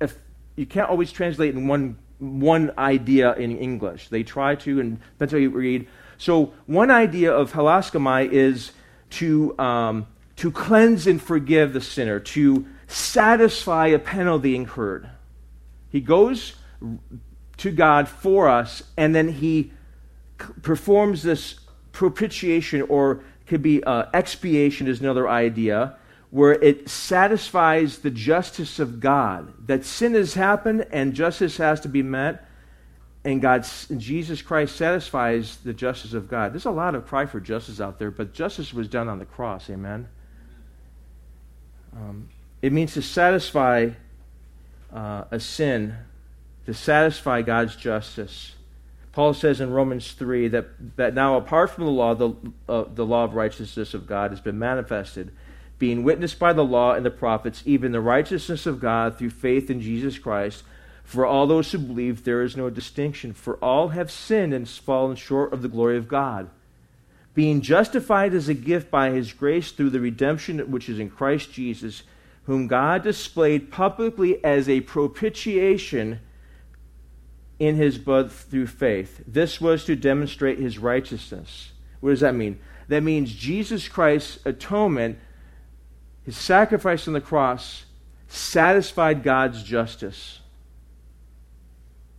if, 0.00 0.16
you 0.54 0.66
can't 0.66 0.88
always 0.88 1.10
translate 1.10 1.54
in 1.54 1.66
one 1.66 1.98
one 2.18 2.72
idea 2.78 3.34
in 3.34 3.56
English. 3.58 4.08
They 4.08 4.22
try 4.22 4.54
to, 4.56 4.80
and 4.80 5.00
that's 5.18 5.32
how 5.32 5.38
you 5.38 5.50
read. 5.50 5.88
So 6.18 6.52
one 6.66 6.90
idea 6.90 7.32
of 7.32 7.52
hilaskomai 7.52 8.30
is 8.30 8.72
to 9.10 9.58
um, 9.58 10.06
to 10.36 10.50
cleanse 10.50 11.06
and 11.06 11.20
forgive 11.20 11.72
the 11.72 11.80
sinner, 11.80 12.20
to 12.20 12.66
satisfy 12.86 13.88
a 13.88 13.98
penalty 13.98 14.54
incurred. 14.54 15.08
He 15.88 16.00
goes 16.00 16.56
to 17.56 17.70
God 17.70 18.08
for 18.08 18.48
us, 18.48 18.82
and 18.96 19.14
then 19.14 19.28
he 19.28 19.72
performs 20.62 21.22
this 21.22 21.60
propitiation 21.92 22.82
or 22.82 23.24
could 23.46 23.62
be 23.62 23.82
uh, 23.84 24.04
expiation 24.12 24.86
is 24.86 25.00
another 25.00 25.28
idea 25.28 25.96
where 26.30 26.52
it 26.52 26.88
satisfies 26.88 27.98
the 27.98 28.10
justice 28.10 28.78
of 28.78 29.00
God 29.00 29.54
that 29.66 29.84
sin 29.84 30.14
has 30.14 30.34
happened 30.34 30.86
and 30.90 31.14
justice 31.14 31.56
has 31.56 31.80
to 31.80 31.88
be 31.88 32.02
met 32.02 32.46
and 33.26 33.42
God 33.42 33.66
Jesus 33.96 34.40
Christ 34.40 34.76
satisfies 34.76 35.56
the 35.58 35.74
justice 35.74 36.14
of 36.14 36.28
God. 36.28 36.52
There's 36.52 36.64
a 36.64 36.70
lot 36.70 36.94
of 36.94 37.06
cry 37.06 37.26
for 37.26 37.40
justice 37.40 37.80
out 37.80 37.98
there, 37.98 38.12
but 38.12 38.32
justice 38.32 38.72
was 38.72 38.86
done 38.86 39.08
on 39.08 39.18
the 39.18 39.26
cross. 39.26 39.68
Amen. 39.68 40.08
Um, 41.92 42.28
it 42.62 42.72
means 42.72 42.94
to 42.94 43.02
satisfy 43.02 43.90
uh, 44.92 45.24
a 45.30 45.40
sin, 45.40 45.96
to 46.66 46.74
satisfy 46.74 47.42
God's 47.42 47.74
justice. 47.74 48.54
Paul 49.10 49.34
says 49.34 49.60
in 49.60 49.70
Romans 49.70 50.12
3 50.12 50.48
that, 50.48 50.96
that 50.96 51.14
now, 51.14 51.36
apart 51.36 51.70
from 51.70 51.84
the 51.84 51.90
law, 51.90 52.14
the, 52.14 52.34
uh, 52.68 52.84
the 52.94 53.04
law 53.04 53.24
of 53.24 53.34
righteousness 53.34 53.92
of 53.92 54.06
God 54.06 54.30
has 54.30 54.40
been 54.40 54.58
manifested, 54.58 55.32
being 55.78 56.04
witnessed 56.04 56.38
by 56.38 56.52
the 56.52 56.64
law 56.64 56.92
and 56.92 57.04
the 57.04 57.10
prophets, 57.10 57.62
even 57.64 57.90
the 57.90 58.00
righteousness 58.00 58.66
of 58.66 58.78
God 58.78 59.18
through 59.18 59.30
faith 59.30 59.68
in 59.68 59.80
Jesus 59.80 60.18
Christ. 60.18 60.62
For 61.06 61.24
all 61.24 61.46
those 61.46 61.70
who 61.70 61.78
believe, 61.78 62.24
there 62.24 62.42
is 62.42 62.56
no 62.56 62.68
distinction, 62.68 63.32
for 63.32 63.54
all 63.58 63.90
have 63.90 64.10
sinned 64.10 64.52
and 64.52 64.68
fallen 64.68 65.14
short 65.14 65.52
of 65.52 65.62
the 65.62 65.68
glory 65.68 65.96
of 65.96 66.08
God. 66.08 66.50
Being 67.32 67.60
justified 67.60 68.34
as 68.34 68.48
a 68.48 68.54
gift 68.54 68.90
by 68.90 69.10
his 69.10 69.32
grace 69.32 69.70
through 69.70 69.90
the 69.90 70.00
redemption 70.00 70.58
which 70.68 70.88
is 70.88 70.98
in 70.98 71.10
Christ 71.10 71.52
Jesus, 71.52 72.02
whom 72.46 72.66
God 72.66 73.04
displayed 73.04 73.70
publicly 73.70 74.44
as 74.44 74.68
a 74.68 74.80
propitiation 74.80 76.18
in 77.60 77.76
his 77.76 77.98
blood 77.98 78.32
through 78.32 78.66
faith. 78.66 79.22
This 79.28 79.60
was 79.60 79.84
to 79.84 79.94
demonstrate 79.94 80.58
his 80.58 80.76
righteousness. 80.76 81.70
What 82.00 82.10
does 82.10 82.20
that 82.20 82.34
mean? 82.34 82.58
That 82.88 83.04
means 83.04 83.32
Jesus 83.32 83.86
Christ's 83.86 84.40
atonement, 84.44 85.20
his 86.24 86.36
sacrifice 86.36 87.06
on 87.06 87.14
the 87.14 87.20
cross, 87.20 87.84
satisfied 88.26 89.22
God's 89.22 89.62
justice, 89.62 90.40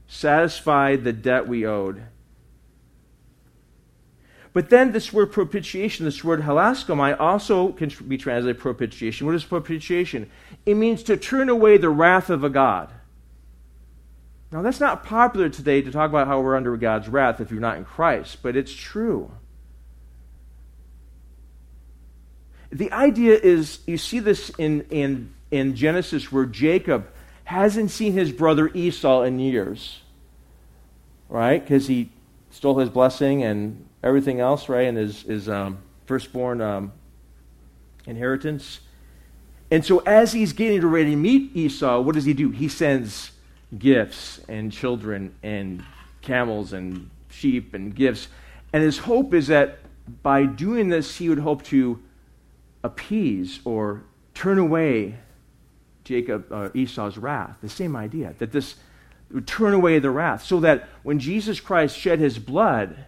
satisfied 0.08 1.04
the 1.04 1.14
debt 1.14 1.48
we 1.48 1.66
owed. 1.66 2.04
But 4.54 4.70
then 4.70 4.92
this 4.92 5.14
word 5.14 5.32
propitiation, 5.32 6.06
this 6.06 6.24
word 6.24 6.42
hilaskomai, 6.42 7.20
also 7.20 7.74
can 7.74 7.92
be 8.08 8.18
translated 8.18 8.60
propitiation. 8.60 9.28
What 9.28 9.36
is 9.36 9.44
propitiation? 9.44 10.32
It 10.66 10.76
means 10.76 11.04
to 11.04 11.16
turn 11.16 11.50
away 11.50 11.78
the 11.78 11.90
wrath 11.90 12.32
of 12.32 12.44
a 12.44 12.50
God. 12.50 12.92
Now, 14.52 14.62
that's 14.62 14.80
not 14.80 15.04
popular 15.04 15.50
today 15.50 15.82
to 15.82 15.92
talk 15.92 16.10
about 16.10 16.28
how 16.28 16.40
we're 16.40 16.56
under 16.56 16.76
God's 16.78 17.10
wrath 17.10 17.42
if 17.42 17.52
you're 17.52 17.60
not 17.60 17.78
in 17.78 17.86
Christ, 17.86 18.38
but 18.42 18.56
it's 18.56 18.74
true. 18.74 19.30
The 22.72 22.92
idea 22.92 23.38
is 23.38 23.80
you 23.86 23.98
see 23.98 24.20
this 24.20 24.50
in, 24.58 24.82
in, 24.90 25.34
in 25.52 25.76
Genesis 25.76 26.32
where 26.32 26.46
Jacob 26.46 27.08
hasn't 27.48 27.90
seen 27.90 28.12
his 28.12 28.30
brother 28.34 28.70
Esau 28.74 29.22
in 29.22 29.40
years, 29.40 30.02
right? 31.30 31.62
Because 31.64 31.88
he 31.88 32.10
stole 32.50 32.78
his 32.78 32.90
blessing 32.90 33.42
and 33.42 33.88
everything 34.04 34.42
else, 34.42 34.68
right? 34.68 34.82
And 34.82 34.98
his, 34.98 35.22
his 35.22 35.48
um, 35.48 35.78
firstborn 36.06 36.60
um, 36.60 36.92
inheritance. 38.06 38.82
And 39.72 39.86
so 39.86 40.00
as 40.00 40.34
he's 40.34 40.52
getting 40.52 40.86
ready 40.86 41.12
to 41.12 41.16
meet 41.16 41.56
Esau, 41.56 42.02
what 42.02 42.16
does 42.16 42.26
he 42.26 42.34
do? 42.34 42.50
He 42.50 42.68
sends 42.68 43.32
gifts 43.80 44.42
and 44.50 44.70
children 44.70 45.34
and 45.42 45.86
camels 46.22 46.74
and 46.74 47.10
sheep 47.30 47.74
and 47.74 47.96
gifts. 47.96 48.28
And 48.74 48.84
his 48.84 48.98
hope 48.98 49.34
is 49.34 49.48
that 49.48 49.80
by 50.22 50.44
doing 50.44 50.90
this, 50.90 51.16
he 51.16 51.30
would 51.30 51.40
hope 51.40 51.64
to 51.64 52.04
appease 52.84 53.62
or 53.64 54.04
turn 54.34 54.58
away 54.58 55.20
Jacob, 56.08 56.52
uh, 56.52 56.70
Esau's 56.74 57.18
wrath. 57.18 57.58
The 57.62 57.70
same 57.70 57.96
idea 57.96 58.34
that 58.40 58.52
this 58.52 58.76
would 59.32 59.48
turn 59.48 59.74
away 59.74 60.00
the 60.00 60.10
wrath, 60.10 60.44
so 60.44 60.60
that 60.62 60.88
when 61.04 61.20
Jesus 61.20 61.60
Christ 61.60 61.98
shed 61.98 62.20
his 62.20 62.40
blood, 62.40 63.06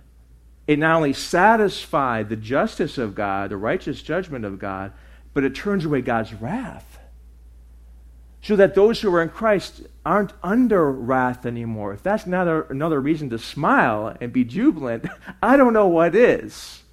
it 0.67 0.77
not 0.77 0.97
only 0.97 1.13
satisfied 1.13 2.29
the 2.29 2.35
justice 2.35 2.97
of 2.97 3.15
God, 3.15 3.49
the 3.49 3.57
righteous 3.57 4.01
judgment 4.01 4.45
of 4.45 4.59
God, 4.59 4.91
but 5.33 5.43
it 5.43 5.55
turns 5.55 5.85
away 5.85 6.01
God's 6.01 6.33
wrath. 6.33 6.99
So 8.41 8.55
that 8.55 8.75
those 8.75 9.01
who 9.01 9.13
are 9.13 9.21
in 9.21 9.29
Christ 9.29 9.81
aren't 10.05 10.33
under 10.43 10.91
wrath 10.91 11.45
anymore. 11.45 11.93
If 11.93 12.03
that's 12.03 12.25
another, 12.25 12.63
another 12.63 13.01
reason 13.01 13.29
to 13.31 13.39
smile 13.39 14.15
and 14.21 14.31
be 14.31 14.43
jubilant, 14.43 15.05
I 15.41 15.57
don't 15.57 15.73
know 15.73 15.87
what 15.87 16.15
is. 16.15 16.83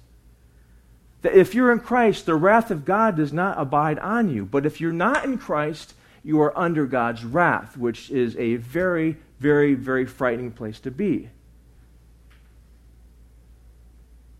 That 1.21 1.35
if 1.35 1.55
you're 1.55 1.71
in 1.71 1.79
Christ, 1.79 2.25
the 2.25 2.35
wrath 2.35 2.69
of 2.69 2.85
God 2.85 3.15
does 3.15 3.33
not 3.33 3.59
abide 3.59 3.99
on 3.99 4.29
you. 4.29 4.45
But 4.45 4.65
if 4.65 4.79
you're 4.81 4.91
not 4.91 5.23
in 5.25 5.37
Christ, 5.37 5.93
you 6.27 6.41
are 6.41 6.55
under 6.59 6.85
God's 6.85 7.23
wrath, 7.23 7.77
which 7.77 8.11
is 8.11 8.35
a 8.35 8.57
very, 8.57 9.15
very, 9.39 9.75
very 9.75 10.05
frightening 10.05 10.51
place 10.51 10.77
to 10.81 10.91
be. 10.91 11.29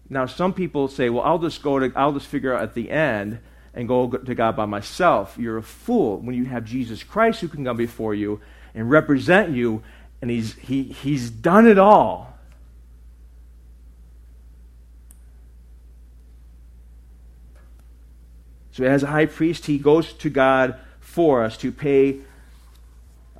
Now, 0.10 0.26
some 0.26 0.54
people 0.54 0.90
say, 0.90 1.10
well, 1.10 1.24
I'll 1.24 1.40
just 1.40 1.64
go 1.64 1.80
to, 1.80 1.90
I'll 1.96 2.12
just 2.12 2.28
figure 2.28 2.54
out 2.54 2.62
at 2.62 2.74
the 2.74 2.92
end 2.92 3.40
and 3.74 3.88
go 3.88 4.10
to 4.10 4.36
God 4.36 4.58
by 4.58 4.66
myself. 4.66 5.38
You're 5.40 5.56
a 5.56 5.64
fool 5.64 6.18
when 6.18 6.36
you 6.36 6.44
have 6.44 6.66
Jesus 6.66 7.04
Christ 7.04 7.40
who 7.40 7.48
can 7.48 7.64
come 7.64 7.78
before 7.78 8.14
you 8.14 8.42
and 8.76 8.90
represent 8.90 9.52
you, 9.52 9.82
and 10.22 10.30
he's, 10.30 10.56
he, 10.56 10.84
he's 10.84 11.30
done 11.30 11.66
it 11.66 11.78
all. 11.78 12.38
So, 18.72 18.84
as 18.84 19.04
a 19.04 19.08
high 19.08 19.26
priest, 19.26 19.68
he 19.68 19.78
goes 19.78 20.12
to 20.12 20.30
God 20.30 20.78
for 21.18 21.44
us 21.44 21.58
to 21.58 21.72
pay 21.72 22.20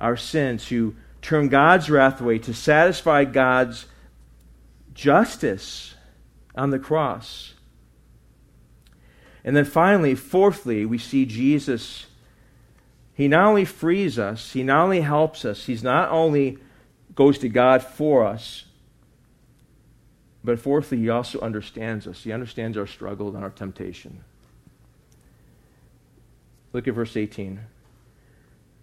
our 0.00 0.16
sins, 0.16 0.66
to 0.66 0.96
turn 1.22 1.48
God's 1.48 1.88
wrath 1.88 2.20
away, 2.20 2.40
to 2.40 2.52
satisfy 2.52 3.22
God's 3.22 3.86
justice 4.94 5.94
on 6.56 6.70
the 6.70 6.80
cross. 6.80 7.54
And 9.44 9.54
then 9.54 9.64
finally, 9.64 10.16
fourthly, 10.16 10.86
we 10.86 10.98
see 10.98 11.24
Jesus. 11.24 12.06
He 13.14 13.28
not 13.28 13.46
only 13.46 13.64
frees 13.64 14.18
us, 14.18 14.54
he 14.54 14.64
not 14.64 14.82
only 14.82 15.02
helps 15.02 15.44
us, 15.44 15.66
he's 15.66 15.84
not 15.84 16.10
only 16.10 16.58
goes 17.14 17.38
to 17.38 17.48
God 17.48 17.80
for 17.80 18.26
us, 18.26 18.64
but 20.42 20.58
fourthly, 20.58 20.98
he 20.98 21.10
also 21.10 21.38
understands 21.38 22.08
us. 22.08 22.24
He 22.24 22.32
understands 22.32 22.76
our 22.76 22.88
struggle 22.88 23.36
and 23.36 23.44
our 23.44 23.50
temptation. 23.50 24.24
Look 26.72 26.86
at 26.88 26.94
verse 26.94 27.16
18. 27.16 27.60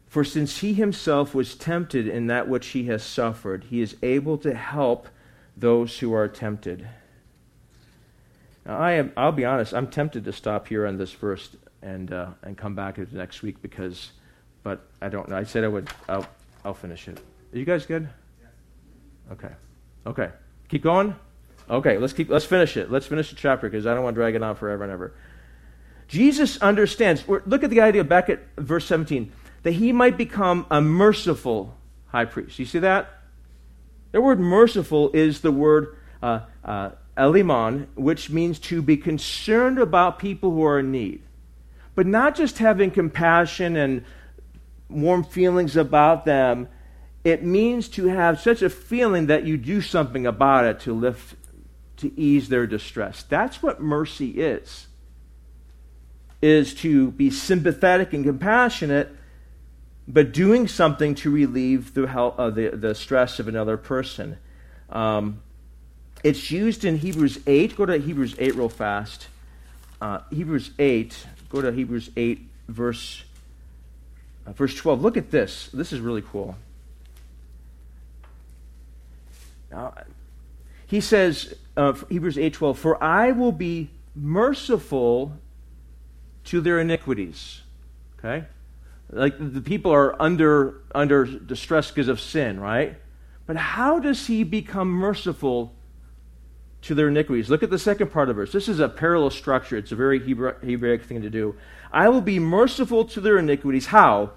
For 0.07 0.23
since 0.23 0.59
he 0.59 0.73
himself 0.73 1.35
was 1.35 1.55
tempted 1.55 2.07
in 2.07 2.27
that 2.27 2.47
which 2.47 2.67
he 2.67 2.85
has 2.85 3.03
suffered, 3.03 3.65
he 3.65 3.81
is 3.81 3.97
able 4.01 4.37
to 4.39 4.53
help 4.53 5.09
those 5.57 5.99
who 5.99 6.13
are 6.13 6.27
tempted. 6.27 6.87
Now, 8.65 8.77
I 8.77 8.93
am, 8.93 9.11
I'll 9.15 9.31
be 9.31 9.45
honest, 9.45 9.73
I'm 9.73 9.87
tempted 9.87 10.25
to 10.25 10.33
stop 10.33 10.67
here 10.67 10.87
on 10.87 10.97
this 10.97 11.11
verse 11.11 11.49
and, 11.81 12.11
uh, 12.11 12.29
and 12.43 12.57
come 12.57 12.75
back 12.75 12.95
to 12.95 13.07
next 13.15 13.41
week 13.41 13.61
because, 13.61 14.11
but 14.63 14.87
I 15.01 15.09
don't 15.09 15.29
know. 15.29 15.37
I 15.37 15.43
said 15.43 15.63
I 15.63 15.67
would, 15.67 15.89
I'll, 16.09 16.25
I'll 16.63 16.73
finish 16.73 17.07
it. 17.07 17.19
Are 17.53 17.57
you 17.57 17.65
guys 17.65 17.85
good? 17.85 18.09
Okay. 19.31 19.51
Okay. 20.05 20.29
Keep 20.69 20.83
going? 20.83 21.15
Okay, 21.69 21.97
let's 21.97 22.13
keep, 22.13 22.29
let's 22.29 22.45
finish 22.45 22.77
it. 22.77 22.91
Let's 22.91 23.07
finish 23.07 23.29
the 23.29 23.35
chapter 23.35 23.69
because 23.69 23.87
I 23.87 23.93
don't 23.93 24.03
want 24.03 24.15
to 24.15 24.19
drag 24.19 24.35
it 24.35 24.43
on 24.43 24.55
forever 24.55 24.83
and 24.83 24.91
ever. 24.91 25.13
Jesus 26.07 26.57
understands. 26.61 27.27
Look 27.27 27.63
at 27.63 27.69
the 27.69 27.81
idea 27.81 28.03
back 28.03 28.29
at 28.29 28.41
verse 28.57 28.85
17 28.85 29.31
that 29.63 29.71
he 29.71 29.91
might 29.91 30.17
become 30.17 30.65
a 30.69 30.79
merciful 30.79 31.75
high 32.07 32.25
priest. 32.25 32.59
You 32.59 32.65
see 32.65 32.79
that? 32.79 33.09
The 34.11 34.21
word 34.21 34.39
merciful 34.39 35.09
is 35.13 35.41
the 35.41 35.51
word 35.51 35.97
uh, 36.21 36.41
uh, 36.63 36.91
which 37.95 38.29
means 38.29 38.59
to 38.59 38.81
be 38.81 38.97
concerned 38.97 39.79
about 39.79 40.19
people 40.19 40.51
who 40.51 40.63
are 40.63 40.79
in 40.79 40.91
need. 40.91 41.23
But 41.95 42.05
not 42.05 42.35
just 42.35 42.59
having 42.59 42.91
compassion 42.91 43.75
and 43.75 44.05
warm 44.89 45.23
feelings 45.23 45.75
about 45.75 46.25
them, 46.25 46.67
it 47.23 47.43
means 47.43 47.89
to 47.89 48.07
have 48.07 48.39
such 48.39 48.61
a 48.61 48.69
feeling 48.69 49.27
that 49.27 49.45
you 49.45 49.57
do 49.57 49.81
something 49.81 50.27
about 50.27 50.65
it 50.65 50.79
to 50.81 50.93
lift, 50.93 51.35
to 51.97 52.17
ease 52.19 52.49
their 52.49 52.67
distress. 52.67 53.23
That's 53.23 53.63
what 53.63 53.81
mercy 53.81 54.31
is 54.31 54.87
is 56.45 56.75
to 56.75 57.09
be 57.09 57.31
sympathetic 57.31 58.13
and 58.13 58.23
compassionate, 58.23 59.09
but 60.07 60.31
doing 60.31 60.67
something 60.67 61.15
to 61.15 61.31
relieve 61.31 61.95
the, 61.95 62.07
uh, 62.07 62.51
the, 62.51 62.69
the 62.69 62.93
stress 62.93 63.39
of 63.39 63.47
another 63.47 63.77
person. 63.77 64.37
Um, 64.91 65.41
it's 66.23 66.51
used 66.51 66.85
in 66.85 66.97
Hebrews 66.97 67.39
8. 67.47 67.75
Go 67.75 67.87
to 67.87 67.97
Hebrews 67.97 68.35
8 68.37 68.53
real 68.53 68.69
fast. 68.69 69.27
Uh, 69.99 70.19
Hebrews 70.29 70.69
8. 70.77 71.25
Go 71.49 71.61
to 71.61 71.71
Hebrews 71.71 72.11
8, 72.15 72.47
verse, 72.67 73.23
uh, 74.45 74.51
verse 74.51 74.75
12. 74.75 75.01
Look 75.01 75.17
at 75.17 75.31
this. 75.31 75.69
This 75.73 75.91
is 75.91 75.99
really 75.99 76.21
cool. 76.21 76.55
Now, 79.71 79.95
he 80.85 81.01
says, 81.01 81.55
uh, 81.75 81.93
Hebrews 82.07 82.37
8:12, 82.37 82.77
"For 82.77 83.03
I 83.03 83.31
will 83.31 83.51
be 83.51 83.89
merciful 84.15 85.37
to 86.45 86.61
their 86.61 86.79
iniquities. 86.79 87.61
Okay? 88.19 88.45
Like 89.11 89.35
the 89.37 89.61
people 89.61 89.91
are 89.91 90.19
under, 90.21 90.81
under 90.93 91.25
distress 91.25 91.91
because 91.91 92.07
of 92.07 92.19
sin, 92.19 92.59
right? 92.59 92.97
But 93.45 93.57
how 93.57 93.99
does 93.99 94.27
he 94.27 94.43
become 94.43 94.89
merciful 94.89 95.73
to 96.81 96.95
their 96.95 97.09
iniquities? 97.09 97.49
Look 97.49 97.61
at 97.61 97.69
the 97.69 97.79
second 97.79 98.11
part 98.11 98.29
of 98.29 98.35
verse. 98.35 98.51
This 98.51 98.67
is 98.67 98.79
a 98.79 98.89
parallel 98.89 99.29
structure. 99.29 99.77
It's 99.77 99.91
a 99.91 99.95
very 99.95 100.19
Hebraic 100.19 101.03
thing 101.03 101.21
to 101.21 101.29
do. 101.29 101.55
I 101.91 102.09
will 102.09 102.21
be 102.21 102.39
merciful 102.39 103.05
to 103.05 103.21
their 103.21 103.37
iniquities. 103.37 103.87
How? 103.87 104.31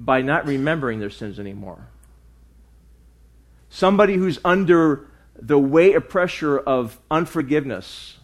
By 0.00 0.22
not 0.22 0.46
remembering 0.46 1.00
their 1.00 1.10
sins 1.10 1.38
anymore. 1.38 1.88
Somebody 3.68 4.14
who's 4.14 4.38
under 4.44 5.06
the 5.40 5.58
weight 5.58 5.94
of 5.94 6.08
pressure 6.08 6.58
of 6.58 6.98
unforgiveness 7.10 8.16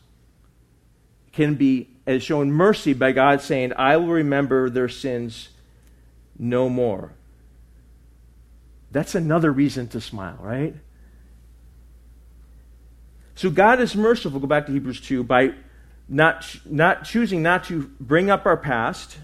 can 1.32 1.54
be 1.54 1.93
as 2.06 2.22
shown 2.22 2.52
mercy 2.52 2.92
by 2.92 3.12
God 3.12 3.40
saying, 3.40 3.72
I 3.76 3.96
will 3.96 4.08
remember 4.08 4.68
their 4.68 4.88
sins 4.88 5.48
no 6.38 6.68
more. 6.68 7.12
That's 8.90 9.14
another 9.14 9.50
reason 9.50 9.88
to 9.88 10.00
smile, 10.00 10.38
right? 10.40 10.74
So 13.34 13.50
God 13.50 13.80
is 13.80 13.96
merciful, 13.96 14.38
go 14.38 14.46
back 14.46 14.66
to 14.66 14.72
Hebrews 14.72 15.00
2, 15.00 15.24
by 15.24 15.54
not, 16.08 16.56
not 16.64 17.04
choosing 17.04 17.42
not 17.42 17.64
to 17.64 17.90
bring 17.98 18.30
up 18.30 18.46
our 18.46 18.56
past 18.56 19.18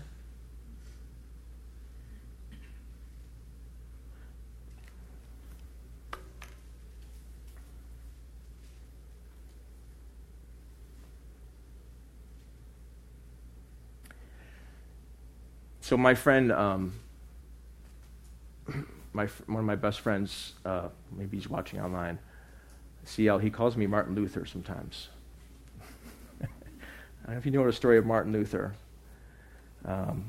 So 15.90 15.96
my 15.96 16.14
friend, 16.14 16.52
um, 16.52 16.92
my 19.12 19.26
one 19.46 19.58
of 19.58 19.64
my 19.64 19.74
best 19.74 19.98
friends, 19.98 20.52
uh, 20.64 20.86
maybe 21.10 21.36
he's 21.36 21.48
watching 21.48 21.80
online. 21.80 22.20
CL, 23.02 23.38
he 23.38 23.50
calls 23.50 23.76
me 23.76 23.88
Martin 23.88 24.14
Luther 24.14 24.46
sometimes. 24.46 25.08
I 26.42 26.46
don't 27.24 27.32
know 27.32 27.38
if 27.38 27.44
you 27.44 27.50
know 27.50 27.66
the 27.66 27.72
story 27.72 27.98
of 27.98 28.06
Martin 28.06 28.32
Luther. 28.32 28.72
Um, 29.84 30.26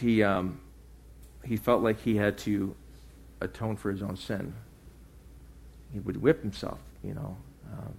he 0.00 0.24
um, 0.24 0.62
he 1.44 1.56
felt 1.56 1.84
like 1.84 2.00
he 2.00 2.16
had 2.16 2.36
to 2.38 2.74
atone 3.40 3.76
for 3.76 3.92
his 3.92 4.02
own 4.02 4.16
sin. 4.16 4.52
He 5.92 6.00
would 6.00 6.20
whip 6.20 6.42
himself, 6.42 6.80
you 7.04 7.14
know. 7.14 7.36
Um, 7.72 7.94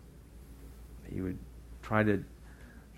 he 1.10 1.22
would 1.22 1.38
try 1.82 2.04
to 2.04 2.22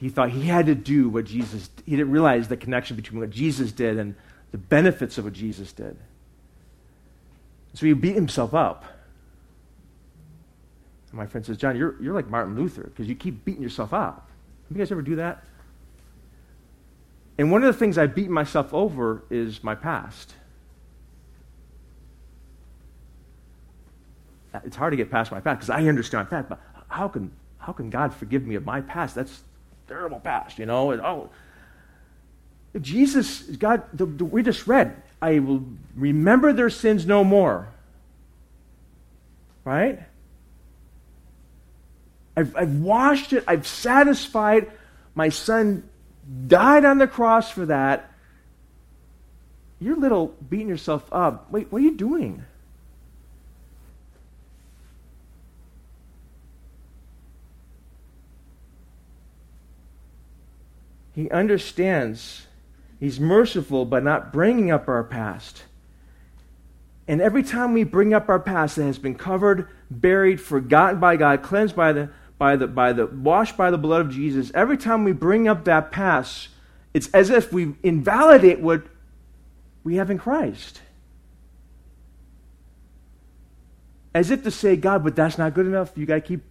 he 0.01 0.09
thought 0.09 0.31
he 0.31 0.41
had 0.41 0.65
to 0.65 0.73
do 0.73 1.09
what 1.09 1.25
Jesus 1.25 1.69
he 1.85 1.91
didn't 1.91 2.11
realize 2.11 2.47
the 2.47 2.57
connection 2.57 2.95
between 2.95 3.19
what 3.19 3.29
Jesus 3.29 3.71
did 3.71 3.99
and 3.99 4.15
the 4.51 4.57
benefits 4.57 5.19
of 5.19 5.25
what 5.25 5.33
Jesus 5.33 5.71
did. 5.71 5.95
So 7.75 7.85
he 7.85 7.93
beat 7.93 8.15
himself 8.15 8.55
up. 8.55 8.83
And 11.11 11.17
my 11.19 11.27
friend 11.27 11.45
says, 11.45 11.57
John, 11.57 11.77
you're, 11.77 12.01
you're 12.01 12.15
like 12.15 12.27
Martin 12.29 12.55
Luther 12.55 12.81
because 12.83 13.07
you 13.07 13.13
keep 13.13 13.45
beating 13.45 13.61
yourself 13.61 13.93
up. 13.93 14.27
Have 14.67 14.75
you 14.75 14.83
guys 14.83 14.91
ever 14.91 15.03
do 15.03 15.17
that? 15.17 15.43
And 17.37 17.51
one 17.51 17.63
of 17.63 17.71
the 17.71 17.77
things 17.77 17.99
I 17.99 18.07
beat 18.07 18.29
myself 18.29 18.73
over 18.73 19.23
is 19.29 19.63
my 19.63 19.75
past. 19.75 20.33
it's 24.65 24.75
hard 24.75 24.91
to 24.91 24.97
get 24.97 25.09
past 25.09 25.31
my 25.31 25.39
past 25.39 25.59
because 25.59 25.69
I 25.69 25.87
understand 25.87 26.27
my 26.29 26.37
past, 26.37 26.49
but 26.49 26.59
how 26.89 27.07
can, 27.07 27.31
how 27.59 27.71
can 27.71 27.89
God 27.89 28.13
forgive 28.13 28.45
me 28.45 28.55
of 28.55 28.65
my 28.65 28.81
past? 28.81 29.15
That's 29.15 29.43
terrible 29.91 30.21
past, 30.21 30.57
you 30.57 30.65
know? 30.65 30.91
And, 30.91 31.01
oh, 31.01 31.29
Jesus, 32.79 33.41
God, 33.41 33.83
the, 33.93 34.05
the, 34.05 34.23
we 34.23 34.41
just 34.41 34.65
read, 34.65 35.01
I 35.21 35.39
will 35.39 35.63
remember 35.95 36.53
their 36.53 36.69
sins 36.69 37.05
no 37.05 37.23
more. 37.23 37.67
Right? 39.65 39.99
I've, 42.37 42.55
I've 42.55 42.75
washed 42.79 43.33
it, 43.33 43.43
I've 43.47 43.67
satisfied. 43.67 44.71
My 45.13 45.27
son 45.27 45.87
died 46.47 46.85
on 46.85 46.97
the 46.97 47.07
cross 47.07 47.51
for 47.51 47.65
that. 47.65 48.09
You're 49.81 49.97
little 49.97 50.33
beating 50.49 50.69
yourself 50.69 51.03
up. 51.11 51.51
Wait, 51.51 51.69
what 51.71 51.81
are 51.81 51.85
you 51.85 51.97
doing? 51.97 52.45
He 61.13 61.29
understands. 61.29 62.47
He's 62.99 63.19
merciful 63.19 63.85
by 63.85 63.99
not 63.99 64.31
bringing 64.31 64.71
up 64.71 64.87
our 64.87 65.03
past. 65.03 65.63
And 67.07 67.19
every 67.21 67.43
time 67.43 67.73
we 67.73 67.83
bring 67.83 68.13
up 68.13 68.29
our 68.29 68.39
past 68.39 68.75
that 68.75 68.85
has 68.85 68.99
been 68.99 69.15
covered, 69.15 69.67
buried, 69.89 70.39
forgotten 70.39 70.99
by 70.99 71.17
God, 71.17 71.41
cleansed 71.41 71.75
by 71.75 71.91
the, 71.91 72.09
by 72.37 72.55
the, 72.55 72.67
by 72.67 72.93
the, 72.93 73.07
washed 73.07 73.57
by 73.57 73.71
the 73.71 73.77
blood 73.77 74.01
of 74.01 74.11
Jesus, 74.11 74.51
every 74.53 74.77
time 74.77 75.03
we 75.03 75.11
bring 75.11 75.47
up 75.47 75.65
that 75.65 75.91
past, 75.91 76.49
it's 76.93 77.09
as 77.09 77.29
if 77.29 77.51
we 77.51 77.73
invalidate 77.83 78.59
what 78.59 78.83
we 79.83 79.95
have 79.95 80.09
in 80.09 80.17
Christ. 80.17 80.81
As 84.13 84.29
if 84.29 84.43
to 84.43 84.51
say, 84.51 84.75
God, 84.75 85.03
but 85.03 85.15
that's 85.15 85.37
not 85.37 85.53
good 85.53 85.65
enough. 85.65 85.91
You 85.95 86.05
got 86.05 86.15
to 86.15 86.21
keep. 86.21 86.41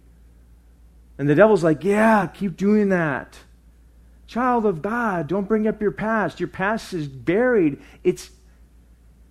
And 1.17 1.29
the 1.29 1.35
devil's 1.35 1.63
like, 1.63 1.83
yeah, 1.83 2.27
keep 2.27 2.57
doing 2.57 2.89
that. 2.89 3.37
Child 4.31 4.65
of 4.65 4.81
God, 4.81 5.27
don't 5.27 5.45
bring 5.45 5.67
up 5.67 5.81
your 5.81 5.91
past. 5.91 6.39
Your 6.39 6.47
past 6.47 6.93
is 6.93 7.05
buried. 7.05 7.81
It's, 8.01 8.29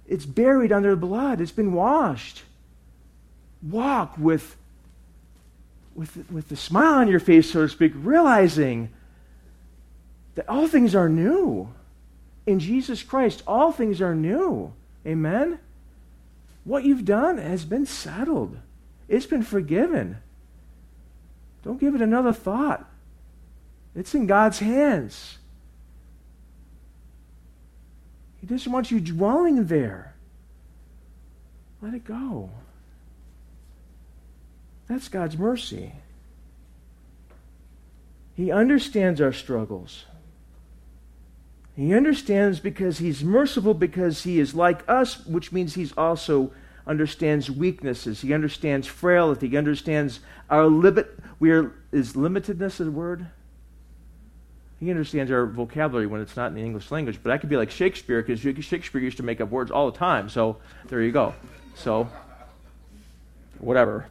it's 0.07 0.27
buried 0.27 0.73
under 0.73 0.91
the 0.91 0.97
blood, 0.97 1.41
it's 1.41 1.53
been 1.53 1.73
washed. 1.73 2.43
Walk 3.63 4.19
with, 4.19 4.59
with, 5.95 6.31
with 6.31 6.51
the 6.51 6.57
smile 6.57 6.99
on 6.99 7.09
your 7.09 7.19
face, 7.19 7.51
so 7.51 7.63
to 7.63 7.69
speak, 7.71 7.93
realizing 7.97 8.91
that 10.35 10.47
all 10.51 10.69
things 10.69 10.95
are 10.95 11.09
new. 11.09 11.73
In 12.47 12.61
Jesus 12.61 13.03
Christ, 13.03 13.43
all 13.47 13.73
things 13.73 14.03
are 14.03 14.15
new. 14.15 14.75
Amen? 15.07 15.61
What 16.65 16.85
you've 16.85 17.07
done 17.07 17.39
has 17.39 17.65
been 17.65 17.87
settled, 17.87 18.59
it's 19.09 19.25
been 19.25 19.45
forgiven. 19.45 20.19
Don't 21.65 21.81
give 21.81 21.95
it 21.95 22.03
another 22.03 22.35
thought. 22.35 22.90
It's 23.95 24.15
in 24.15 24.27
God's 24.27 24.61
hands. 24.61 25.39
He 28.41 28.47
doesn't 28.47 28.71
want 28.71 28.91
you 28.91 29.01
dwelling 29.01 29.67
there. 29.67 30.15
Let 31.83 31.95
it 31.95 32.05
go. 32.05 32.51
That's 34.89 35.09
God's 35.09 35.39
mercy. 35.39 35.93
He 38.35 38.51
understands 38.51 39.21
our 39.21 39.33
struggles. 39.33 40.07
He 41.77 41.95
understands 41.95 42.61
because 42.61 42.99
he's 42.99 43.23
merciful 43.23 43.75
because 43.75 44.23
he 44.25 44.41
is 44.41 44.55
like 44.55 44.83
us, 44.89 45.25
which 45.27 45.53
means 45.53 45.75
he's 45.75 45.93
also 45.97 46.53
understands 46.87 47.51
weaknesses. 47.51 48.21
He 48.21 48.35
understands 48.35 48.87
frailty. 48.87 49.49
He 49.49 49.57
understands 49.57 50.21
our 50.49 50.67
limit. 50.67 51.19
We 51.39 51.53
are 51.53 51.73
is 51.93 52.15
limitedness 52.15 52.87
a 52.87 52.91
word? 52.91 53.29
He 54.81 54.91
understands 54.91 55.31
our 55.31 55.45
vocabulary 55.45 56.07
when 56.07 56.23
it's 56.23 56.37
not 56.37 56.49
in 56.49 56.55
the 56.55 56.63
English 56.63 56.91
language. 56.91 57.21
But 57.23 57.33
I 57.33 57.39
could 57.39 57.51
be 57.51 57.57
like 57.59 57.71
Shakespeare 57.71 58.23
because 58.23 58.41
Shakespeare 58.65 59.01
used 59.01 59.19
to 59.19 59.23
make 59.23 59.41
up 59.41 59.51
words 59.51 59.71
all 59.71 59.91
the 59.91 59.97
time. 59.97 60.31
So 60.31 60.57
there 60.89 61.03
you 61.03 61.13
go. 61.13 61.35
So, 61.75 62.09
whatever. 63.59 64.07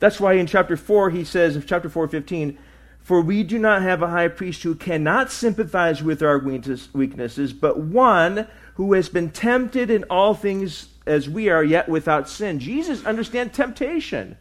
That's 0.00 0.18
why 0.18 0.34
in 0.34 0.48
chapter 0.48 0.76
4 0.76 1.10
he 1.10 1.24
says, 1.24 1.54
in 1.54 1.62
chapter 1.62 1.88
4, 1.88 2.08
15, 2.08 2.58
For 3.00 3.20
we 3.20 3.44
do 3.44 3.58
not 3.58 3.82
have 3.82 4.02
a 4.02 4.08
high 4.08 4.28
priest 4.28 4.64
who 4.64 4.74
cannot 4.74 5.30
sympathize 5.30 6.02
with 6.02 6.20
our 6.20 6.38
weaknesses, 6.38 7.52
but 7.52 7.78
one 7.78 8.48
who 8.74 8.92
has 8.94 9.08
been 9.08 9.30
tempted 9.30 9.90
in 9.90 10.04
all 10.04 10.34
things 10.34 10.88
as 11.06 11.28
we 11.28 11.48
are, 11.48 11.64
yet 11.64 11.88
without 11.88 12.28
sin. 12.28 12.58
Jesus 12.58 13.04
understands 13.06 13.56
temptation. 13.56 14.36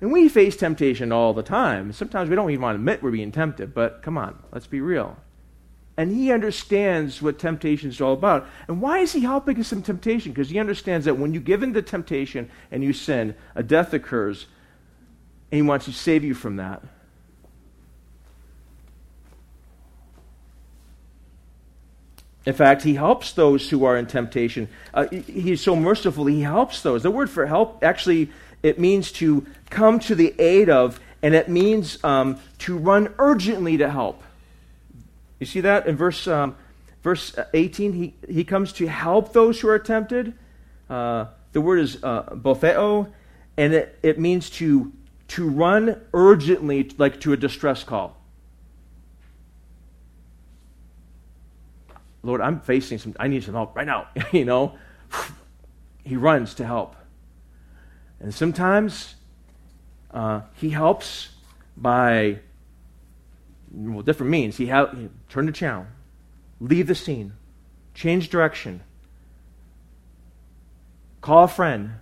And 0.00 0.12
we 0.12 0.28
face 0.28 0.56
temptation 0.56 1.10
all 1.10 1.34
the 1.34 1.42
time. 1.42 1.92
Sometimes 1.92 2.30
we 2.30 2.36
don't 2.36 2.50
even 2.50 2.62
want 2.62 2.76
to 2.76 2.80
admit 2.80 3.02
we're 3.02 3.10
being 3.10 3.32
tempted, 3.32 3.74
but 3.74 4.02
come 4.02 4.16
on, 4.16 4.38
let's 4.52 4.66
be 4.66 4.80
real. 4.80 5.16
And 5.96 6.12
he 6.12 6.30
understands 6.30 7.20
what 7.20 7.40
temptation 7.40 7.90
is 7.90 8.00
all 8.00 8.12
about. 8.12 8.46
And 8.68 8.80
why 8.80 9.00
is 9.00 9.12
he 9.12 9.20
helping 9.20 9.58
us 9.58 9.72
in 9.72 9.82
temptation? 9.82 10.30
Because 10.30 10.50
he 10.50 10.60
understands 10.60 11.06
that 11.06 11.18
when 11.18 11.34
you 11.34 11.40
give 11.40 11.64
in 11.64 11.74
to 11.74 11.82
temptation 11.82 12.48
and 12.70 12.84
you 12.84 12.92
sin, 12.92 13.34
a 13.56 13.64
death 13.64 13.92
occurs, 13.92 14.46
and 15.50 15.56
he 15.56 15.62
wants 15.62 15.86
to 15.86 15.92
save 15.92 16.22
you 16.22 16.34
from 16.34 16.56
that. 16.56 16.84
In 22.46 22.54
fact, 22.54 22.82
he 22.82 22.94
helps 22.94 23.32
those 23.32 23.68
who 23.68 23.84
are 23.84 23.96
in 23.96 24.06
temptation. 24.06 24.68
Uh, 24.94 25.06
he's 25.10 25.60
so 25.60 25.76
merciful, 25.76 26.24
he 26.26 26.40
helps 26.40 26.80
those. 26.80 27.02
The 27.02 27.10
word 27.10 27.28
for 27.28 27.44
help 27.44 27.82
actually 27.82 28.30
it 28.62 28.78
means 28.78 29.12
to 29.12 29.46
come 29.70 29.98
to 30.00 30.14
the 30.14 30.34
aid 30.38 30.68
of, 30.68 31.00
and 31.22 31.34
it 31.34 31.48
means 31.48 32.02
um, 32.04 32.38
to 32.58 32.76
run 32.76 33.14
urgently 33.18 33.76
to 33.76 33.90
help. 33.90 34.22
You 35.38 35.46
see 35.46 35.60
that 35.60 35.86
in 35.86 35.96
verse, 35.96 36.26
um, 36.26 36.56
verse 37.02 37.36
18? 37.54 37.92
He, 37.92 38.14
he 38.28 38.44
comes 38.44 38.72
to 38.74 38.86
help 38.86 39.32
those 39.32 39.60
who 39.60 39.68
are 39.68 39.78
tempted. 39.78 40.34
Uh, 40.90 41.26
the 41.52 41.60
word 41.60 41.78
is 41.80 42.02
uh, 42.02 42.34
and 43.56 43.74
it, 43.74 43.98
it 44.02 44.18
means 44.18 44.50
to, 44.50 44.92
to 45.28 45.48
run 45.48 46.00
urgently, 46.12 46.90
like 46.98 47.20
to 47.20 47.32
a 47.32 47.36
distress 47.36 47.84
call. 47.84 48.16
Lord, 52.22 52.40
I'm 52.40 52.60
facing 52.60 52.98
some, 52.98 53.14
I 53.18 53.28
need 53.28 53.44
some 53.44 53.54
help 53.54 53.76
right 53.76 53.86
now, 53.86 54.08
you 54.32 54.44
know. 54.44 54.76
He 56.04 56.16
runs 56.16 56.54
to 56.54 56.64
help. 56.64 56.96
And 58.20 58.34
sometimes 58.34 59.14
uh, 60.10 60.42
he 60.56 60.70
helps 60.70 61.28
by 61.76 62.40
well, 63.72 64.02
different 64.02 64.30
means. 64.30 64.56
He, 64.56 64.66
ha- 64.66 64.90
he 64.94 65.08
turn 65.28 65.46
the 65.46 65.52
channel, 65.52 65.86
leave 66.60 66.86
the 66.86 66.94
scene, 66.94 67.34
change 67.94 68.28
direction, 68.28 68.82
call 71.20 71.44
a 71.44 71.48
friend, 71.48 71.92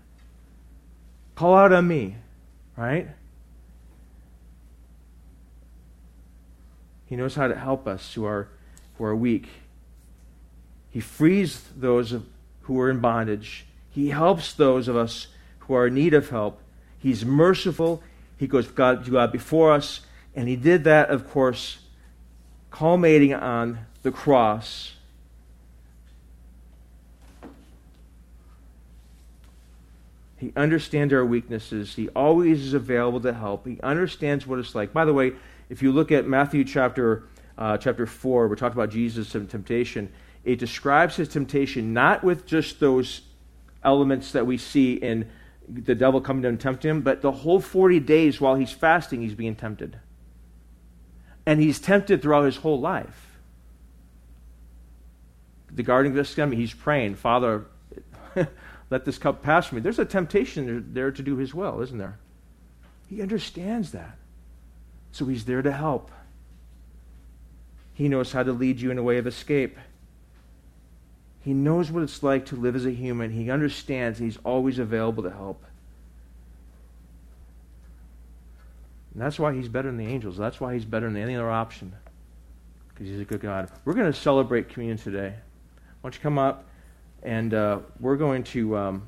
call 1.34 1.54
out 1.54 1.72
on 1.72 1.86
me, 1.86 2.16
right? 2.76 3.08
He 7.06 7.16
knows 7.16 7.34
how 7.34 7.46
to 7.48 7.54
help 7.54 7.86
us 7.86 8.14
who 8.14 8.24
are, 8.24 8.48
who 8.98 9.04
are 9.04 9.14
weak. 9.14 9.48
He 10.90 11.00
frees 11.00 11.62
those 11.76 12.12
of, 12.12 12.26
who 12.62 12.80
are 12.80 12.90
in 12.90 13.00
bondage. 13.00 13.66
He 13.90 14.08
helps 14.08 14.52
those 14.52 14.88
of 14.88 14.96
us 14.96 15.28
who 15.66 15.74
are 15.74 15.86
in 15.86 15.94
need 15.94 16.14
of 16.14 16.30
help. 16.30 16.60
He's 16.98 17.24
merciful. 17.24 18.02
He 18.36 18.46
goes 18.46 18.68
God, 18.68 19.04
to 19.04 19.10
God 19.10 19.32
before 19.32 19.72
us. 19.72 20.00
And 20.34 20.48
he 20.48 20.56
did 20.56 20.84
that, 20.84 21.10
of 21.10 21.30
course, 21.30 21.78
culminating 22.70 23.34
on 23.34 23.86
the 24.02 24.12
cross. 24.12 24.92
He 30.36 30.52
understands 30.54 31.14
our 31.14 31.24
weaknesses. 31.24 31.94
He 31.94 32.08
always 32.10 32.62
is 32.62 32.74
available 32.74 33.20
to 33.20 33.32
help. 33.32 33.66
He 33.66 33.80
understands 33.82 34.46
what 34.46 34.58
it's 34.58 34.74
like. 34.74 34.92
By 34.92 35.06
the 35.06 35.14
way, 35.14 35.32
if 35.70 35.82
you 35.82 35.92
look 35.92 36.12
at 36.12 36.26
Matthew 36.26 36.62
chapter, 36.64 37.24
uh, 37.56 37.78
chapter 37.78 38.06
4, 38.06 38.48
we're 38.48 38.56
talking 38.56 38.78
about 38.78 38.90
Jesus 38.90 39.34
and 39.34 39.48
temptation. 39.48 40.12
It 40.44 40.58
describes 40.58 41.16
his 41.16 41.28
temptation 41.28 41.94
not 41.94 42.22
with 42.22 42.46
just 42.46 42.78
those 42.78 43.22
elements 43.82 44.32
that 44.32 44.46
we 44.46 44.58
see 44.58 44.94
in 44.94 45.28
the 45.68 45.94
devil 45.94 46.20
coming 46.20 46.42
to 46.42 46.56
tempt 46.56 46.84
him, 46.84 47.02
but 47.02 47.22
the 47.22 47.32
whole 47.32 47.60
40 47.60 48.00
days 48.00 48.40
while 48.40 48.54
he's 48.54 48.72
fasting, 48.72 49.22
he's 49.22 49.34
being 49.34 49.56
tempted. 49.56 49.98
And 51.44 51.60
he's 51.60 51.78
tempted 51.78 52.22
throughout 52.22 52.44
his 52.44 52.56
whole 52.56 52.80
life. 52.80 53.38
The 55.70 55.82
Garden 55.82 56.12
of 56.12 56.16
Gethsemane, 56.16 56.58
he's 56.58 56.72
praying, 56.72 57.16
Father, 57.16 57.66
let 58.90 59.04
this 59.04 59.18
cup 59.18 59.42
pass 59.42 59.66
from 59.66 59.76
me. 59.76 59.82
There's 59.82 59.98
a 59.98 60.04
temptation 60.04 60.92
there 60.92 61.10
to 61.10 61.22
do 61.22 61.36
his 61.36 61.54
will, 61.54 61.80
isn't 61.82 61.98
there? 61.98 62.18
He 63.08 63.22
understands 63.22 63.92
that. 63.92 64.18
So 65.12 65.26
he's 65.26 65.44
there 65.44 65.62
to 65.62 65.72
help. 65.72 66.10
He 67.94 68.08
knows 68.08 68.32
how 68.32 68.42
to 68.42 68.52
lead 68.52 68.80
you 68.80 68.90
in 68.90 68.98
a 68.98 69.02
way 69.02 69.18
of 69.18 69.26
escape. 69.26 69.78
He 71.46 71.54
knows 71.54 71.92
what 71.92 72.02
it's 72.02 72.24
like 72.24 72.46
to 72.46 72.56
live 72.56 72.74
as 72.74 72.86
a 72.86 72.90
human. 72.90 73.30
He 73.30 73.52
understands, 73.52 74.18
He's 74.18 74.36
always 74.38 74.80
available 74.80 75.22
to 75.22 75.30
help. 75.30 75.62
And 79.14 79.22
that's 79.22 79.38
why 79.38 79.54
He's 79.54 79.68
better 79.68 79.86
than 79.86 79.96
the 79.96 80.08
angels. 80.08 80.36
That's 80.36 80.60
why 80.60 80.74
He's 80.74 80.84
better 80.84 81.06
than 81.06 81.16
any 81.16 81.36
other 81.36 81.48
option. 81.48 81.92
Because 82.88 83.06
He's 83.06 83.20
a 83.20 83.24
good 83.24 83.40
God. 83.40 83.70
We're 83.84 83.94
going 83.94 84.12
to 84.12 84.18
celebrate 84.18 84.70
communion 84.70 84.98
today. 84.98 85.34
Why 86.00 86.10
don't 86.10 86.14
you 86.16 86.20
come 86.20 86.36
up, 86.36 86.64
and 87.22 87.54
uh, 87.54 87.78
we're 88.00 88.16
going 88.16 88.42
to 88.42 88.76
um, 88.76 89.02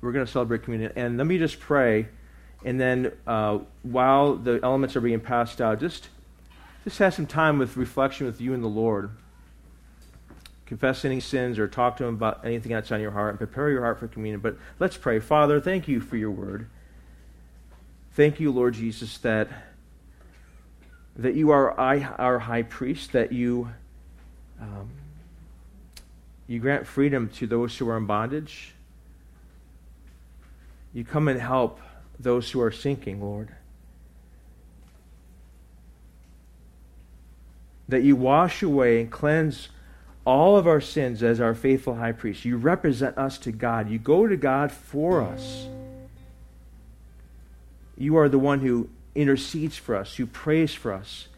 we're 0.00 0.12
going 0.12 0.24
to 0.24 0.32
celebrate 0.32 0.62
communion. 0.62 0.92
And 0.96 1.18
let 1.18 1.26
me 1.26 1.36
just 1.36 1.60
pray, 1.60 2.08
and 2.64 2.80
then 2.80 3.12
uh, 3.26 3.58
while 3.82 4.36
the 4.36 4.60
elements 4.62 4.96
are 4.96 5.02
being 5.02 5.20
passed 5.20 5.60
out, 5.60 5.78
just 5.78 6.08
just 6.84 6.98
have 7.00 7.12
some 7.12 7.26
time 7.26 7.58
with 7.58 7.76
reflection 7.76 8.24
with 8.24 8.40
you 8.40 8.54
and 8.54 8.64
the 8.64 8.68
Lord 8.68 9.10
confess 10.72 11.04
any 11.04 11.20
sins 11.20 11.58
or 11.58 11.68
talk 11.68 11.98
to 11.98 12.04
him 12.04 12.14
about 12.14 12.42
anything 12.46 12.72
that's 12.72 12.90
on 12.90 12.98
your 12.98 13.10
heart 13.10 13.28
and 13.28 13.38
prepare 13.38 13.68
your 13.68 13.82
heart 13.82 14.00
for 14.00 14.08
communion. 14.08 14.40
But 14.40 14.56
let's 14.78 14.96
pray. 14.96 15.20
Father, 15.20 15.60
thank 15.60 15.86
you 15.86 16.00
for 16.00 16.16
your 16.16 16.30
word. 16.30 16.66
Thank 18.12 18.40
you, 18.40 18.50
Lord 18.50 18.72
Jesus, 18.72 19.18
that, 19.18 19.48
that 21.14 21.34
you 21.34 21.50
are 21.50 21.78
our 21.78 22.38
high 22.38 22.62
priest, 22.62 23.12
that 23.12 23.32
you, 23.32 23.70
um, 24.58 24.88
you 26.46 26.58
grant 26.58 26.86
freedom 26.86 27.28
to 27.34 27.46
those 27.46 27.76
who 27.76 27.86
are 27.90 27.98
in 27.98 28.06
bondage. 28.06 28.72
You 30.94 31.04
come 31.04 31.28
and 31.28 31.38
help 31.38 31.80
those 32.18 32.50
who 32.50 32.62
are 32.62 32.72
sinking, 32.72 33.20
Lord. 33.20 33.54
That 37.90 38.04
you 38.04 38.16
wash 38.16 38.62
away 38.62 39.02
and 39.02 39.12
cleanse 39.12 39.68
all 40.24 40.56
of 40.56 40.66
our 40.66 40.80
sins 40.80 41.22
as 41.22 41.40
our 41.40 41.54
faithful 41.54 41.96
high 41.96 42.12
priest. 42.12 42.44
You 42.44 42.56
represent 42.56 43.18
us 43.18 43.38
to 43.38 43.52
God. 43.52 43.90
You 43.90 43.98
go 43.98 44.26
to 44.26 44.36
God 44.36 44.70
for 44.70 45.20
us. 45.22 45.66
You 47.96 48.16
are 48.16 48.28
the 48.28 48.38
one 48.38 48.60
who 48.60 48.88
intercedes 49.14 49.76
for 49.76 49.96
us, 49.96 50.16
who 50.16 50.26
prays 50.26 50.74
for 50.74 50.92
us. 50.92 51.28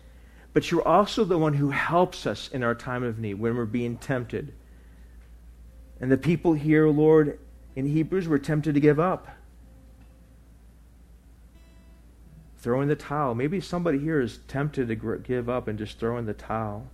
But 0.53 0.70
you're 0.70 0.87
also 0.87 1.24
the 1.24 1.39
one 1.39 1.55
who 1.55 1.70
helps 1.70 2.26
us 2.26 2.49
in 2.49 2.62
our 2.62 2.74
time 2.74 3.03
of 3.03 3.18
need 3.18 3.35
when 3.35 3.57
we're 3.57 3.64
being 3.64 3.97
tempted. 3.97 4.53
And 6.01 6.12
the 6.12 6.16
people 6.16 6.53
here, 6.53 6.89
Lord, 6.89 7.39
in 7.74 7.87
Hebrews 7.87 8.28
were 8.28 8.39
tempted 8.39 8.74
to 8.74 8.80
give 8.80 9.01
up. 9.01 9.28
Throwing 12.59 12.89
the 12.89 12.97
towel. 12.97 13.35
Maybe 13.35 13.61
somebody 13.61 13.99
here 13.99 14.20
is 14.20 14.39
tempted 14.47 14.89
to 14.89 14.95
give 14.95 15.49
up 15.49 15.68
and 15.68 15.78
just 15.78 15.99
throw 15.99 16.16
in 16.18 16.26
the 16.26 16.35
towel. 16.35 16.87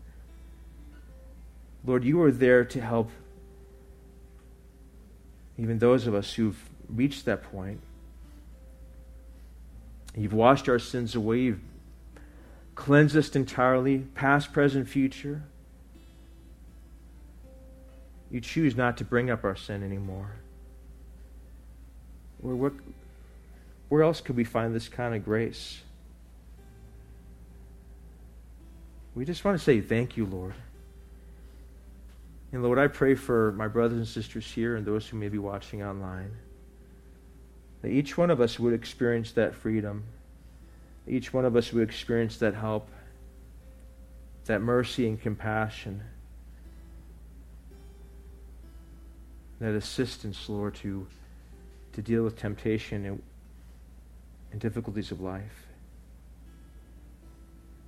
Lord, 1.85 2.05
you 2.05 2.20
are 2.22 2.31
there 2.31 2.64
to 2.64 2.81
help 2.81 3.11
even 5.59 5.78
those 5.78 6.07
of 6.07 6.14
us 6.14 6.35
who've 6.35 6.59
reached 6.89 7.24
that 7.26 7.43
point. 7.43 7.81
You've 10.16 10.33
washed 10.33 10.68
our 10.68 10.78
sins 10.78 11.14
away. 11.14 11.39
You've 11.41 11.61
cleansed 12.74 13.16
us 13.16 13.35
entirely, 13.37 13.99
past, 14.14 14.53
present, 14.53 14.89
future. 14.89 15.43
You 18.31 18.41
choose 18.41 18.76
not 18.76 18.97
to 18.99 19.05
bring 19.05 19.31
up 19.31 19.45
our 19.45 19.57
sin 19.57 19.83
anymore. 19.83 20.33
Where, 22.39 22.55
where, 22.55 22.72
where 23.89 24.03
else 24.03 24.20
could 24.20 24.37
we 24.37 24.45
find 24.45 24.74
this 24.74 24.89
kind 24.89 25.14
of 25.14 25.24
grace? 25.24 25.83
We 29.14 29.24
just 29.24 29.45
want 29.45 29.59
to 29.59 29.62
say 29.62 29.81
thank 29.81 30.16
you, 30.16 30.24
Lord. 30.24 30.55
And 32.53 32.62
Lord, 32.62 32.78
I 32.78 32.88
pray 32.88 33.14
for 33.14 33.53
my 33.53 33.68
brothers 33.68 33.98
and 33.98 34.09
sisters 34.09 34.46
here 34.46 34.76
and 34.76 34.84
those 34.84 35.07
who 35.07 35.16
may 35.16 35.28
be 35.28 35.38
watching 35.38 35.82
online 35.82 36.32
that 37.82 37.88
each 37.88 38.18
one 38.18 38.30
of 38.30 38.40
us 38.40 38.59
would 38.59 38.74
experience 38.74 39.32
that 39.32 39.55
freedom. 39.55 40.05
Each 41.07 41.32
one 41.32 41.44
of 41.44 41.57
us 41.57 41.72
would 41.72 41.82
experience 41.82 42.36
that 42.38 42.55
help, 42.55 42.88
that 44.44 44.61
mercy 44.61 45.07
and 45.09 45.20
compassion, 45.20 46.03
that 49.61 49.74
assistance, 49.74 50.48
Lord, 50.48 50.74
to, 50.76 51.07
to 51.94 52.03
deal 52.03 52.22
with 52.22 52.38
temptation 52.38 53.07
and, 53.07 53.22
and 54.53 54.61
difficulties 54.61 55.11
of 55.11 55.20
life. 55.20 55.66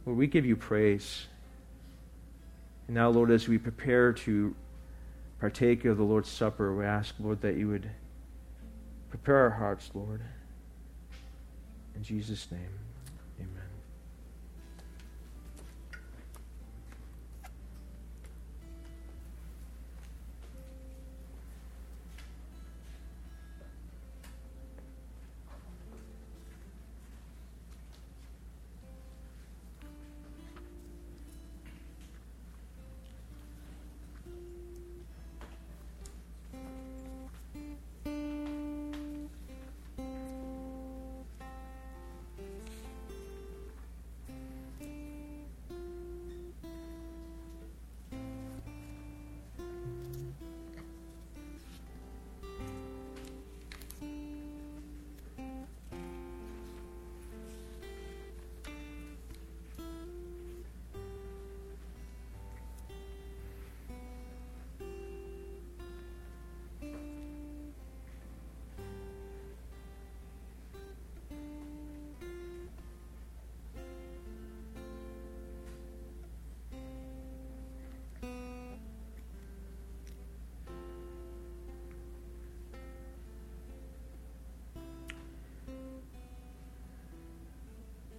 Lord, 0.07 0.19
we 0.19 0.27
give 0.27 0.47
you 0.47 0.57
praise. 0.57 1.27
Now, 2.93 3.09
Lord, 3.09 3.31
as 3.31 3.49
we 3.49 3.57
prepare 3.57 4.13
to 4.13 4.55
partake 5.41 5.87
of 5.87 5.97
the 5.97 6.03
Lord's 6.03 6.29
Supper, 6.29 6.77
we 6.77 6.85
ask, 6.85 7.15
Lord, 7.19 7.41
that 7.41 7.57
you 7.57 7.69
would 7.69 7.91
prepare 9.09 9.37
our 9.37 9.51
hearts, 9.51 9.91
Lord. 9.95 10.21
In 11.97 12.03
Jesus' 12.03 12.51
name. 12.51 12.69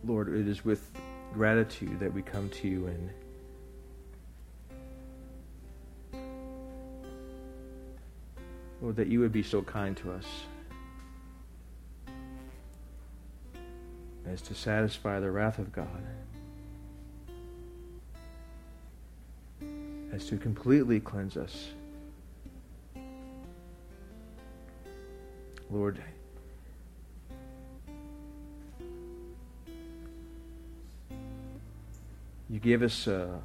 Lord, 0.06 0.28
it 0.30 0.48
is 0.48 0.66
with 0.66 0.92
gratitude 1.34 2.00
that 2.00 2.14
we 2.14 2.22
come 2.22 2.50
to 2.50 2.68
you 2.68 2.88
and 2.88 3.10
Lord, 8.82 8.98
that 8.98 9.08
you 9.08 9.22
would 9.22 9.32
be 9.32 9.44
so 9.44 9.62
kind 9.62 9.96
to 9.98 10.12
us 10.12 10.26
as 14.28 14.42
to 14.42 14.54
satisfy 14.54 15.22
the 15.22 15.32
wrath 15.32 15.58
of 15.58 15.72
God, 15.72 15.88
as 20.12 20.26
to 20.28 20.38
completely 20.38 21.00
cleanse 21.00 21.38
us. 21.38 21.70
Lord, 25.72 26.04
gave 32.64 32.82
us 32.82 33.08
a, 33.08 33.42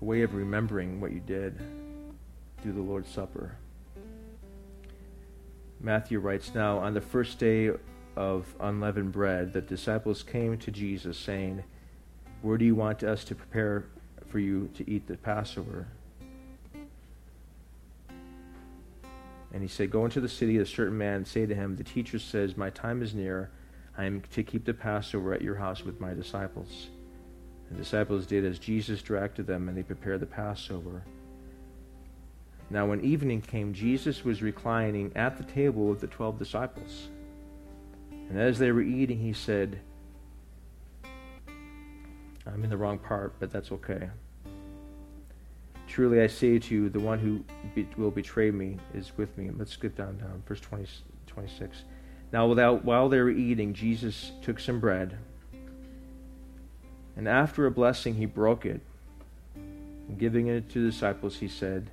a 0.00 0.04
way 0.04 0.20
of 0.20 0.34
remembering 0.34 1.00
what 1.00 1.10
you 1.10 1.20
did 1.20 1.58
through 2.62 2.72
the 2.72 2.82
Lord's 2.82 3.08
Supper. 3.08 3.56
Matthew 5.80 6.20
writes 6.20 6.54
Now, 6.54 6.78
on 6.78 6.92
the 6.92 7.00
first 7.00 7.38
day 7.38 7.70
of 8.14 8.54
unleavened 8.60 9.12
bread, 9.12 9.54
the 9.54 9.62
disciples 9.62 10.22
came 10.22 10.58
to 10.58 10.70
Jesus, 10.70 11.16
saying, 11.16 11.64
Where 12.42 12.58
do 12.58 12.66
you 12.66 12.74
want 12.74 13.02
us 13.02 13.24
to 13.24 13.34
prepare 13.34 13.86
for 14.26 14.38
you 14.38 14.68
to 14.74 14.88
eat 14.90 15.06
the 15.06 15.16
Passover? 15.16 15.88
And 19.50 19.62
he 19.62 19.68
said, 19.68 19.90
Go 19.90 20.04
into 20.04 20.20
the 20.20 20.28
city 20.28 20.56
of 20.56 20.64
a 20.64 20.66
certain 20.66 20.98
man 20.98 21.14
and 21.14 21.26
say 21.26 21.46
to 21.46 21.54
him, 21.54 21.76
The 21.76 21.84
teacher 21.84 22.18
says, 22.18 22.54
My 22.54 22.68
time 22.68 23.00
is 23.00 23.14
near. 23.14 23.50
I 23.98 24.04
am 24.04 24.22
to 24.30 24.44
keep 24.44 24.64
the 24.64 24.72
Passover 24.72 25.34
at 25.34 25.42
your 25.42 25.56
house 25.56 25.84
with 25.84 26.00
my 26.00 26.14
disciples. 26.14 26.86
The 27.70 27.76
disciples 27.76 28.26
did 28.26 28.44
as 28.44 28.60
Jesus 28.60 29.02
directed 29.02 29.46
them, 29.46 29.68
and 29.68 29.76
they 29.76 29.82
prepared 29.82 30.20
the 30.20 30.26
Passover. 30.26 31.02
Now, 32.70 32.86
when 32.86 33.00
evening 33.00 33.40
came, 33.40 33.74
Jesus 33.74 34.24
was 34.24 34.40
reclining 34.40 35.10
at 35.16 35.36
the 35.36 35.42
table 35.42 35.86
with 35.86 36.00
the 36.00 36.06
twelve 36.06 36.38
disciples. 36.38 37.08
And 38.10 38.38
as 38.38 38.58
they 38.58 38.70
were 38.70 38.82
eating, 38.82 39.18
he 39.18 39.32
said, 39.32 39.80
I'm 42.46 42.62
in 42.62 42.70
the 42.70 42.76
wrong 42.76 42.98
part, 42.98 43.34
but 43.40 43.50
that's 43.50 43.72
okay. 43.72 44.10
Truly 45.88 46.22
I 46.22 46.28
say 46.28 46.58
to 46.58 46.74
you, 46.74 46.88
the 46.88 47.00
one 47.00 47.18
who 47.18 47.42
be, 47.74 47.88
will 47.96 48.10
betray 48.10 48.50
me 48.50 48.76
is 48.94 49.12
with 49.16 49.36
me. 49.36 49.50
Let's 49.50 49.72
skip 49.72 49.96
down, 49.96 50.18
down. 50.18 50.42
Verse 50.46 50.60
20, 50.60 50.86
26. 51.26 51.84
Now, 52.32 52.46
without, 52.46 52.84
while 52.84 53.08
they 53.08 53.20
were 53.20 53.30
eating, 53.30 53.72
Jesus 53.72 54.32
took 54.42 54.60
some 54.60 54.80
bread, 54.80 55.16
and 57.16 57.26
after 57.26 57.66
a 57.66 57.70
blessing, 57.70 58.14
he 58.14 58.26
broke 58.26 58.64
it. 58.64 58.80
And 59.56 60.18
giving 60.18 60.46
it 60.46 60.70
to 60.70 60.84
the 60.84 60.90
disciples, 60.90 61.36
he 61.36 61.48
said, 61.48 61.90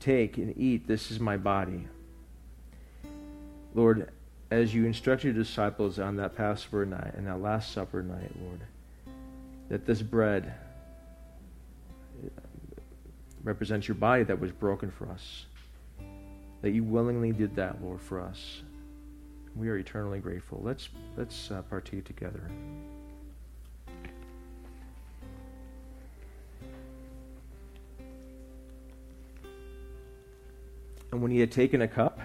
Take 0.00 0.38
and 0.38 0.56
eat, 0.56 0.86
this 0.86 1.10
is 1.10 1.20
my 1.20 1.36
body. 1.36 1.86
Lord, 3.74 4.10
as 4.50 4.74
you 4.74 4.86
instructed 4.86 5.34
your 5.34 5.44
disciples 5.44 5.98
on 5.98 6.16
that 6.16 6.34
Passover 6.34 6.86
night 6.86 7.14
and 7.14 7.26
that 7.26 7.40
Last 7.42 7.72
Supper 7.72 8.02
night, 8.02 8.30
Lord, 8.40 8.60
that 9.68 9.84
this 9.84 10.00
bread 10.00 10.54
represents 13.42 13.86
your 13.86 13.96
body 13.96 14.22
that 14.24 14.40
was 14.40 14.52
broken 14.52 14.90
for 14.90 15.08
us. 15.10 15.44
That 16.62 16.70
you 16.70 16.82
willingly 16.82 17.32
did 17.32 17.56
that, 17.56 17.82
Lord, 17.82 18.00
for 18.00 18.20
us. 18.20 18.62
We 19.56 19.68
are 19.70 19.78
eternally 19.78 20.18
grateful. 20.20 20.60
Let's 20.62 20.88
let's 21.16 21.50
uh, 21.50 21.62
partake 21.62 22.04
together. 22.04 22.50
And 31.12 31.22
when 31.22 31.30
he 31.30 31.40
had 31.40 31.50
taken 31.50 31.80
a 31.80 31.88
cup 31.88 32.20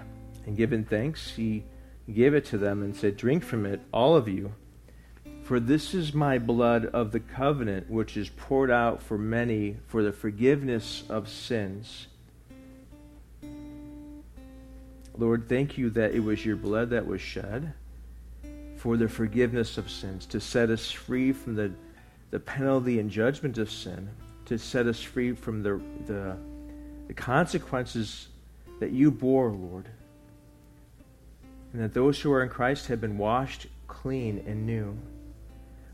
and 0.46 0.58
given 0.58 0.84
thanks, 0.84 1.32
he 1.32 1.64
gave 2.12 2.34
it 2.34 2.46
to 2.48 2.58
them 2.58 2.84
and 2.84 2.94
said, 2.94 3.16
Drink 3.16 3.44
from 3.44 3.66
it, 3.66 3.80
all 3.94 4.18
of 4.18 4.28
you. 4.28 4.54
For 5.44 5.60
this 5.60 5.94
is 5.94 6.14
my 6.14 6.40
blood 6.40 6.86
of 6.88 7.12
the 7.12 7.20
covenant, 7.20 7.90
which 7.90 8.18
is 8.18 8.30
poured 8.30 8.72
out 8.72 9.02
for 9.02 9.18
many 9.18 9.78
for 9.88 10.04
the 10.04 10.12
forgiveness 10.12 11.04
of 11.10 11.30
sins. 11.30 12.08
Lord, 15.18 15.50
thank 15.50 15.78
you 15.78 15.90
that 15.92 16.14
it 16.14 16.22
was 16.22 16.46
your 16.46 16.56
blood 16.56 16.90
that 16.92 17.06
was 17.06 17.22
shed 17.22 17.74
for 18.78 18.98
the 18.98 19.08
forgiveness 19.08 19.78
of 19.78 19.92
sins, 19.92 20.26
to 20.26 20.40
set 20.40 20.70
us 20.70 20.90
free 20.90 21.32
from 21.32 21.56
the, 21.56 21.72
the 22.32 22.40
penalty 22.40 23.00
and 23.00 23.12
judgment 23.12 23.58
of 23.60 23.70
sin, 23.70 24.10
to 24.46 24.58
set 24.58 24.88
us 24.88 25.02
free 25.02 25.34
from 25.34 25.62
the, 25.62 25.80
the, 26.08 26.36
the 27.08 27.14
consequences 27.14 28.30
that 28.80 28.92
you 28.92 29.12
bore, 29.12 29.52
Lord. 29.52 29.88
And 31.74 31.84
that 31.84 31.94
those 31.94 32.20
who 32.20 32.32
are 32.32 32.42
in 32.42 32.50
Christ 32.50 32.88
have 32.88 33.00
been 33.00 33.18
washed 33.18 33.68
clean 33.88 34.44
and 34.48 34.66
new. 34.66 34.98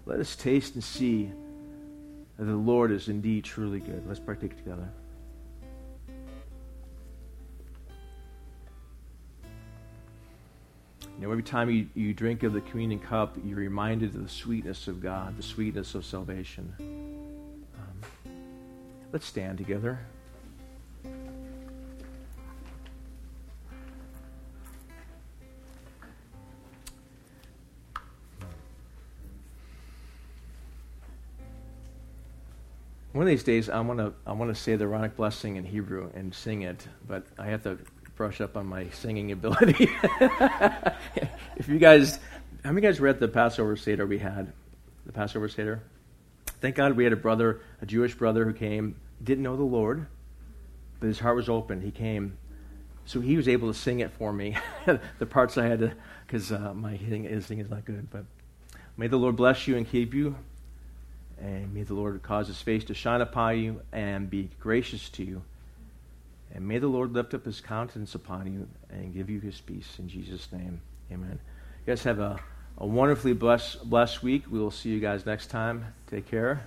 Let 0.06 0.20
us 0.20 0.36
taste 0.36 0.76
and 0.76 0.84
see 0.84 1.30
that 2.38 2.46
the 2.46 2.56
Lord 2.56 2.92
is 2.92 3.10
indeed 3.10 3.44
truly 3.44 3.80
good. 3.80 4.08
Let's 4.08 4.20
partake 4.20 4.56
together. 4.56 4.90
You 11.18 11.26
know, 11.26 11.32
every 11.32 11.44
time 11.44 11.72
you, 11.72 11.88
you 11.96 12.14
drink 12.14 12.44
of 12.44 12.54
the 12.54 12.62
communion 12.62 13.00
cup, 13.00 13.38
you're 13.44 13.58
reminded 13.58 14.14
of 14.14 14.22
the 14.22 14.30
sweetness 14.30 14.88
of 14.88 15.02
God, 15.02 15.36
the 15.36 15.42
sweetness 15.42 15.96
of 15.96 16.06
salvation. 16.06 16.76
Um, 17.76 18.36
let's 19.12 19.26
stand 19.26 19.58
together. 19.58 20.00
One 33.14 33.24
of 33.24 33.28
these 33.28 33.44
days, 33.44 33.68
I 33.68 33.80
want 33.80 33.98
to 33.98 34.14
I 34.28 34.34
want 34.34 34.54
to 34.54 34.62
say 34.62 34.76
the 34.76 34.84
Aaronic 34.84 35.16
blessing 35.16 35.56
in 35.56 35.64
Hebrew 35.66 36.12
and 36.14 36.36
sing 36.36 36.62
it, 36.62 36.88
but 37.08 37.26
I 37.40 37.48
have 37.48 37.64
to 37.64 37.80
brush 38.18 38.42
up 38.42 38.58
on 38.58 38.66
my 38.66 38.90
singing 38.90 39.32
ability. 39.32 39.90
if 41.56 41.68
you 41.70 41.78
guys, 41.78 42.20
how 42.66 42.72
many 42.72 42.82
guys 42.82 43.00
read 43.00 43.20
the 43.20 43.28
Passover 43.28 43.78
Seder 43.78 44.08
we 44.08 44.18
had? 44.18 44.52
The 45.06 45.14
Passover 45.14 45.48
Seder? 45.48 45.84
Thank 46.60 46.76
God 46.76 46.98
we 46.98 47.04
had 47.04 47.14
a 47.14 47.18
brother, 47.18 47.62
a 47.82 47.86
Jewish 47.86 48.16
brother 48.16 48.44
who 48.44 48.54
came, 48.54 48.96
didn't 49.24 49.44
know 49.44 49.56
the 49.56 49.64
Lord, 49.64 50.08
but 51.00 51.08
his 51.08 51.20
heart 51.20 51.36
was 51.36 51.48
open. 51.48 51.82
He 51.82 51.92
came. 51.92 52.38
So 53.06 53.22
he 53.22 53.38
was 53.38 53.48
able 53.48 53.72
to 53.72 53.78
sing 53.78 54.00
it 54.00 54.12
for 54.12 54.34
me, 54.34 54.58
the 55.20 55.26
parts 55.26 55.58
I 55.58 55.68
had 55.68 55.80
to, 55.80 55.94
because 56.26 56.52
uh, 56.52 56.74
my 56.74 56.96
his 56.96 57.46
singing 57.46 57.64
is 57.64 57.70
not 57.70 57.86
good. 57.86 58.10
But 58.10 58.26
may 58.98 59.08
the 59.08 59.18
Lord 59.18 59.36
bless 59.36 59.68
you 59.68 59.78
and 59.78 59.88
keep 59.88 60.14
you. 60.14 60.36
And 61.40 61.72
may 61.72 61.84
the 61.84 61.94
Lord 61.94 62.22
cause 62.24 62.48
his 62.48 62.60
face 62.60 62.84
to 62.86 62.96
shine 62.96 63.22
upon 63.22 63.60
you 63.60 63.82
and 63.94 64.28
be 64.28 64.50
gracious 64.60 65.08
to 65.10 65.24
you. 65.24 65.44
And 66.54 66.68
may 66.68 66.80
the 66.80 66.88
Lord 66.88 67.14
lift 67.14 67.34
up 67.34 67.46
his 67.46 67.62
countenance 67.62 68.16
upon 68.16 68.52
you 68.52 68.68
and 68.90 69.14
give 69.14 69.30
you 69.30 69.40
his 69.40 69.60
peace. 69.62 70.00
In 70.00 70.08
Jesus' 70.08 70.52
name, 70.52 70.82
amen. 71.12 71.40
You 71.86 71.92
guys 71.92 72.04
have 72.04 72.20
a, 72.20 72.40
a 72.78 72.86
wonderfully 72.86 73.34
blessed, 73.34 73.90
blessed 73.90 74.24
week. 74.24 74.46
We 74.50 74.60
will 74.60 74.72
see 74.72 74.90
you 74.90 75.00
guys 75.00 75.26
next 75.26 75.48
time. 75.48 75.94
Take 76.08 76.30
care. 76.30 76.66